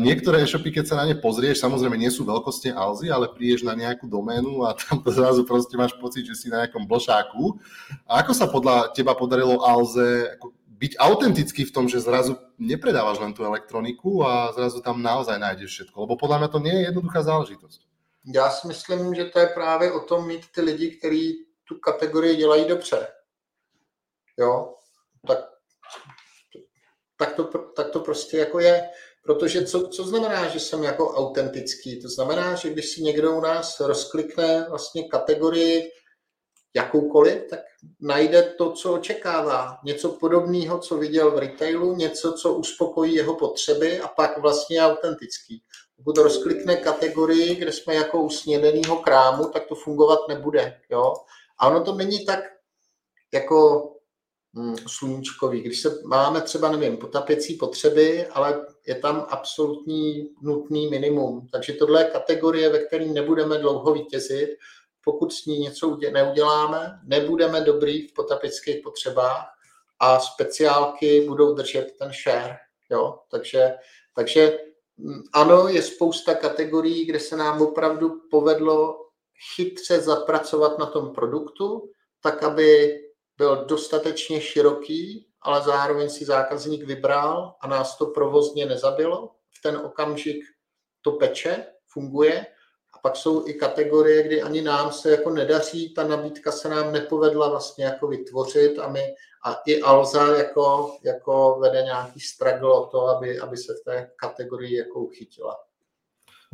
niektoré 0.00 0.42
e-shopy, 0.42 0.72
keď 0.72 0.84
sa 0.86 0.96
na 1.00 1.04
ne 1.08 1.16
pozrieš, 1.16 1.60
samozrejme 1.60 1.96
nie 1.98 2.12
sú 2.12 2.24
veľkostne 2.24 2.72
Alzy, 2.72 3.12
ale 3.12 3.32
prídeš 3.32 3.66
na 3.66 3.76
nejakú 3.76 4.08
doménu 4.08 4.64
a 4.64 4.76
tam 4.76 5.02
to 5.02 5.10
zrazu 5.18 5.44
proste 5.44 5.76
máš 5.76 5.92
pocit, 5.96 6.24
že 6.24 6.38
si 6.38 6.46
na 6.48 6.64
nejakom 6.64 6.88
blošáku. 6.88 7.60
A 8.08 8.24
ako 8.24 8.32
sa 8.32 8.46
podľa 8.48 8.96
teba 8.96 9.12
podarilo 9.12 9.60
Alze 9.60 10.38
byť 10.76 10.92
autentický 11.00 11.64
v 11.64 11.74
tom, 11.74 11.88
že 11.88 12.04
zrazu 12.04 12.36
nepredávaš 12.60 13.16
len 13.20 13.32
tú 13.32 13.44
elektroniku 13.48 14.20
a 14.24 14.52
zrazu 14.52 14.84
tam 14.84 15.00
naozaj 15.00 15.40
nájdeš 15.40 15.72
všetko? 15.72 15.96
Lebo 16.04 16.14
podľa 16.20 16.44
mňa 16.44 16.48
to 16.52 16.60
nie 16.60 16.74
je 16.74 16.86
jednoduchá 16.92 17.20
záležitosť. 17.24 17.80
Já 18.34 18.50
si 18.50 18.66
myslím, 18.66 19.14
že 19.14 19.24
to 19.24 19.38
je 19.38 19.46
právě 19.46 19.92
o 19.92 20.00
tom 20.00 20.26
mít 20.26 20.50
ty 20.54 20.60
lidi, 20.60 20.90
kteří 20.90 21.46
tu 21.64 21.78
kategorii 21.78 22.36
dělají 22.36 22.64
dobře. 22.68 23.08
Jo, 24.38 24.74
tak 25.26 25.38
tak 27.18 27.34
to, 27.34 27.44
tak 27.76 27.90
to 27.90 28.00
prostě 28.00 28.36
jako 28.36 28.60
je. 28.60 28.88
Protože 29.22 29.66
co, 29.66 29.88
co 29.88 30.04
znamená, 30.04 30.48
že 30.48 30.60
jsem 30.60 30.82
jako 30.82 31.14
autentický? 31.14 32.02
To 32.02 32.08
znamená, 32.08 32.54
že 32.54 32.70
když 32.70 32.90
si 32.90 33.02
někdo 33.02 33.36
u 33.36 33.40
nás 33.40 33.80
rozklikne 33.80 34.66
vlastně 34.68 35.08
kategorii 35.08 35.90
jakoukoliv, 36.76 37.42
tak 37.50 37.60
najde 38.00 38.42
to, 38.42 38.72
co 38.72 38.94
očekává. 38.94 39.78
Něco 39.84 40.08
podobného, 40.08 40.78
co 40.78 40.96
viděl 40.96 41.30
v 41.30 41.38
retailu, 41.38 41.96
něco, 41.96 42.32
co 42.32 42.54
uspokojí 42.54 43.14
jeho 43.14 43.34
potřeby 43.34 44.00
a 44.00 44.08
pak 44.08 44.38
vlastně 44.38 44.76
je 44.76 44.82
autentický. 44.82 45.62
Pokud 45.96 46.16
rozklikne 46.16 46.76
kategorii, 46.76 47.54
kde 47.54 47.72
jsme 47.72 47.94
jako 47.94 48.22
u 48.22 48.28
krámu, 49.04 49.44
tak 49.44 49.66
to 49.66 49.74
fungovat 49.74 50.18
nebude. 50.28 50.80
Jo? 50.90 51.14
A 51.58 51.68
ono 51.68 51.84
to 51.84 51.94
není 51.94 52.24
tak 52.24 52.40
jako 53.34 53.88
sluníčkový. 54.86 55.60
Když 55.60 55.80
se 55.80 55.98
máme 56.04 56.40
třeba, 56.40 56.72
nevím, 56.72 56.96
potapěcí 56.96 57.54
potřeby, 57.54 58.26
ale 58.26 58.66
je 58.86 58.94
tam 58.94 59.26
absolutní 59.28 60.30
nutný 60.42 60.88
minimum. 60.88 61.48
Takže 61.52 61.72
tohle 61.72 62.00
je 62.00 62.10
kategorie, 62.10 62.68
ve 62.68 62.78
které 62.78 63.04
nebudeme 63.04 63.58
dlouho 63.58 63.92
vítězit. 63.92 64.50
Pokud 65.04 65.32
s 65.32 65.46
ní 65.46 65.58
něco 65.58 65.98
neuděláme, 66.12 67.00
nebudeme 67.04 67.60
dobrý 67.60 68.08
v 68.08 68.14
potapěckých 68.14 68.82
potřebách 68.84 69.46
a 70.00 70.18
speciálky 70.18 71.20
budou 71.28 71.54
držet 71.54 71.86
ten 71.98 72.12
share. 72.24 72.56
Jo? 72.90 73.18
Takže, 73.30 73.74
takže 74.14 74.58
mm, 74.96 75.22
ano, 75.32 75.68
je 75.68 75.82
spousta 75.82 76.34
kategorií, 76.34 77.04
kde 77.04 77.20
se 77.20 77.36
nám 77.36 77.62
opravdu 77.62 78.20
povedlo 78.30 79.06
chytře 79.56 80.00
zapracovat 80.00 80.78
na 80.78 80.86
tom 80.86 81.14
produktu, 81.14 81.90
tak 82.20 82.42
aby 82.42 82.98
byl 83.38 83.64
dostatečně 83.64 84.40
široký, 84.40 85.26
ale 85.42 85.62
zároveň 85.62 86.10
si 86.10 86.24
zákazník 86.24 86.84
vybral 86.84 87.54
a 87.60 87.66
nás 87.66 87.98
to 87.98 88.06
provozně 88.06 88.66
nezabilo. 88.66 89.30
V 89.58 89.62
ten 89.62 89.76
okamžik 89.76 90.44
to 91.02 91.12
peče, 91.12 91.66
funguje. 91.86 92.46
A 92.94 92.98
pak 92.98 93.16
jsou 93.16 93.46
i 93.48 93.54
kategorie, 93.54 94.22
kdy 94.22 94.42
ani 94.42 94.62
nám 94.62 94.92
se 94.92 95.10
jako 95.10 95.30
nedaří, 95.30 95.94
ta 95.94 96.08
nabídka 96.08 96.52
se 96.52 96.68
nám 96.68 96.92
nepovedla 96.92 97.48
vlastně 97.48 97.84
jako 97.84 98.06
vytvořit 98.06 98.78
a 98.78 98.88
my 98.88 99.14
a 99.46 99.54
i 99.66 99.82
Alza 99.82 100.36
jako, 100.36 100.96
jako 101.04 101.58
vede 101.60 101.82
nějaký 101.82 102.20
struggle 102.20 102.72
o 102.72 102.86
to, 102.86 103.06
aby, 103.06 103.38
aby 103.38 103.56
se 103.56 103.74
v 103.74 103.84
té 103.84 104.10
kategorii 104.16 104.76
jako 104.76 105.00
uchytila. 105.00 105.56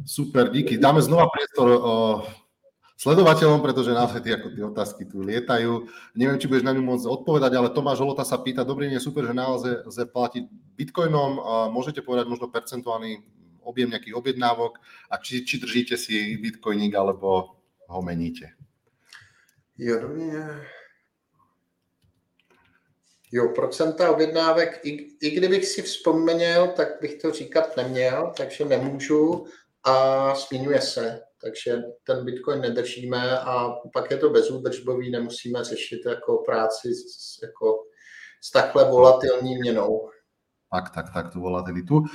Super, 0.06 0.50
díky. 0.50 0.78
Dáme 0.78 1.02
znova 1.02 1.26
priestor 1.32 1.80
o, 1.82 2.22
sledovateľom, 3.02 3.58
pretože 3.58 3.90
naozaj 3.90 4.22
tie, 4.22 4.38
ako 4.38 4.48
tie 4.54 4.62
otázky 4.62 5.02
tu 5.10 5.26
lietajú. 5.26 5.90
Neviem, 6.14 6.38
či 6.38 6.46
budeš 6.46 6.62
na 6.62 6.70
ňu 6.70 6.86
môcť 6.86 7.10
odpovedať, 7.10 7.50
ale 7.58 7.74
Tomáš 7.74 7.98
Holota 7.98 8.22
sa 8.22 8.38
pýta, 8.38 8.62
dobrý 8.62 8.86
deň, 8.94 9.02
super, 9.02 9.26
že 9.26 9.34
naozaj 9.34 9.82
lze 9.90 10.04
platiť 10.06 10.44
bitcoinom. 10.78 11.42
Môžete 11.74 12.06
povedať 12.06 12.30
možno 12.30 12.46
percentuálny 12.46 13.18
objem 13.66 13.90
nejakých 13.90 14.14
objednávok 14.14 14.78
a 15.10 15.18
či, 15.18 15.42
či 15.42 15.58
držíte 15.58 15.98
si 15.98 16.38
bitcoiník, 16.38 16.94
alebo 16.94 17.58
ho 17.90 18.00
meníte? 18.02 18.54
Jo, 19.74 19.98
Jo, 23.32 23.48
procenta 23.48 24.10
objednávek, 24.10 24.80
i, 24.84 25.16
i 25.20 25.30
kdybych 25.30 25.64
si 25.64 25.82
vzpomněl, 25.82 26.68
tak 26.76 26.88
bych 27.00 27.14
to 27.14 27.30
říkat 27.30 27.76
neměl, 27.76 28.32
takže 28.36 28.64
nemůžu 28.64 29.46
a 29.84 30.34
směňuje 30.34 30.80
se. 30.80 31.31
Takže 31.44 31.82
ten 32.06 32.24
Bitcoin 32.24 32.60
nedržíme 32.60 33.38
a 33.38 33.74
pak 33.92 34.10
je 34.10 34.16
to 34.16 34.30
bezúdržbový, 34.30 35.10
nemusíme 35.10 35.64
řešit 35.64 36.00
jako 36.06 36.42
práci 36.46 36.94
s, 36.94 37.42
jako, 37.42 37.78
s 38.42 38.50
takhle 38.50 38.84
volatilní 38.84 39.58
měnou. 39.58 40.08
Tak, 40.74 40.90
tak, 40.94 41.12
tak, 41.14 41.32
tu 41.32 41.40
volatilitu. 41.40 41.96
Uh, 41.96 42.08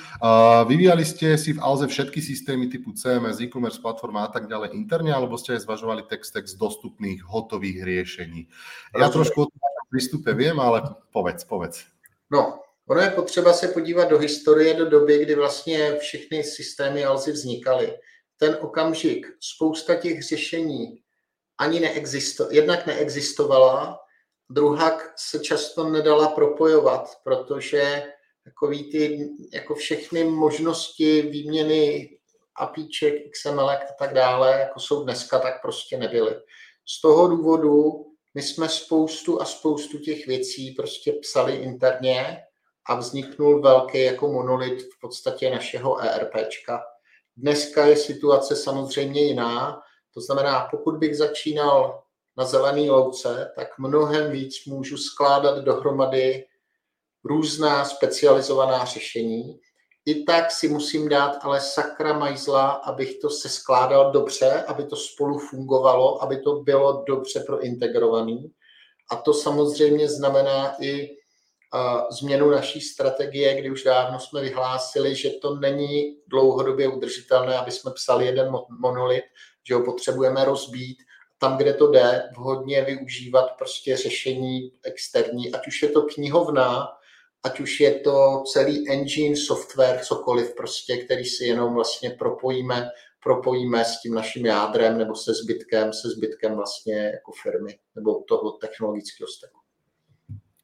vyvíjali 0.67 1.05
ste 1.05 1.37
si 1.37 1.53
v 1.53 1.61
Alze 1.61 1.85
všetky 1.85 2.17
systémy 2.17 2.65
typu 2.67 2.89
CMS, 2.89 3.37
e-commerce 3.37 3.77
platforma 3.77 4.25
a 4.25 4.33
tak 4.33 4.49
ďalej 4.49 4.73
interne, 4.73 5.13
alebo 5.13 5.37
ste 5.37 5.53
aj 5.53 5.69
zvažovali 5.69 6.09
text 6.09 6.33
z 6.33 6.57
dostupných 6.57 7.21
hotových 7.21 7.85
riešení? 7.85 8.49
Ja 8.97 9.13
trošku 9.13 9.45
o 9.45 9.45
tom 9.45 9.85
prístupe 9.93 10.33
viem, 10.33 10.57
ale 10.57 10.81
povedz, 11.13 11.45
povedz. 11.45 11.85
No, 12.33 12.65
ono 12.89 13.01
je 13.01 13.09
potřeba 13.09 13.53
se 13.53 13.67
podívat 13.67 14.09
do 14.09 14.17
historie, 14.17 14.73
do 14.73 14.89
doby, 14.89 15.25
kdy 15.25 15.35
vlastně 15.35 15.95
všechny 15.99 16.43
systémy 16.43 17.05
Alzy 17.05 17.31
vznikaly. 17.31 17.93
Ten 18.37 18.57
okamžik, 18.61 19.27
spousta 19.39 19.95
těch 19.95 20.23
řešení 20.23 21.01
ani 21.57 21.79
neexisto, 21.79 22.47
jednak 22.51 22.85
neexistovala, 22.85 23.99
druhak 24.49 25.13
se 25.15 25.39
často 25.39 25.89
nedala 25.89 26.27
propojovat, 26.27 27.19
protože 27.23 28.13
takový 28.43 28.91
ty, 28.91 29.29
jako 29.53 29.75
všechny 29.75 30.23
možnosti 30.23 31.21
výměny 31.21 32.09
APIček, 32.55 33.31
XML 33.31 33.69
a 33.69 33.77
tak 33.99 34.13
dále, 34.13 34.59
jako 34.59 34.79
jsou 34.79 35.03
dneska, 35.03 35.39
tak 35.39 35.61
prostě 35.61 35.97
nebyly. 35.97 36.35
Z 36.85 37.01
toho 37.01 37.27
důvodu 37.27 38.05
my 38.33 38.41
jsme 38.41 38.69
spoustu 38.69 39.41
a 39.41 39.45
spoustu 39.45 39.97
těch 39.97 40.27
věcí 40.27 40.71
prostě 40.71 41.11
psali 41.11 41.55
interně 41.55 42.43
a 42.85 42.95
vzniknul 42.95 43.61
velký 43.61 44.03
jako 44.03 44.27
monolit 44.27 44.81
v 44.81 44.99
podstatě 45.01 45.49
našeho 45.49 45.97
ERPčka. 45.97 46.83
Dneska 47.37 47.85
je 47.85 47.95
situace 47.97 48.55
samozřejmě 48.55 49.21
jiná, 49.21 49.81
to 50.13 50.21
znamená, 50.21 50.67
pokud 50.71 50.97
bych 50.97 51.17
začínal 51.17 52.03
na 52.37 52.45
zelený 52.45 52.89
louce, 52.89 53.51
tak 53.55 53.67
mnohem 53.79 54.31
víc 54.31 54.65
můžu 54.65 54.97
skládat 54.97 55.57
dohromady 55.59 56.45
různá 57.23 57.85
specializovaná 57.85 58.85
řešení. 58.85 59.59
I 60.05 60.23
tak 60.23 60.51
si 60.51 60.67
musím 60.67 61.09
dát 61.09 61.37
ale 61.41 61.61
sakra 61.61 62.13
majzla, 62.13 62.69
abych 62.69 63.19
to 63.19 63.29
se 63.29 63.49
skládal 63.49 64.11
dobře, 64.11 64.63
aby 64.67 64.85
to 64.85 64.95
spolu 64.95 65.39
fungovalo, 65.39 66.23
aby 66.23 66.41
to 66.41 66.55
bylo 66.55 67.03
dobře 67.07 67.39
prointegrovaný. 67.39 68.51
A 69.11 69.15
to 69.15 69.33
samozřejmě 69.33 70.09
znamená 70.09 70.83
i 70.83 71.17
změnu 72.11 72.49
naší 72.49 72.81
strategie, 72.81 73.61
kdy 73.61 73.71
už 73.71 73.83
dávno 73.83 74.19
jsme 74.19 74.41
vyhlásili, 74.41 75.15
že 75.15 75.29
to 75.29 75.55
není 75.55 76.17
dlouhodobě 76.27 76.87
udržitelné, 76.87 77.57
aby 77.57 77.71
jsme 77.71 77.91
psali 77.91 78.25
jeden 78.25 78.51
monolit, 78.79 79.23
že 79.67 79.75
ho 79.75 79.85
potřebujeme 79.85 80.45
rozbít, 80.45 80.97
tam, 81.39 81.57
kde 81.57 81.73
to 81.73 81.91
jde, 81.91 82.29
vhodně 82.37 82.81
využívat 82.81 83.47
prostě 83.57 83.97
řešení 83.97 84.71
externí, 84.83 85.53
ať 85.53 85.67
už 85.67 85.81
je 85.81 85.89
to 85.89 86.01
knihovna, 86.01 86.87
ať 87.43 87.59
už 87.59 87.79
je 87.79 87.99
to 87.99 88.43
celý 88.53 88.89
engine, 88.89 89.35
software, 89.35 89.99
cokoliv 90.05 90.55
prostě, 90.55 90.97
který 90.97 91.25
si 91.25 91.45
jenom 91.45 91.73
vlastně 91.73 92.09
propojíme, 92.09 92.89
propojíme 93.23 93.85
s 93.85 94.01
tím 94.01 94.13
naším 94.13 94.45
jádrem 94.45 94.97
nebo 94.97 95.15
se 95.15 95.33
zbytkem, 95.33 95.93
se 95.93 96.09
zbytkem 96.09 96.55
vlastně 96.55 96.95
jako 96.95 97.31
firmy 97.43 97.79
nebo 97.95 98.23
toho 98.27 98.51
technologického 98.51 99.27
steku. 99.27 99.56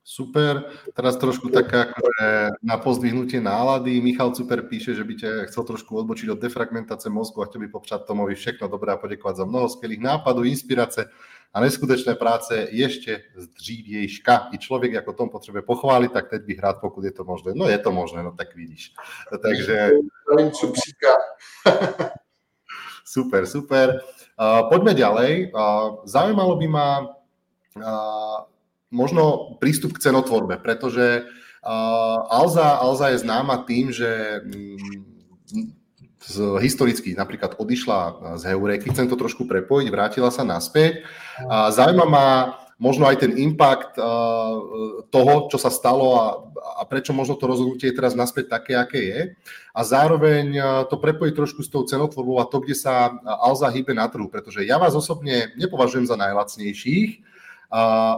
Super, 0.03 0.67
teraz 0.93 1.15
trošku 1.15 1.47
taká 1.47 1.87
akože 1.87 2.59
na 2.59 2.75
pozdvihnutie 2.75 3.39
nálady. 3.39 4.03
Michal 4.03 4.35
Super 4.35 4.67
píše, 4.67 4.91
že 4.99 5.03
by 5.07 5.13
ťa 5.15 5.29
chcel 5.47 5.63
trošku 5.63 5.95
odbočiť 5.95 6.27
od 6.27 6.43
defragmentace 6.43 7.07
mozgu 7.07 7.39
a 7.39 7.45
chtěl 7.47 7.61
by 7.61 7.67
popřát 7.67 8.05
Tomovi 8.05 8.35
všechno 8.35 8.67
dobré 8.67 8.91
a 8.93 8.99
poděkovat 8.99 9.35
za 9.39 9.45
mnoho 9.45 9.69
skvělých 9.69 9.99
nápadů, 9.99 10.43
inspirace 10.43 11.07
a 11.53 11.61
neskutečné 11.61 12.15
práce 12.15 12.67
ještě 12.71 13.23
z 13.35 13.47
dřívějška. 13.47 14.49
I 14.51 14.57
člověk 14.57 14.91
jako 14.93 15.13
Tom 15.13 15.29
potřebuje 15.29 15.61
pochválit, 15.61 16.11
tak 16.11 16.29
teď 16.29 16.41
bych 16.41 16.59
rád, 16.59 16.77
pokud 16.81 17.03
je 17.03 17.11
to 17.11 17.23
možné. 17.23 17.51
No 17.55 17.69
je 17.69 17.77
to 17.77 17.91
možné, 17.91 18.23
no 18.23 18.31
tak 18.31 18.55
vidíš. 18.55 18.93
Takže... 19.41 19.89
super, 23.05 23.47
super. 23.47 24.01
Uh, 24.39 24.69
poďme 24.69 24.93
ďalej. 24.93 25.51
Uh, 25.55 25.95
zaujímalo 26.03 26.55
by 26.55 26.67
ma 26.67 26.99
uh, 26.99 28.52
možno 28.93 29.57
prístup 29.57 29.97
k 29.97 30.05
cenotvorbe, 30.05 30.61
pretože 30.61 31.25
Alza, 32.29 32.77
Alza 32.77 33.09
je 33.09 33.25
známa 33.25 33.65
tým, 33.65 33.89
že 33.89 34.45
z, 36.23 36.37
historicky 36.61 37.17
napríklad 37.17 37.57
odišla 37.57 37.99
z 38.37 38.43
Heuréky, 38.53 38.93
chcem 38.93 39.09
to 39.09 39.17
trošku 39.17 39.49
prepojiť, 39.49 39.87
vrátila 39.89 40.29
sa 40.29 40.45
naspäť. 40.45 41.01
Zaujíma 41.49 42.05
ma 42.05 42.27
možno 42.77 43.07
aj 43.07 43.23
ten 43.23 43.33
impact 43.39 43.95
toho, 45.07 45.33
čo 45.47 45.57
sa 45.57 45.71
stalo 45.71 46.07
a, 46.19 46.25
a 46.79 46.87
prečo 46.87 47.15
možno 47.15 47.39
to 47.39 47.47
rozhodnutie 47.47 47.91
je 47.91 47.95
teraz 47.95 48.11
naspäť 48.11 48.59
také, 48.59 48.75
aké 48.75 48.99
je. 48.99 49.21
A 49.71 49.81
zároveň 49.87 50.59
to 50.91 50.99
prepojiť 50.99 51.33
trošku 51.35 51.63
s 51.63 51.71
tou 51.71 51.87
cenotvorbou 51.87 52.43
a 52.43 52.47
to, 52.47 52.59
kde 52.59 52.75
sa 52.75 53.15
Alza 53.23 53.71
hýbe 53.71 53.95
na 53.95 54.07
trhu, 54.11 54.27
pretože 54.27 54.67
ja 54.67 54.75
vás 54.75 54.95
osobne 54.95 55.55
nepovažujem 55.55 56.11
za 56.11 56.19
najlacnejších, 56.19 57.32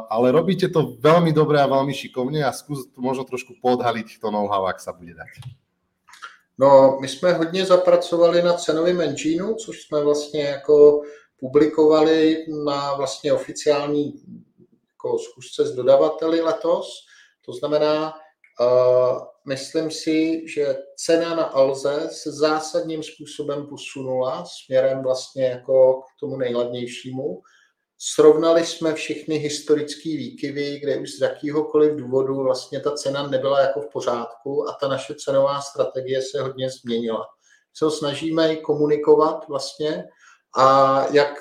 ale 0.10 0.36
robíte 0.36 0.68
to 0.68 1.00
veľmi 1.00 1.32
dobre 1.32 1.56
a 1.64 1.72
veľmi 1.72 1.96
šikovne 1.96 2.44
a 2.44 2.52
skús 2.52 2.92
možno 3.00 3.24
trošku 3.24 3.56
podhaliť 3.64 4.20
to 4.20 4.28
know-how, 4.28 4.68
ak 4.68 4.84
sa 4.84 4.92
bude 4.92 5.16
dať. 5.16 5.32
No, 6.58 6.98
my 7.02 7.08
jsme 7.08 7.34
hodně 7.34 7.66
zapracovali 7.66 8.42
na 8.42 8.54
cenovém 8.54 9.02
engineu, 9.02 9.56
což 9.56 9.82
jsme 9.82 10.04
vlastně 10.04 10.44
jako 10.44 11.02
publikovali 11.40 12.46
na 12.66 12.94
vlastně 12.94 13.34
oficiální 13.34 14.14
jako 14.92 15.18
zkusce 15.20 15.66
s 15.66 15.76
dodavateli 15.76 16.42
letos. 16.42 17.06
To 17.46 17.54
znamená, 17.54 18.14
uh, 18.62 19.20
myslím 19.48 19.92
si, 19.92 20.48
že 20.48 20.76
cena 20.96 21.36
na 21.36 21.44
Alze 21.44 22.10
se 22.12 22.32
zásadním 22.32 23.04
způsobem 23.04 23.68
posunula 23.68 24.46
směrem 24.46 25.04
vlastně 25.04 25.46
jako 25.46 26.02
k 26.02 26.20
tomu 26.20 26.38
nejladnějšímu. 26.38 27.42
Srovnali 27.98 28.66
jsme 28.66 28.94
všechny 28.94 29.36
historické 29.36 30.10
výkyvy, 30.10 30.80
kde 30.80 30.98
už 30.98 31.12
z 31.12 31.22
jakýhokoliv 31.22 31.96
důvodu 31.96 32.36
vlastně 32.44 32.80
ta 32.80 32.92
cena 32.92 33.28
nebyla 33.28 33.60
jako 33.60 33.82
v 33.82 33.90
pořádku 33.90 34.70
a 34.70 34.78
ta 34.82 34.88
naše 34.88 35.16
cenová 35.16 35.62
strategie 35.62 36.22
se 36.22 36.42
hodně 36.42 36.70
změnila. 36.70 37.26
Se 37.74 37.92
snažíme 37.92 38.56
komunikovat 38.56 39.48
vlastně 39.48 40.04
a 40.58 41.06
jak 41.12 41.34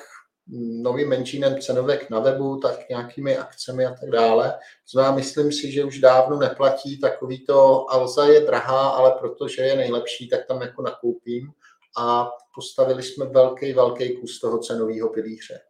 novým 0.82 1.09
menšínem 1.09 1.61
cenovek 1.61 2.11
na 2.11 2.18
webu, 2.18 2.61
tak 2.61 2.88
nějakými 2.88 3.38
akcemi 3.38 3.86
a 3.86 3.94
tak 4.00 4.11
dále. 4.11 4.59
Znamená, 4.92 5.14
myslím 5.14 5.52
si, 5.52 5.72
že 5.72 5.84
už 5.84 5.98
dávno 5.98 6.38
neplatí 6.38 7.00
takový 7.00 7.46
to 7.46 7.86
Alza 7.92 8.26
je 8.26 8.40
drahá, 8.40 8.88
ale 8.88 9.12
protože 9.20 9.62
je 9.62 9.76
nejlepší, 9.76 10.28
tak 10.28 10.46
tam 10.46 10.62
jako 10.62 10.82
nakoupím 10.82 11.52
a 11.98 12.30
postavili 12.55 13.02
jsme 13.02 13.24
velký, 13.24 13.72
velký 13.72 14.16
kus 14.16 14.40
toho 14.40 14.59
cenového 14.59 15.09
pilíře. 15.09 15.61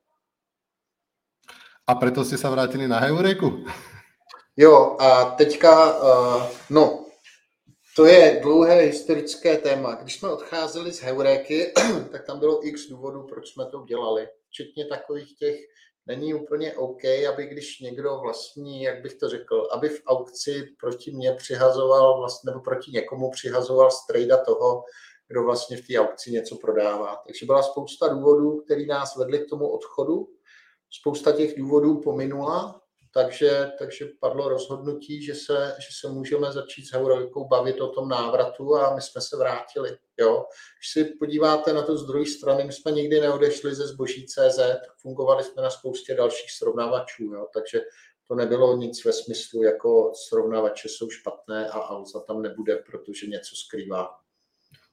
A 1.87 1.95
proto 1.95 2.25
jste 2.25 2.39
se 2.39 2.49
vrátili 2.49 2.89
na 2.89 2.99
Heureku? 2.99 3.65
Jo, 4.57 4.97
a 5.01 5.25
teďka, 5.25 6.03
uh, 6.03 6.43
no, 6.71 7.07
to 7.97 8.05
je 8.05 8.41
dlouhé 8.43 8.81
historické 8.81 9.59
téma. 9.59 9.95
Když 9.95 10.19
jsme 10.19 10.29
odcházeli 10.29 10.93
z 10.93 11.03
Heuréky, 11.03 11.73
tak 12.13 12.27
tam 12.27 12.39
bylo 12.39 12.67
x 12.67 12.89
důvodů, 12.89 13.27
proč 13.29 13.53
jsme 13.53 13.67
to 13.67 13.79
udělali. 13.79 14.29
Včetně 14.49 14.87
takových 14.87 15.39
těch 15.39 15.57
není 16.07 16.35
úplně 16.35 16.75
OK, 16.75 17.05
aby 17.05 17.47
když 17.47 17.81
někdo 17.81 18.19
vlastní, 18.23 18.83
jak 18.83 19.03
bych 19.03 19.15
to 19.15 19.29
řekl, 19.29 19.69
aby 19.73 19.89
v 19.89 20.03
aukci 20.07 20.65
proti 20.81 21.11
mě 21.13 21.33
přihazoval, 21.33 22.19
vlastně, 22.19 22.51
nebo 22.51 22.61
proti 22.61 22.91
někomu 22.91 23.31
přihazoval 23.31 23.91
strejda 23.91 24.45
toho, 24.45 24.85
kdo 25.29 25.43
vlastně 25.43 25.77
v 25.77 25.87
té 25.87 25.99
aukci 25.99 26.31
něco 26.31 26.57
prodává. 26.57 27.17
Takže 27.27 27.47
byla 27.47 27.63
spousta 27.63 28.09
důvodů, 28.09 28.61
které 28.61 28.87
nás 28.87 29.17
vedly 29.17 29.39
k 29.39 29.49
tomu 29.51 29.69
odchodu. 29.69 30.29
Spousta 31.01 31.33
těch 31.33 31.59
důvodů 31.59 32.01
pominula, 32.01 32.81
takže, 33.15 33.73
takže 33.79 34.09
padlo 34.21 34.49
rozhodnutí, 34.49 35.23
že 35.23 35.35
se, 35.35 35.77
že 35.79 35.89
se 36.01 36.09
můžeme 36.09 36.53
začít 36.53 36.87
s 36.87 36.93
Heurojkou 36.93 37.49
bavit 37.49 37.81
o 37.81 37.89
tom 37.89 38.09
návratu 38.09 38.77
a 38.77 38.95
my 38.95 39.03
jsme 39.03 39.21
se 39.21 39.37
vrátili. 39.37 39.99
Jo. 40.17 40.47
Když 40.79 40.93
si 40.93 41.05
podíváte 41.05 41.73
na 41.73 41.83
to 41.83 41.97
z 41.97 42.07
druhé 42.07 42.27
strany, 42.27 42.65
my 42.65 42.73
jsme 42.73 42.93
nikdy 42.93 43.21
neodešli 43.21 43.75
ze 43.75 43.87
zboží 43.87 44.27
CZ, 44.27 44.61
fungovali 44.99 45.45
jsme 45.45 45.63
na 45.63 45.71
spoustě 45.71 46.15
dalších 46.15 46.51
srovnávačů, 46.53 47.25
jo. 47.25 47.47
takže 47.55 47.81
to 48.29 48.35
nebylo 48.35 48.77
nic 48.77 49.05
ve 49.05 49.13
smyslu, 49.13 49.63
jako 49.63 50.13
srovnávače 50.15 50.89
jsou 50.89 51.11
špatné 51.11 51.69
a 51.69 51.79
Alza 51.79 52.21
tam 52.21 52.43
nebude, 52.43 52.77
protože 52.77 53.27
něco 53.27 53.57
skrývá. 53.57 54.24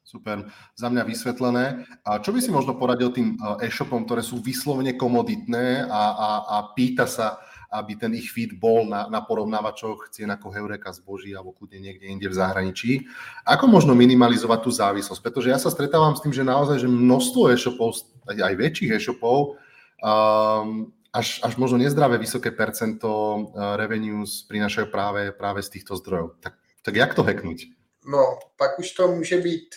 Super, 0.02 0.50
za 0.76 0.92
mňa 0.92 1.08
vysvetlené. 1.08 1.88
A 2.04 2.20
čo 2.20 2.36
by 2.36 2.40
si 2.44 2.52
možno 2.52 2.76
poradil 2.76 3.14
tým 3.16 3.38
eh, 3.38 3.68
e-shopom, 3.70 4.04
ktoré 4.04 4.26
sú 4.26 4.44
vyslovene 4.44 4.98
komoditné 5.00 5.88
a, 5.88 6.04
a, 6.12 6.30
a 6.46 6.56
pýta 6.76 7.08
sa 7.08 7.40
aby 7.72 7.96
ten 7.96 8.12
ich 8.20 8.28
feed 8.28 8.60
bol 8.60 8.84
na, 8.84 9.08
na 9.08 9.24
porovnávačoch 9.24 10.12
cien 10.12 10.28
ako 10.28 10.52
Heureka 10.52 10.92
zboží 10.92 11.32
alebo 11.32 11.56
kľudne 11.56 11.80
niekde 11.80 12.12
inde 12.12 12.28
v 12.28 12.36
zahraničí. 12.36 13.08
Ako 13.48 13.72
možno 13.72 13.96
minimalizovať 13.96 14.60
tú 14.60 14.72
závislosť? 14.76 15.24
Pretože 15.24 15.56
ja 15.56 15.60
sa 15.60 15.72
stretávam 15.72 16.12
s 16.12 16.20
tým, 16.20 16.36
že 16.36 16.44
naozaj, 16.44 16.84
že 16.84 16.92
množstvo 16.92 17.48
e-shopov, 17.56 17.96
aj 18.28 18.56
väčších 18.60 18.92
e-shopov, 18.92 19.56
um, 20.04 20.92
až, 21.16 21.40
až 21.48 21.56
možno 21.56 21.80
nezdravé 21.80 22.20
vysoké 22.20 22.52
percento 22.52 23.08
uh, 23.08 23.80
revenues 23.80 24.44
prinašajú 24.52 24.92
práve, 24.92 25.32
práve 25.32 25.64
z 25.64 25.80
týchto 25.80 25.96
zdrojov. 25.96 26.44
Tak, 26.44 26.60
tak 26.84 26.94
jak 26.96 27.16
to 27.16 27.24
hacknúť? 27.24 27.72
No, 28.04 28.40
pak 28.58 28.80
už 28.80 28.92
to 28.92 29.08
může 29.08 29.38
být 29.38 29.76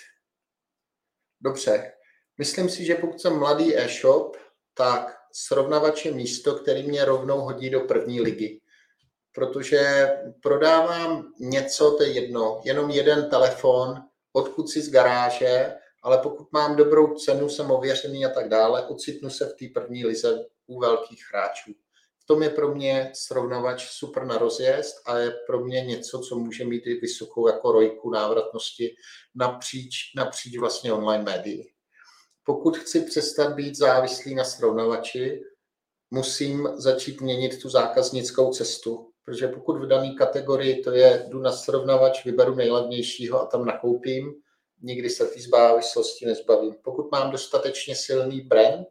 dobře. 1.44 1.92
Myslím 2.38 2.68
si, 2.68 2.84
že 2.84 2.94
pokud 2.94 3.20
jsem 3.20 3.38
mladý 3.38 3.76
e-shop, 3.76 4.36
tak 4.74 5.16
srovnavač 5.32 6.04
je 6.04 6.12
místo, 6.12 6.54
který 6.54 6.82
mě 6.82 7.04
rovnou 7.04 7.40
hodí 7.40 7.70
do 7.70 7.80
první 7.80 8.20
ligy. 8.20 8.60
Protože 9.34 10.08
prodávám 10.42 11.32
něco, 11.40 11.90
to 11.90 12.02
je 12.02 12.12
jedno, 12.12 12.60
jenom 12.64 12.90
jeden 12.90 13.30
telefon, 13.30 13.94
odkud 14.32 14.68
si 14.68 14.82
z 14.82 14.90
garáže, 14.90 15.74
ale 16.02 16.18
pokud 16.18 16.52
mám 16.52 16.76
dobrou 16.76 17.14
cenu, 17.14 17.48
jsem 17.48 17.70
ověřený 17.70 18.26
a 18.26 18.28
tak 18.28 18.48
dále, 18.48 18.86
ocitnu 18.86 19.30
se 19.30 19.46
v 19.46 19.54
té 19.54 19.80
první 19.80 20.04
lize 20.04 20.46
u 20.66 20.80
velkých 20.80 21.24
hráčů. 21.30 21.72
Tom 22.26 22.42
je 22.42 22.50
pro 22.50 22.74
mě 22.74 23.10
srovnavač 23.14 23.88
super 23.88 24.24
na 24.24 24.38
rozjezd 24.38 24.96
a 25.06 25.18
je 25.18 25.34
pro 25.46 25.60
mě 25.60 25.80
něco, 25.80 26.18
co 26.18 26.36
může 26.36 26.64
mít 26.64 26.86
i 26.86 26.94
vysokou 26.94 27.48
jako 27.48 27.72
rojku 27.72 28.10
návratnosti 28.10 28.94
napříč, 29.34 29.94
napříč 30.16 30.58
vlastně 30.58 30.92
online 30.92 31.24
médii 31.24 31.74
pokud 32.44 32.76
chci 32.76 33.00
přestat 33.00 33.54
být 33.54 33.76
závislý 33.76 34.34
na 34.34 34.44
srovnavači, 34.44 35.40
musím 36.10 36.68
začít 36.76 37.20
měnit 37.20 37.62
tu 37.62 37.68
zákaznickou 37.68 38.52
cestu. 38.52 39.10
Protože 39.24 39.48
pokud 39.48 39.78
v 39.78 39.86
dané 39.86 40.14
kategorii 40.14 40.82
to 40.82 40.92
je, 40.92 41.26
jdu 41.28 41.38
na 41.38 41.52
srovnavač, 41.52 42.24
vyberu 42.24 42.54
nejlevnějšího 42.54 43.40
a 43.40 43.46
tam 43.46 43.64
nakoupím, 43.64 44.32
nikdy 44.82 45.10
se 45.10 45.26
té 45.26 45.40
závislosti 45.40 46.26
nezbavím. 46.26 46.74
Pokud 46.84 47.12
mám 47.12 47.30
dostatečně 47.30 47.96
silný 47.96 48.40
brand, 48.40 48.88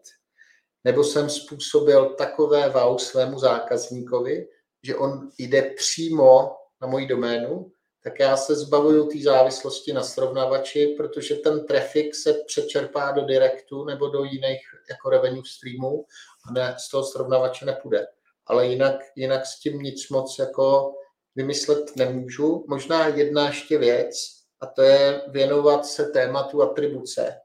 nebo 0.84 1.03
jsem 1.03 1.29
způsobil 1.29 2.09
takové 2.09 2.69
wow 2.69 2.97
svému 2.97 3.39
zákazníkovi, 3.39 4.47
že 4.84 4.95
on 4.95 5.29
jde 5.38 5.61
přímo 5.61 6.55
na 6.81 6.88
moji 6.88 7.07
doménu, 7.07 7.71
tak 8.03 8.19
já 8.19 8.38
se 8.38 8.55
zbavuju 8.55 9.07
té 9.07 9.19
závislosti 9.23 9.93
na 9.93 10.03
srovnavači, 10.03 10.95
protože 10.97 11.36
ten 11.36 11.65
trafik 11.65 12.15
se 12.15 12.34
přečerpá 12.47 13.11
do 13.11 13.25
direktu 13.25 13.86
nebo 13.86 14.07
do 14.07 14.23
jiných 14.23 14.61
jako 14.89 15.09
revenue 15.09 15.43
streamů 15.45 16.05
a 16.47 16.51
ne, 16.51 16.75
z 16.79 16.89
toho 16.89 17.03
srovnavače 17.03 17.65
nepůjde. 17.65 18.07
Ale 18.45 18.67
jinak, 18.67 18.95
jinak 19.15 19.45
s 19.45 19.59
tím 19.59 19.79
nic 19.79 20.09
moc 20.09 20.39
jako 20.39 20.93
vymyslet 21.36 21.95
nemůžu. 21.95 22.65
Možná 22.67 23.07
jedna 23.07 23.47
ještě 23.47 23.77
věc, 23.77 24.15
a 24.59 24.65
to 24.65 24.81
je 24.81 25.21
věnovat 25.27 25.86
se 25.86 26.05
tématu 26.05 26.61
atribuce, 26.61 27.36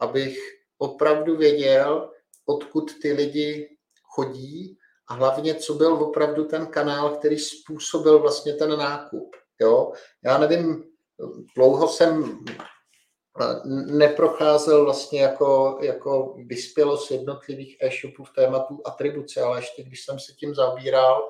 abych 0.00 0.38
opravdu 0.78 1.36
věděl, 1.36 2.10
odkud 2.46 2.90
ty 3.02 3.12
lidi 3.12 3.76
chodí 4.02 4.78
a 5.08 5.14
hlavně, 5.14 5.54
co 5.54 5.74
byl 5.74 5.94
opravdu 5.94 6.44
ten 6.44 6.66
kanál, 6.66 7.10
který 7.10 7.38
způsobil 7.38 8.18
vlastně 8.18 8.54
ten 8.54 8.78
nákup. 8.78 9.36
Jo? 9.60 9.92
Já 10.24 10.38
nevím, 10.38 10.84
dlouho 11.56 11.88
jsem 11.88 12.38
eh, 13.40 13.60
neprocházel 13.92 14.84
vlastně 14.84 15.22
jako, 15.22 15.78
jako 15.82 16.36
vyspělost 16.46 17.10
jednotlivých 17.10 17.76
e-shopů 17.80 18.24
v 18.24 18.32
tématu 18.32 18.82
atribuce, 18.84 19.40
ale 19.40 19.58
ještě 19.58 19.82
když 19.82 20.04
jsem 20.04 20.18
se 20.18 20.32
tím 20.32 20.54
zabíral, 20.54 21.28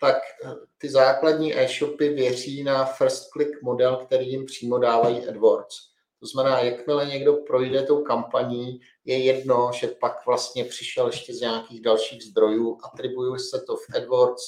tak 0.00 0.16
eh, 0.44 0.54
ty 0.78 0.90
základní 0.90 1.58
e-shopy 1.58 2.08
věří 2.08 2.64
na 2.64 2.84
first 2.84 3.30
click 3.30 3.62
model, 3.62 3.96
který 3.96 4.30
jim 4.30 4.46
přímo 4.46 4.78
dávají 4.78 5.28
AdWords. 5.28 5.97
To 6.20 6.26
znamená, 6.26 6.60
jakmile 6.60 7.06
někdo 7.06 7.32
projde 7.32 7.82
tou 7.82 8.02
kampaní, 8.02 8.80
je 9.04 9.18
jedno, 9.18 9.70
že 9.74 9.86
pak 9.88 10.26
vlastně 10.26 10.64
přišel 10.64 11.06
ještě 11.06 11.34
z 11.34 11.40
nějakých 11.40 11.80
dalších 11.80 12.22
zdrojů, 12.22 12.78
atribuje 12.84 13.38
se 13.38 13.60
to 13.66 13.76
v 13.76 13.96
AdWords 13.96 14.42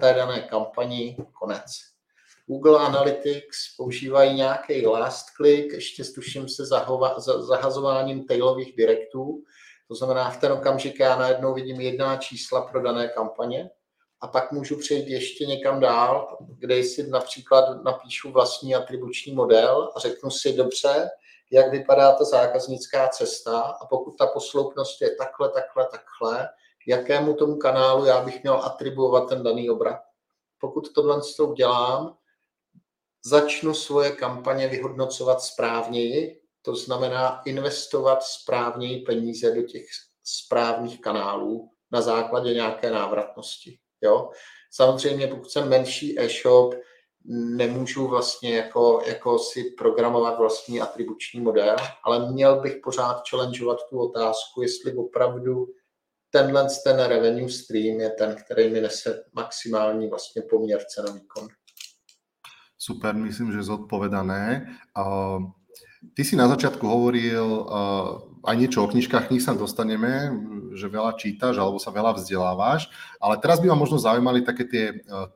té 0.00 0.14
dané 0.14 0.42
kampani, 0.42 1.16
konec. 1.32 1.66
Google 2.46 2.78
Analytics 2.78 3.76
používají 3.76 4.34
nějaký 4.34 4.86
last 4.86 5.26
click, 5.36 5.72
ještě 5.72 6.04
tuším 6.04 6.48
se 6.48 6.66
zahova, 6.66 7.20
zahazováním 7.20 8.26
tailových 8.26 8.76
direktů. 8.76 9.42
To 9.88 9.94
znamená, 9.94 10.30
v 10.30 10.40
ten 10.40 10.52
okamžik 10.52 11.00
já 11.00 11.18
najednou 11.18 11.54
vidím 11.54 11.80
jedna 11.80 12.16
čísla 12.16 12.62
pro 12.62 12.82
dané 12.82 13.08
kampaně 13.08 13.70
a 14.20 14.28
pak 14.28 14.52
můžu 14.52 14.78
přejít 14.78 15.08
ještě 15.08 15.46
někam 15.46 15.80
dál, 15.80 16.38
kde 16.58 16.82
si 16.82 17.06
například 17.06 17.84
napíšu 17.84 18.32
vlastní 18.32 18.74
atribuční 18.74 19.34
model 19.34 19.92
a 19.96 20.00
řeknu 20.00 20.30
si 20.30 20.52
dobře, 20.52 21.08
jak 21.50 21.70
vypadá 21.70 22.12
ta 22.12 22.24
zákaznická 22.24 23.08
cesta 23.08 23.60
a 23.60 23.86
pokud 23.86 24.16
ta 24.18 24.26
posloupnost 24.26 25.02
je 25.02 25.16
takhle, 25.16 25.48
takhle, 25.48 25.88
takhle, 25.90 26.48
jakému 26.86 27.34
tomu 27.34 27.56
kanálu 27.56 28.04
já 28.04 28.20
bych 28.20 28.42
měl 28.42 28.54
atribuovat 28.54 29.28
ten 29.28 29.42
daný 29.42 29.70
obrat. 29.70 30.00
Pokud 30.60 30.92
tohle 30.94 31.20
udělám, 31.40 32.16
začnu 33.24 33.74
svoje 33.74 34.10
kampaně 34.10 34.68
vyhodnocovat 34.68 35.42
správněji, 35.42 36.40
to 36.62 36.76
znamená 36.76 37.42
investovat 37.44 38.22
správněji 38.22 39.00
peníze 39.00 39.54
do 39.54 39.62
těch 39.62 39.86
správných 40.24 41.00
kanálů 41.00 41.70
na 41.90 42.00
základě 42.00 42.54
nějaké 42.54 42.90
návratnosti. 42.90 43.78
Jo? 44.02 44.30
Samozřejmě, 44.70 45.26
pokud 45.26 45.50
jsem 45.50 45.68
menší 45.68 46.20
e-shop, 46.20 46.74
nemůžu 47.28 48.06
vlastně 48.06 48.56
jako, 48.56 49.02
jako 49.06 49.38
si 49.38 49.64
programovat 49.78 50.38
vlastní 50.38 50.80
atribuční 50.80 51.40
model, 51.40 51.76
ale 52.04 52.32
měl 52.32 52.60
bych 52.60 52.76
pořád 52.84 53.22
challengeovat 53.30 53.78
tu 53.90 53.98
otázku, 53.98 54.62
jestli 54.62 54.94
opravdu 54.94 55.66
tenhle 56.30 56.66
ten 56.84 57.00
revenue 57.00 57.48
stream 57.48 58.00
je 58.00 58.10
ten, 58.10 58.36
který 58.44 58.70
mi 58.70 58.80
nese 58.80 59.24
maximální 59.32 60.08
vlastně 60.08 60.42
poměr 60.42 60.84
cena 60.84 61.12
výkon. 61.12 61.48
Super, 62.78 63.14
myslím, 63.14 63.52
že 63.52 63.62
zodpovedané. 63.62 64.66
Ty 66.14 66.22
si 66.24 66.36
na 66.36 66.48
začiatku 66.48 66.84
hovoril 66.84 67.66
aj 68.46 68.54
niečo 68.54 68.84
o 68.84 68.90
knižkách, 68.90 69.26
knih 69.26 69.42
sa 69.42 69.58
dostaneme, 69.58 70.30
že 70.76 70.86
veľa 70.86 71.18
čítaš 71.18 71.58
alebo 71.58 71.82
sa 71.82 71.90
veľa 71.90 72.14
vzdelávaš, 72.14 72.86
ale 73.18 73.40
teraz 73.42 73.58
by 73.58 73.72
ma 73.72 73.76
možno 73.80 73.98
zaujímali 73.98 74.46
také 74.46 74.68
tie 74.68 74.84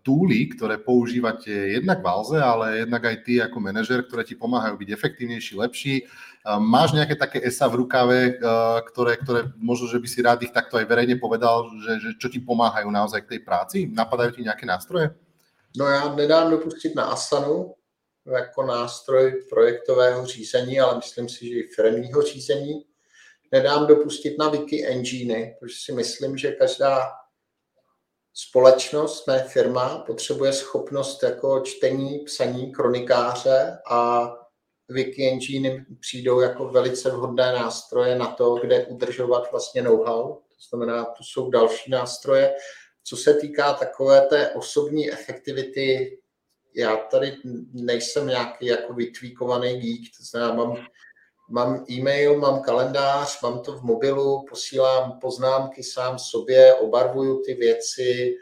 túly, 0.06 0.46
ktoré 0.52 0.78
používate 0.78 1.50
jednak 1.74 2.04
v 2.04 2.06
Alze, 2.06 2.38
ale 2.38 2.86
jednak 2.86 3.02
aj 3.02 3.16
ty 3.26 3.42
ako 3.42 3.58
manažer, 3.58 4.06
ktoré 4.06 4.22
ti 4.22 4.38
pomáhajú 4.38 4.78
byť 4.78 4.90
efektívnejší, 4.94 5.52
lepší. 5.58 5.94
Máš 6.46 6.94
nejaké 6.94 7.18
také 7.18 7.42
ESA 7.42 7.66
v 7.66 7.82
rukave, 7.82 8.20
ktoré, 8.94 9.18
ktoré 9.18 9.40
možno, 9.58 9.90
že 9.90 9.98
by 9.98 10.06
si 10.06 10.18
rád 10.22 10.46
ich 10.46 10.54
takto 10.54 10.78
aj 10.78 10.86
verejne 10.86 11.18
povedal, 11.18 11.66
že, 11.82 11.98
že 11.98 12.10
čo 12.14 12.30
ti 12.30 12.38
pomáhajú 12.38 12.86
naozaj 12.86 13.26
k 13.26 13.30
tej 13.36 13.40
práci? 13.42 13.76
Napadajú 13.90 14.38
ti 14.38 14.46
nejaké 14.46 14.68
nástroje? 14.68 15.12
No 15.76 15.86
já 15.86 16.14
nedám 16.14 16.50
dopustit 16.50 16.94
na 16.94 17.04
Asanu 17.04 17.74
jako 18.32 18.62
nástroj 18.62 19.44
projektového 19.50 20.26
řízení, 20.26 20.80
ale 20.80 20.96
myslím 20.96 21.28
si, 21.28 21.48
že 21.48 21.54
i 21.54 21.68
firmního 21.68 22.22
řízení. 22.22 22.84
Nedám 23.52 23.86
dopustit 23.86 24.38
na 24.38 24.48
wiki 24.48 24.86
engine, 24.86 25.54
protože 25.60 25.76
si 25.84 25.92
myslím, 25.92 26.36
že 26.36 26.52
každá 26.52 27.10
společnost, 28.34 29.26
ne 29.26 29.44
firma, 29.48 29.98
potřebuje 29.98 30.52
schopnost 30.52 31.22
jako 31.22 31.60
čtení, 31.60 32.18
psaní, 32.18 32.72
kronikáře 32.72 33.78
a 33.90 34.30
wiki 34.88 35.28
engine 35.28 35.84
přijdou 36.00 36.40
jako 36.40 36.68
velice 36.68 37.10
vhodné 37.10 37.52
nástroje 37.52 38.18
na 38.18 38.26
to, 38.26 38.54
kde 38.54 38.86
udržovat 38.86 39.50
vlastně 39.50 39.82
know-how. 39.82 40.34
To 40.34 40.56
znamená, 40.68 41.04
to 41.04 41.24
jsou 41.24 41.50
další 41.50 41.90
nástroje. 41.90 42.54
Co 43.04 43.16
se 43.16 43.34
týká 43.34 43.74
takové 43.74 44.20
té 44.20 44.50
osobní 44.50 45.12
efektivity, 45.12 46.18
já 46.74 46.96
tady 46.96 47.36
nejsem 47.72 48.26
nějaký 48.26 48.66
jako 48.66 48.94
vytvíkovaný 48.94 49.80
geek, 49.80 50.16
to 50.18 50.24
znamená, 50.24 50.54
mám, 50.54 50.86
mám 51.50 51.84
e-mail, 51.90 52.38
mám 52.38 52.62
kalendář, 52.62 53.40
mám 53.42 53.60
to 53.60 53.72
v 53.72 53.82
mobilu, 53.82 54.44
posílám 54.48 55.18
poznámky 55.20 55.82
sám 55.82 56.18
sobě, 56.18 56.74
obarvuju 56.74 57.42
ty 57.46 57.54
věci, 57.54 58.36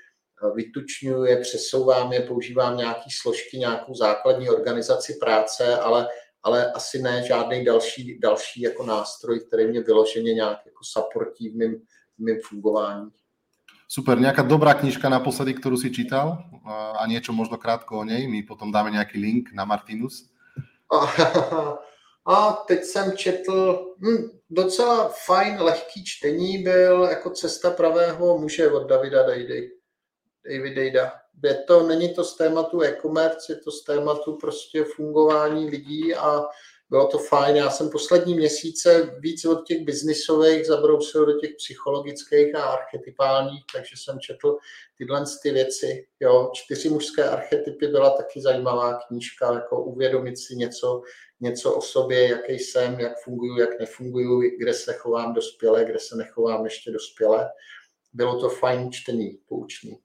vytučňuju 0.55 1.24
je, 1.24 1.37
přesouvám 1.37 2.12
je, 2.12 2.20
používám 2.20 2.76
nějaké 2.76 3.11
složky, 3.20 3.59
nějakou 3.59 3.95
základní 3.95 4.51
organizaci 4.51 5.14
práce, 5.20 5.76
ale, 5.76 6.09
ale 6.43 6.72
asi 6.72 7.03
ne 7.03 7.22
žádný 7.26 7.64
další, 7.64 8.18
další 8.18 8.61
jako 8.61 8.87
nástroj, 8.87 9.41
který 9.41 9.66
mě 9.66 9.81
vyloženě 9.81 10.35
nějak 10.35 10.59
jako 10.66 10.85
supportí 10.85 11.49
v 11.49 11.57
mým, 11.57 11.79
v 12.16 12.18
mým 12.18 12.41
fungování. 12.41 13.11
Super, 13.89 14.20
nejaká 14.20 14.45
dobrá 14.45 14.76
knižka 14.76 15.09
naposledy, 15.09 15.57
ktorú 15.57 15.80
si 15.80 15.89
čítal 15.89 16.45
a 17.01 17.01
niečo 17.09 17.32
možno 17.32 17.57
krátko 17.57 18.05
o 18.05 18.05
nej. 18.05 18.28
My 18.28 18.45
potom 18.45 18.68
dáme 18.68 18.93
nejaký 18.93 19.16
link 19.16 19.49
na 19.57 19.64
Martinus. 19.64 20.28
A, 22.28 22.53
teď 22.53 22.84
jsem 22.84 23.16
četl 23.16 23.86
hm, 23.99 24.28
docela 24.51 25.09
fajn, 25.26 25.62
lehký 25.62 26.05
čtení 26.05 26.59
byl 26.59 27.03
jako 27.05 27.30
Cesta 27.30 27.70
pravého 27.70 28.39
muže 28.39 28.70
od 28.70 28.89
Davida 28.89 29.22
Dejdy. 29.22 29.70
David 30.45 30.74
Dejda. 30.74 31.12
Je 31.45 31.55
to, 31.55 31.86
není 31.86 32.14
to 32.14 32.24
z 32.24 32.36
tématu 32.36 32.82
e-commerce, 32.82 33.53
je 33.53 33.57
to 33.57 33.70
z 33.70 33.84
tématu 33.84 34.36
prostě 34.36 34.84
fungování 34.84 35.70
lidí 35.70 36.14
a 36.14 36.45
bylo 36.91 37.07
to 37.07 37.18
fajn. 37.18 37.57
Já 37.57 37.70
jsem 37.70 37.91
poslední 37.91 38.34
měsíce 38.34 39.16
víc 39.18 39.45
od 39.45 39.66
těch 39.66 39.84
biznisových 39.84 40.66
zabrousil 40.66 41.26
do 41.26 41.41
těch 41.41 41.51
psychologických 41.57 42.55
a 42.55 42.62
archetypálních, 42.62 43.64
takže 43.74 43.97
jsem 43.97 44.20
četl 44.20 44.57
tyhle 44.99 45.24
ty 45.43 45.51
věci. 45.51 46.07
Jo, 46.20 46.51
čtyři 46.55 46.89
mužské 46.89 47.24
archetypy 47.24 47.86
byla 47.86 48.11
taky 48.11 48.41
zajímavá 48.41 48.99
knížka, 49.09 49.55
jako 49.55 49.84
uvědomit 49.84 50.39
si 50.39 50.57
něco, 50.57 51.03
něco 51.41 51.74
o 51.74 51.80
sobě, 51.80 52.28
jaký 52.28 52.53
jsem, 52.53 53.01
jak 53.01 53.12
funguju, 53.24 53.59
jak 53.59 53.80
nefunguju, 53.80 54.41
kde 54.59 54.74
se 54.74 54.93
chovám 54.93 55.34
dospěle, 55.34 55.84
kde 55.84 55.99
se 55.99 56.16
nechovám 56.16 56.64
ještě 56.64 56.91
dospěle. 56.91 57.49
Bylo 58.12 58.41
to 58.41 58.49
fajn 58.49 58.93
čtení, 58.93 59.39
poučný. 59.49 59.99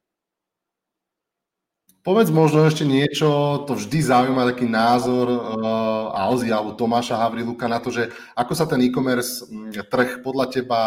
Povedz 2.03 2.35
možno 2.35 2.67
ešte 2.67 2.83
niečo, 2.83 3.63
to 3.63 3.79
vždy 3.79 4.03
zaujíma 4.03 4.43
taký 4.51 4.67
názor 4.67 5.23
uh, 5.31 6.11
Alzy 6.11 6.51
alebo 6.51 6.75
Tomáša 6.75 7.15
Havriluka 7.15 7.63
na 7.71 7.79
to, 7.79 7.95
že 7.95 8.11
ako 8.35 8.51
sa 8.51 8.67
ten 8.67 8.83
e-commerce 8.83 9.47
mm, 9.47 9.87
trh 9.87 10.19
podľa 10.19 10.51
teba 10.51 10.79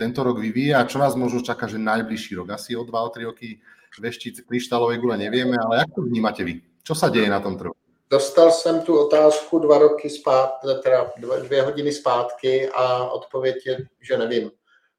tento 0.00 0.24
rok 0.24 0.40
vyvíja 0.40 0.80
a 0.80 0.88
čo 0.88 0.96
nás 0.96 1.12
možno 1.20 1.44
čaká, 1.44 1.68
že 1.68 1.76
najbližší 1.76 2.40
rok, 2.40 2.56
asi 2.56 2.72
o 2.72 2.80
2-3 2.80 3.28
roky 3.28 3.60
veštiť 4.00 4.48
kryštálovej 4.48 5.04
gule 5.04 5.20
nevieme, 5.20 5.52
ale 5.52 5.84
jak 5.84 5.90
to 5.94 6.00
vnímate 6.00 6.40
vy? 6.40 6.64
Čo 6.80 6.96
sa 6.96 7.12
deje 7.12 7.28
na 7.28 7.44
tom 7.44 7.60
trhu? 7.60 7.76
Dostal 8.10 8.50
jsem 8.50 8.80
tu 8.82 8.98
otázku 8.98 9.58
dva 9.58 9.78
roky 9.78 10.10
zpátky, 10.10 10.66
teda 10.82 11.12
dvě 11.42 11.62
hodiny 11.62 11.92
zpátky 11.92 12.68
a 12.68 13.08
odpověď 13.08 13.56
je, 13.66 13.76
že 14.00 14.18
nevím. 14.18 14.50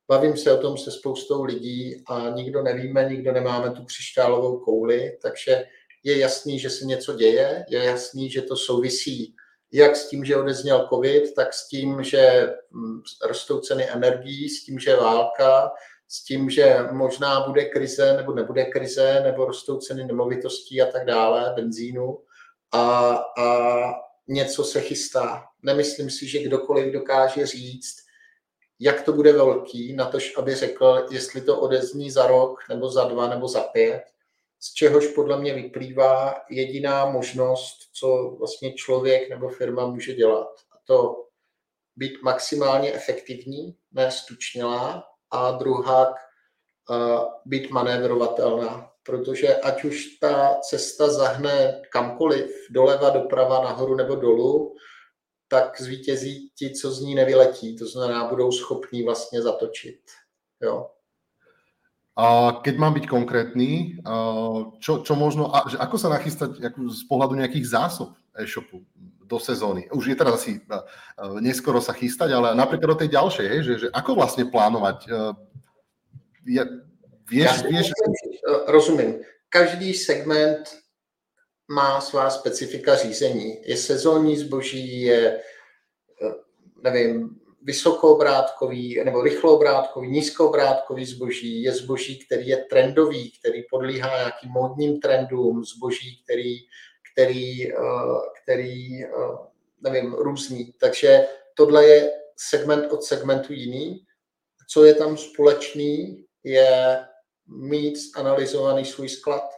Bavím 0.07 0.37
se 0.37 0.51
o 0.51 0.61
tom 0.61 0.77
se 0.77 0.91
spoustou 0.91 1.43
lidí 1.43 2.03
a 2.07 2.29
nikdo 2.29 2.63
nevíme, 2.63 3.09
nikdo 3.09 3.31
nemáme 3.31 3.71
tu 3.71 3.85
křišťálovou 3.85 4.59
kouli, 4.59 5.17
takže 5.21 5.65
je 6.03 6.19
jasný, 6.19 6.59
že 6.59 6.69
se 6.69 6.85
něco 6.85 7.13
děje, 7.13 7.65
je 7.69 7.83
jasný, 7.83 8.29
že 8.29 8.41
to 8.41 8.55
souvisí 8.55 9.35
jak 9.73 9.95
s 9.95 10.09
tím, 10.09 10.25
že 10.25 10.37
odezněl 10.37 10.87
covid, 10.93 11.35
tak 11.35 11.53
s 11.53 11.67
tím, 11.67 12.03
že 12.03 12.53
hm, 12.71 13.01
rostou 13.27 13.59
ceny 13.59 13.89
energií, 13.91 14.49
s 14.49 14.65
tím, 14.65 14.79
že 14.79 14.95
válka, 14.95 15.71
s 16.07 16.23
tím, 16.23 16.49
že 16.49 16.77
možná 16.91 17.47
bude 17.47 17.65
krize 17.65 18.13
nebo 18.17 18.33
nebude 18.33 18.65
krize, 18.65 19.21
nebo 19.23 19.45
rostou 19.45 19.77
ceny 19.77 20.05
nemovitostí 20.05 20.81
a 20.81 20.85
tak 20.85 21.05
dále, 21.05 21.53
benzínu 21.55 22.17
a, 22.71 23.09
a 23.37 23.47
něco 24.27 24.63
se 24.63 24.81
chystá. 24.81 25.43
Nemyslím 25.61 26.09
si, 26.09 26.27
že 26.27 26.43
kdokoliv 26.43 26.93
dokáže 26.93 27.45
říct, 27.45 27.95
jak 28.79 29.01
to 29.01 29.13
bude 29.13 29.33
velký, 29.33 29.93
na 29.93 30.05
to, 30.05 30.17
aby 30.37 30.55
řekl, 30.55 31.07
jestli 31.11 31.41
to 31.41 31.59
odezní 31.59 32.11
za 32.11 32.27
rok, 32.27 32.59
nebo 32.69 32.89
za 32.89 33.03
dva, 33.03 33.29
nebo 33.29 33.47
za 33.47 33.61
pět, 33.61 34.03
z 34.59 34.73
čehož 34.73 35.07
podle 35.07 35.39
mě 35.39 35.53
vyplývá 35.53 36.35
jediná 36.49 37.05
možnost, 37.05 37.77
co 37.93 38.35
vlastně 38.39 38.73
člověk 38.73 39.29
nebo 39.29 39.49
firma 39.49 39.87
může 39.87 40.13
dělat. 40.13 40.47
A 40.71 40.75
to 40.83 41.25
být 41.95 42.21
maximálně 42.21 42.93
efektivní, 42.93 43.75
ne 43.91 44.11
stučnělá, 44.11 45.03
a 45.31 45.51
druhá 45.51 46.13
být 47.45 47.71
manévrovatelná, 47.71 48.91
protože 49.03 49.55
ať 49.55 49.83
už 49.83 50.05
ta 50.05 50.59
cesta 50.61 51.09
zahne 51.09 51.81
kamkoliv, 51.91 52.51
doleva, 52.69 53.09
doprava, 53.09 53.63
nahoru 53.63 53.95
nebo 53.95 54.15
dolů, 54.15 54.75
tak 55.47 55.81
zvítězí 55.81 56.51
ti, 56.55 56.73
co 56.73 56.91
z 56.91 57.01
ní 57.01 57.15
nevyletí. 57.15 57.77
To 57.77 57.87
znamená, 57.87 58.27
budou 58.29 58.51
schopní 58.51 59.03
vlastně 59.03 59.41
zatočit. 59.41 59.99
Jo. 60.61 60.91
A 62.15 62.51
keď 62.63 62.77
mám 62.79 62.95
byť 62.95 63.05
konkrétny, 63.11 63.99
čo, 64.79 65.03
čo 65.03 65.13
možno, 65.19 65.51
a, 65.51 65.67
že 65.67 65.75
ako 65.75 65.99
sa 65.99 66.07
nachystať 66.07 66.63
z 66.87 67.03
pohľadu 67.11 67.35
nejakých 67.35 67.67
zásob 67.67 68.15
e-shopu 68.39 68.87
do 69.27 69.35
sezóny? 69.35 69.91
Už 69.91 70.07
je 70.07 70.15
teraz 70.15 70.39
asi 70.39 70.63
neskoro 71.43 71.83
sa 71.83 71.91
chystať, 71.91 72.31
ale 72.31 72.55
napríklad 72.55 72.95
do 72.95 72.99
tej 73.03 73.19
ďalšej, 73.19 73.47
že, 73.67 73.73
že 73.83 73.87
ako 73.91 74.15
vlastne 74.15 74.47
plánovať? 74.47 75.11
Je, 76.47 76.63
vieš, 77.27 77.67
vieš... 77.67 77.91
Rozumím. 78.71 79.19
Každý 79.51 79.91
segment 79.91 80.71
má 81.67 82.01
svá 82.01 82.29
specifika 82.29 82.95
řízení. 82.95 83.57
Je 83.63 83.77
sezónní 83.77 84.37
zboží, 84.37 85.01
je, 85.01 85.41
eh, 86.21 86.33
nevím, 86.83 87.39
vysokoobrátkový 87.61 89.03
nebo 89.03 89.21
rychloobrátkový, 89.21 90.07
nízkoobrátkový 90.07 91.05
zboží, 91.05 91.63
je 91.63 91.71
zboží, 91.71 92.19
který 92.25 92.47
je 92.47 92.57
trendový, 92.57 93.31
který 93.39 93.63
podlíhá 93.71 94.17
nějakým 94.17 94.51
módním 94.51 94.99
trendům, 94.99 95.63
zboží, 95.63 96.21
který, 96.23 96.57
který, 97.13 97.71
eh, 97.71 97.75
který 98.43 99.03
eh, 99.03 99.09
nevím, 99.81 100.13
různý. 100.13 100.73
Takže 100.79 101.27
tohle 101.53 101.85
je 101.85 102.11
segment 102.37 102.91
od 102.91 103.03
segmentu 103.03 103.53
jiný. 103.53 104.05
Co 104.69 104.83
je 104.83 104.93
tam 104.93 105.17
společný, 105.17 106.25
je 106.43 106.99
mít 107.47 107.95
analyzovaný 108.15 108.85
svůj 108.85 109.09
sklad, 109.09 109.49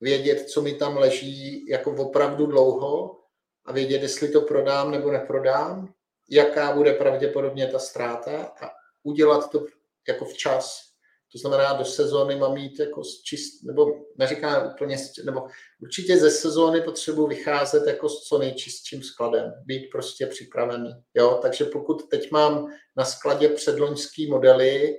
vědět, 0.00 0.50
co 0.50 0.62
mi 0.62 0.74
tam 0.74 0.96
leží 0.96 1.66
jako 1.68 1.90
opravdu 1.90 2.46
dlouho 2.46 3.20
a 3.64 3.72
vědět, 3.72 4.02
jestli 4.02 4.28
to 4.28 4.40
prodám 4.40 4.90
nebo 4.90 5.10
neprodám, 5.10 5.92
jaká 6.30 6.76
bude 6.76 6.92
pravděpodobně 6.92 7.66
ta 7.66 7.78
ztráta 7.78 8.42
a 8.62 8.70
udělat 9.02 9.50
to 9.50 9.66
jako 10.08 10.24
včas. 10.24 10.90
To 11.32 11.38
znamená, 11.38 11.72
do 11.72 11.84
sezóny 11.84 12.36
mám 12.36 12.54
mít 12.54 12.78
jako 12.78 13.02
čist, 13.24 13.64
nebo 13.64 13.86
neříkám 14.16 14.70
úplně, 14.74 14.96
nebo 15.24 15.46
určitě 15.82 16.16
ze 16.16 16.30
sezóny 16.30 16.80
potřebuji 16.80 17.26
vycházet 17.26 17.86
jako 17.86 18.08
s 18.08 18.22
co 18.22 18.38
nejčistším 18.38 19.02
skladem, 19.02 19.52
být 19.64 19.90
prostě 19.92 20.26
připravený. 20.26 20.90
Jo? 21.14 21.38
Takže 21.42 21.64
pokud 21.64 22.08
teď 22.08 22.30
mám 22.30 22.66
na 22.96 23.04
skladě 23.04 23.48
předloňský 23.48 24.30
modely, 24.30 24.94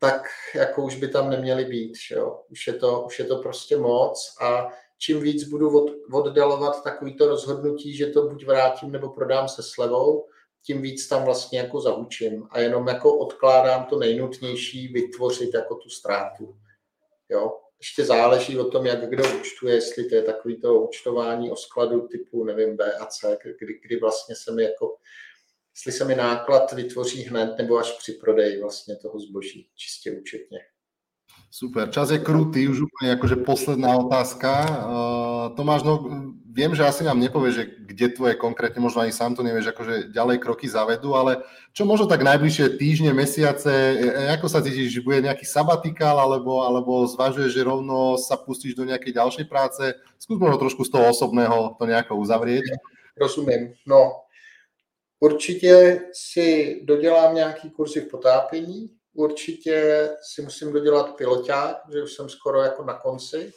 tak 0.00 0.22
jako 0.54 0.82
už 0.82 0.96
by 0.96 1.08
tam 1.08 1.30
neměly 1.30 1.64
být. 1.64 1.92
Jo? 2.10 2.40
Už, 2.48 2.66
je 2.66 2.72
to, 2.72 3.02
už 3.06 3.18
je 3.18 3.24
to 3.24 3.36
prostě 3.36 3.76
moc 3.76 4.36
a 4.40 4.68
čím 4.98 5.20
víc 5.20 5.44
budu 5.44 5.82
od, 5.82 5.90
oddalovat 6.12 6.84
takovýto 6.84 7.28
rozhodnutí, 7.28 7.96
že 7.96 8.06
to 8.06 8.28
buď 8.28 8.46
vrátím 8.46 8.92
nebo 8.92 9.08
prodám 9.08 9.48
se 9.48 9.62
slevou, 9.62 10.26
tím 10.62 10.82
víc 10.82 11.08
tam 11.08 11.24
vlastně 11.24 11.58
jako 11.58 11.80
zahučím 11.80 12.46
a 12.50 12.60
jenom 12.60 12.88
jako 12.88 13.18
odkládám 13.18 13.84
to 13.84 13.98
nejnutnější 13.98 14.88
vytvořit 14.88 15.54
jako 15.54 15.74
tu 15.74 15.88
ztrátu. 15.88 16.56
Jo? 17.28 17.52
Ještě 17.78 18.04
záleží 18.04 18.58
o 18.58 18.70
tom, 18.70 18.86
jak 18.86 19.10
kdo 19.10 19.24
účtuje, 19.40 19.74
jestli 19.74 20.04
to 20.04 20.14
je 20.14 20.22
takový 20.22 20.60
to 20.60 20.80
účtování 20.80 21.50
o 21.50 21.56
skladu 21.56 22.08
typu, 22.08 22.44
nevím, 22.44 22.76
B 22.76 22.92
a 22.92 23.06
C, 23.06 23.38
kdy, 23.42 23.80
kdy 23.84 23.96
vlastně 23.96 24.34
se 24.36 24.52
mi 24.52 24.62
jako 24.62 24.96
jestli 25.74 25.92
se 25.92 26.04
mi 26.04 26.14
náklad 26.14 26.72
vytvoří 26.72 27.22
hned 27.22 27.58
nebo 27.58 27.78
až 27.78 27.92
při 27.92 28.12
prodeji 28.12 28.60
vlastně 28.60 28.96
toho 28.96 29.20
zboží, 29.20 29.68
čistě 29.74 30.10
účetně. 30.12 30.58
Super, 31.50 31.90
čas 31.90 32.10
je 32.10 32.18
krutý, 32.18 32.68
už 32.68 32.80
úplně 32.80 33.10
jakože 33.10 33.36
posledná 33.36 33.96
otázka. 33.96 34.50
Uh, 34.70 35.56
Tomáš, 35.56 35.82
no 35.82 36.06
viem, 36.46 36.74
že 36.74 36.86
asi 36.86 37.02
nám 37.04 37.18
nepovie, 37.18 37.50
že 37.54 37.62
kde 37.66 38.08
tvoje 38.14 38.34
konkrétne, 38.34 38.82
možno 38.82 39.02
ani 39.02 39.14
sám 39.14 39.34
to 39.34 39.42
nevieš, 39.42 39.70
akože 39.70 40.14
ďalej 40.14 40.38
kroky 40.38 40.66
zavedú, 40.66 41.14
ale 41.14 41.42
čo 41.74 41.86
možno 41.86 42.06
tak 42.10 42.22
najbližšie 42.26 42.78
týždne, 42.78 43.14
mesiace, 43.14 43.70
e, 43.70 43.94
e, 44.02 44.30
ako 44.34 44.46
sa 44.50 44.62
cítiš, 44.62 44.94
že 44.94 45.02
bude 45.06 45.22
nejaký 45.22 45.46
sabatikál, 45.46 46.18
alebo, 46.18 46.62
alebo 46.62 47.06
zvažuješ, 47.06 47.50
že 47.50 47.66
rovno 47.66 48.18
sa 48.18 48.38
pustíš 48.38 48.74
do 48.74 48.86
nejakej 48.86 49.14
ďalšej 49.14 49.46
práce? 49.46 49.94
Skús 50.18 50.38
možno 50.38 50.58
trošku 50.58 50.82
z 50.86 50.90
toho 50.90 51.10
osobného 51.10 51.78
to 51.78 51.84
nejako 51.86 52.18
uzavrieť. 52.18 52.78
Rozumím. 53.18 53.74
No, 53.86 54.29
Určitě 55.20 56.00
si 56.12 56.80
dodělám 56.84 57.34
nějaký 57.34 57.70
kurzy 57.70 58.00
v 58.00 58.08
potápění, 58.08 58.90
určitě 59.14 60.08
si 60.22 60.42
musím 60.42 60.72
dodělat 60.72 61.16
piloták, 61.16 61.76
že 61.92 62.02
už 62.02 62.12
jsem 62.12 62.28
skoro 62.28 62.62
jako 62.62 62.84
na 62.84 62.94
konci. 62.94 63.52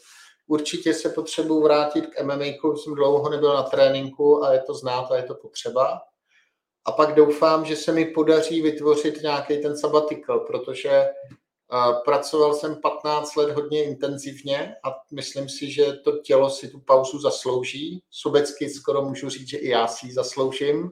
Určitě 0.48 0.94
se 0.94 1.10
potřebuji 1.10 1.64
vrátit 1.64 2.06
k 2.08 2.24
MMA, 2.24 2.46
jsem 2.76 2.96
dlouho 2.96 3.30
nebyl 3.30 3.54
na 3.54 3.64
tréninku 3.64 4.44
a 4.44 4.54
je 4.54 4.60
to 4.60 4.74
znát 4.74 5.12
a 5.12 5.18
je 5.18 5.24
to 5.24 5.36
potřeba. 5.36 6.02
A 6.86 6.92
pak 6.92 7.16
doufám, 7.16 7.66
že 7.66 7.76
se 7.76 7.92
mi 7.92 8.06
podaří 8.06 8.62
vytvořit 8.62 9.22
nějaký 9.22 9.62
ten 9.62 9.78
sabatikl, 9.78 10.40
protože 10.40 11.10
pracoval 12.06 12.54
jsem 12.54 12.76
15 12.76 13.36
let 13.36 13.50
hodně 13.50 13.84
intenzivně 13.84 14.76
a 14.84 14.90
myslím 15.14 15.50
si, 15.50 15.72
že 15.72 15.94
to 15.94 16.18
tělo 16.18 16.50
si 16.50 16.68
tu 16.68 16.80
pauzu 16.80 17.20
zaslouží. 17.20 18.04
Sobecky 18.10 18.70
skoro 18.70 19.02
můžu 19.02 19.30
říct, 19.30 19.50
že 19.50 19.58
i 19.58 19.70
já 19.70 19.88
si 19.88 20.08
ji 20.08 20.14
zasloužím 20.14 20.92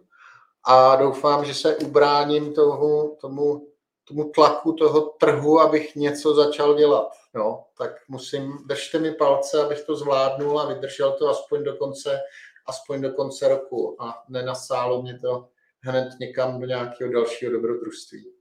a 0.64 0.96
doufám, 0.96 1.46
že 1.46 1.54
se 1.54 1.76
ubráním 1.76 2.54
tomu, 2.54 3.18
tomu, 3.22 3.68
tomu 4.04 4.32
tlaku 4.32 4.74
toho 4.74 5.02
trhu, 5.02 5.60
abych 5.60 5.96
něco 5.96 6.34
začal 6.34 6.76
dělat. 6.76 7.10
No, 7.34 7.66
tak 7.78 7.92
musím, 8.08 8.54
držte 8.66 9.00
mi 9.00 9.12
palce, 9.12 9.64
abych 9.64 9.82
to 9.82 9.96
zvládnul 9.96 10.60
a 10.60 10.74
vydržel 10.74 11.12
to 11.12 11.30
aspoň 11.30 11.64
do 11.64 11.76
konce, 11.76 12.20
aspoň 12.66 13.02
do 13.02 13.12
konce 13.12 13.48
roku 13.48 14.02
a 14.02 14.24
nenasálo 14.30 15.02
mě 15.02 15.20
to 15.20 15.48
hned 15.80 16.10
někam 16.20 16.60
do 16.60 16.66
nějakého 16.66 17.12
dalšího 17.12 17.52
dobrodružství. 17.52 18.41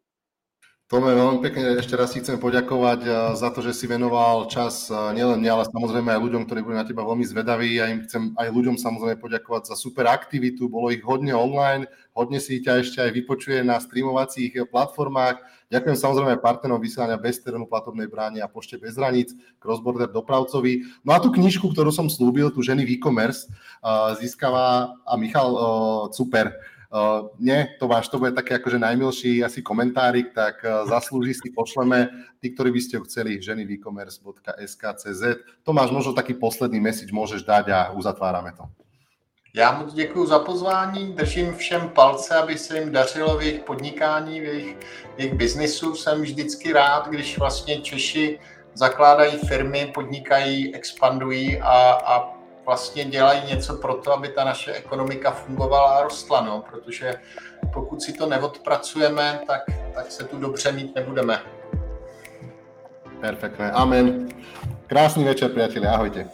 Tome, 0.90 1.14
veľmi 1.14 1.38
pekne 1.38 1.78
ešte 1.78 1.94
raz 1.94 2.10
si 2.10 2.18
chcem 2.18 2.34
poďakovať 2.42 3.00
eh, 3.06 3.14
za 3.38 3.54
to, 3.54 3.62
že 3.62 3.78
si 3.78 3.86
venoval 3.86 4.50
čas 4.50 4.90
eh, 4.90 4.98
nielen 5.14 5.38
mne, 5.38 5.62
ale 5.62 5.70
samozrejme 5.70 6.10
aj 6.10 6.18
ľuďom, 6.18 6.42
ktorí 6.50 6.66
boli 6.66 6.74
na 6.74 6.82
teba 6.82 7.06
veľmi 7.06 7.22
zvedaví. 7.22 7.78
Ja 7.78 7.86
im 7.94 8.02
chcem 8.02 8.34
aj 8.34 8.50
ľuďom 8.50 8.74
samozrejme 8.74 9.22
poďakovať 9.22 9.70
za 9.70 9.78
super 9.78 10.10
aktivitu. 10.10 10.66
Bolo 10.66 10.90
ich 10.90 10.98
hodne 11.06 11.30
online, 11.30 11.86
hodne 12.10 12.42
si 12.42 12.58
ťa 12.58 12.82
ešte 12.82 12.98
aj 13.06 13.22
vypočuje 13.22 13.62
na 13.62 13.78
streamovacích 13.78 14.66
platformách. 14.66 15.38
Ďakujem 15.70 15.94
samozrejme 15.94 16.42
partnerom 16.42 16.82
vysielania 16.82 17.22
bez 17.22 17.38
terénu 17.38 17.70
platobnej 17.70 18.10
brány 18.10 18.42
a 18.42 18.50
pošte 18.50 18.74
bez 18.74 18.98
hraníc, 18.98 19.30
Crossborder 19.62 20.10
dopravcovi. 20.10 21.06
No 21.06 21.14
a 21.14 21.22
tú 21.22 21.30
knižku, 21.30 21.70
ktorú 21.70 21.94
som 21.94 22.10
slúbil, 22.10 22.50
tu 22.50 22.66
ženy 22.66 22.82
v 22.82 22.98
e-commerce, 22.98 23.46
eh, 23.46 24.18
získava 24.18 24.98
a 25.06 25.14
Michal 25.14 25.54
Super 26.10 26.50
Uh, 26.90 27.30
nie, 27.38 27.70
to 27.78 27.86
váš, 27.86 28.10
to 28.10 28.18
bude 28.18 28.34
také 28.34 28.58
akože 28.58 28.82
najmilší 28.82 29.46
asi 29.46 29.62
komentárik, 29.62 30.34
tak 30.34 30.58
uh, 30.66 30.90
zaslúži 30.90 31.38
si, 31.38 31.54
pošleme. 31.54 32.10
Tí, 32.42 32.50
ktorí 32.50 32.74
by 32.74 32.80
ste 32.82 32.98
ho 32.98 33.06
chceli, 33.06 33.38
ženy 33.38 33.62
e-commerce.sk.cz. 33.62 35.22
Tomáš, 35.62 35.94
možno 35.94 36.18
taký 36.18 36.34
posledný 36.34 36.82
message 36.82 37.14
môžeš 37.14 37.46
dať 37.46 37.64
a 37.70 37.80
uzatvárame 37.94 38.50
to. 38.58 38.66
Já 39.54 39.72
moc 39.72 39.94
děkuji 39.94 40.26
za 40.26 40.38
pozvání, 40.38 41.12
držím 41.12 41.54
všem 41.54 41.88
palce, 41.88 42.34
aby 42.34 42.58
se 42.58 42.78
jim 42.78 42.92
dařilo 42.92 43.38
v 43.38 43.42
jejich 43.42 43.60
podnikání, 43.60 44.40
v 44.40 44.44
jejich, 44.44 44.76
v 45.16 45.18
jejich 45.18 45.34
biznisu. 45.34 45.94
Jsem 45.94 46.22
vždycky 46.22 46.72
rád, 46.72 47.08
když 47.08 47.38
vlastně 47.38 47.80
Češi 47.80 48.38
zakládají 48.74 49.38
firmy, 49.38 49.90
podnikají, 49.94 50.74
expandují 50.74 51.60
a, 51.60 51.90
a 51.92 52.39
vlastně 52.66 53.04
dělají 53.04 53.42
něco 53.48 53.74
pro 53.74 53.94
to, 53.94 54.12
aby 54.12 54.28
ta 54.28 54.44
naše 54.44 54.72
ekonomika 54.72 55.30
fungovala 55.30 55.90
a 55.90 56.02
rostla, 56.02 56.40
no, 56.40 56.64
protože 56.70 57.14
pokud 57.72 58.02
si 58.02 58.12
to 58.12 58.26
neodpracujeme, 58.26 59.40
tak, 59.46 59.62
tak 59.94 60.10
se 60.10 60.24
tu 60.24 60.38
dobře 60.38 60.72
mít 60.72 60.94
nebudeme. 60.94 61.42
Perfektné, 63.20 63.70
amen. 63.70 64.28
Krásný 64.86 65.24
večer, 65.24 65.50
priatelia, 65.50 65.92
ahojte. 65.92 66.28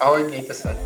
Ahoj, 0.00 0.24
mějte 0.24 0.54
se. 0.54 0.76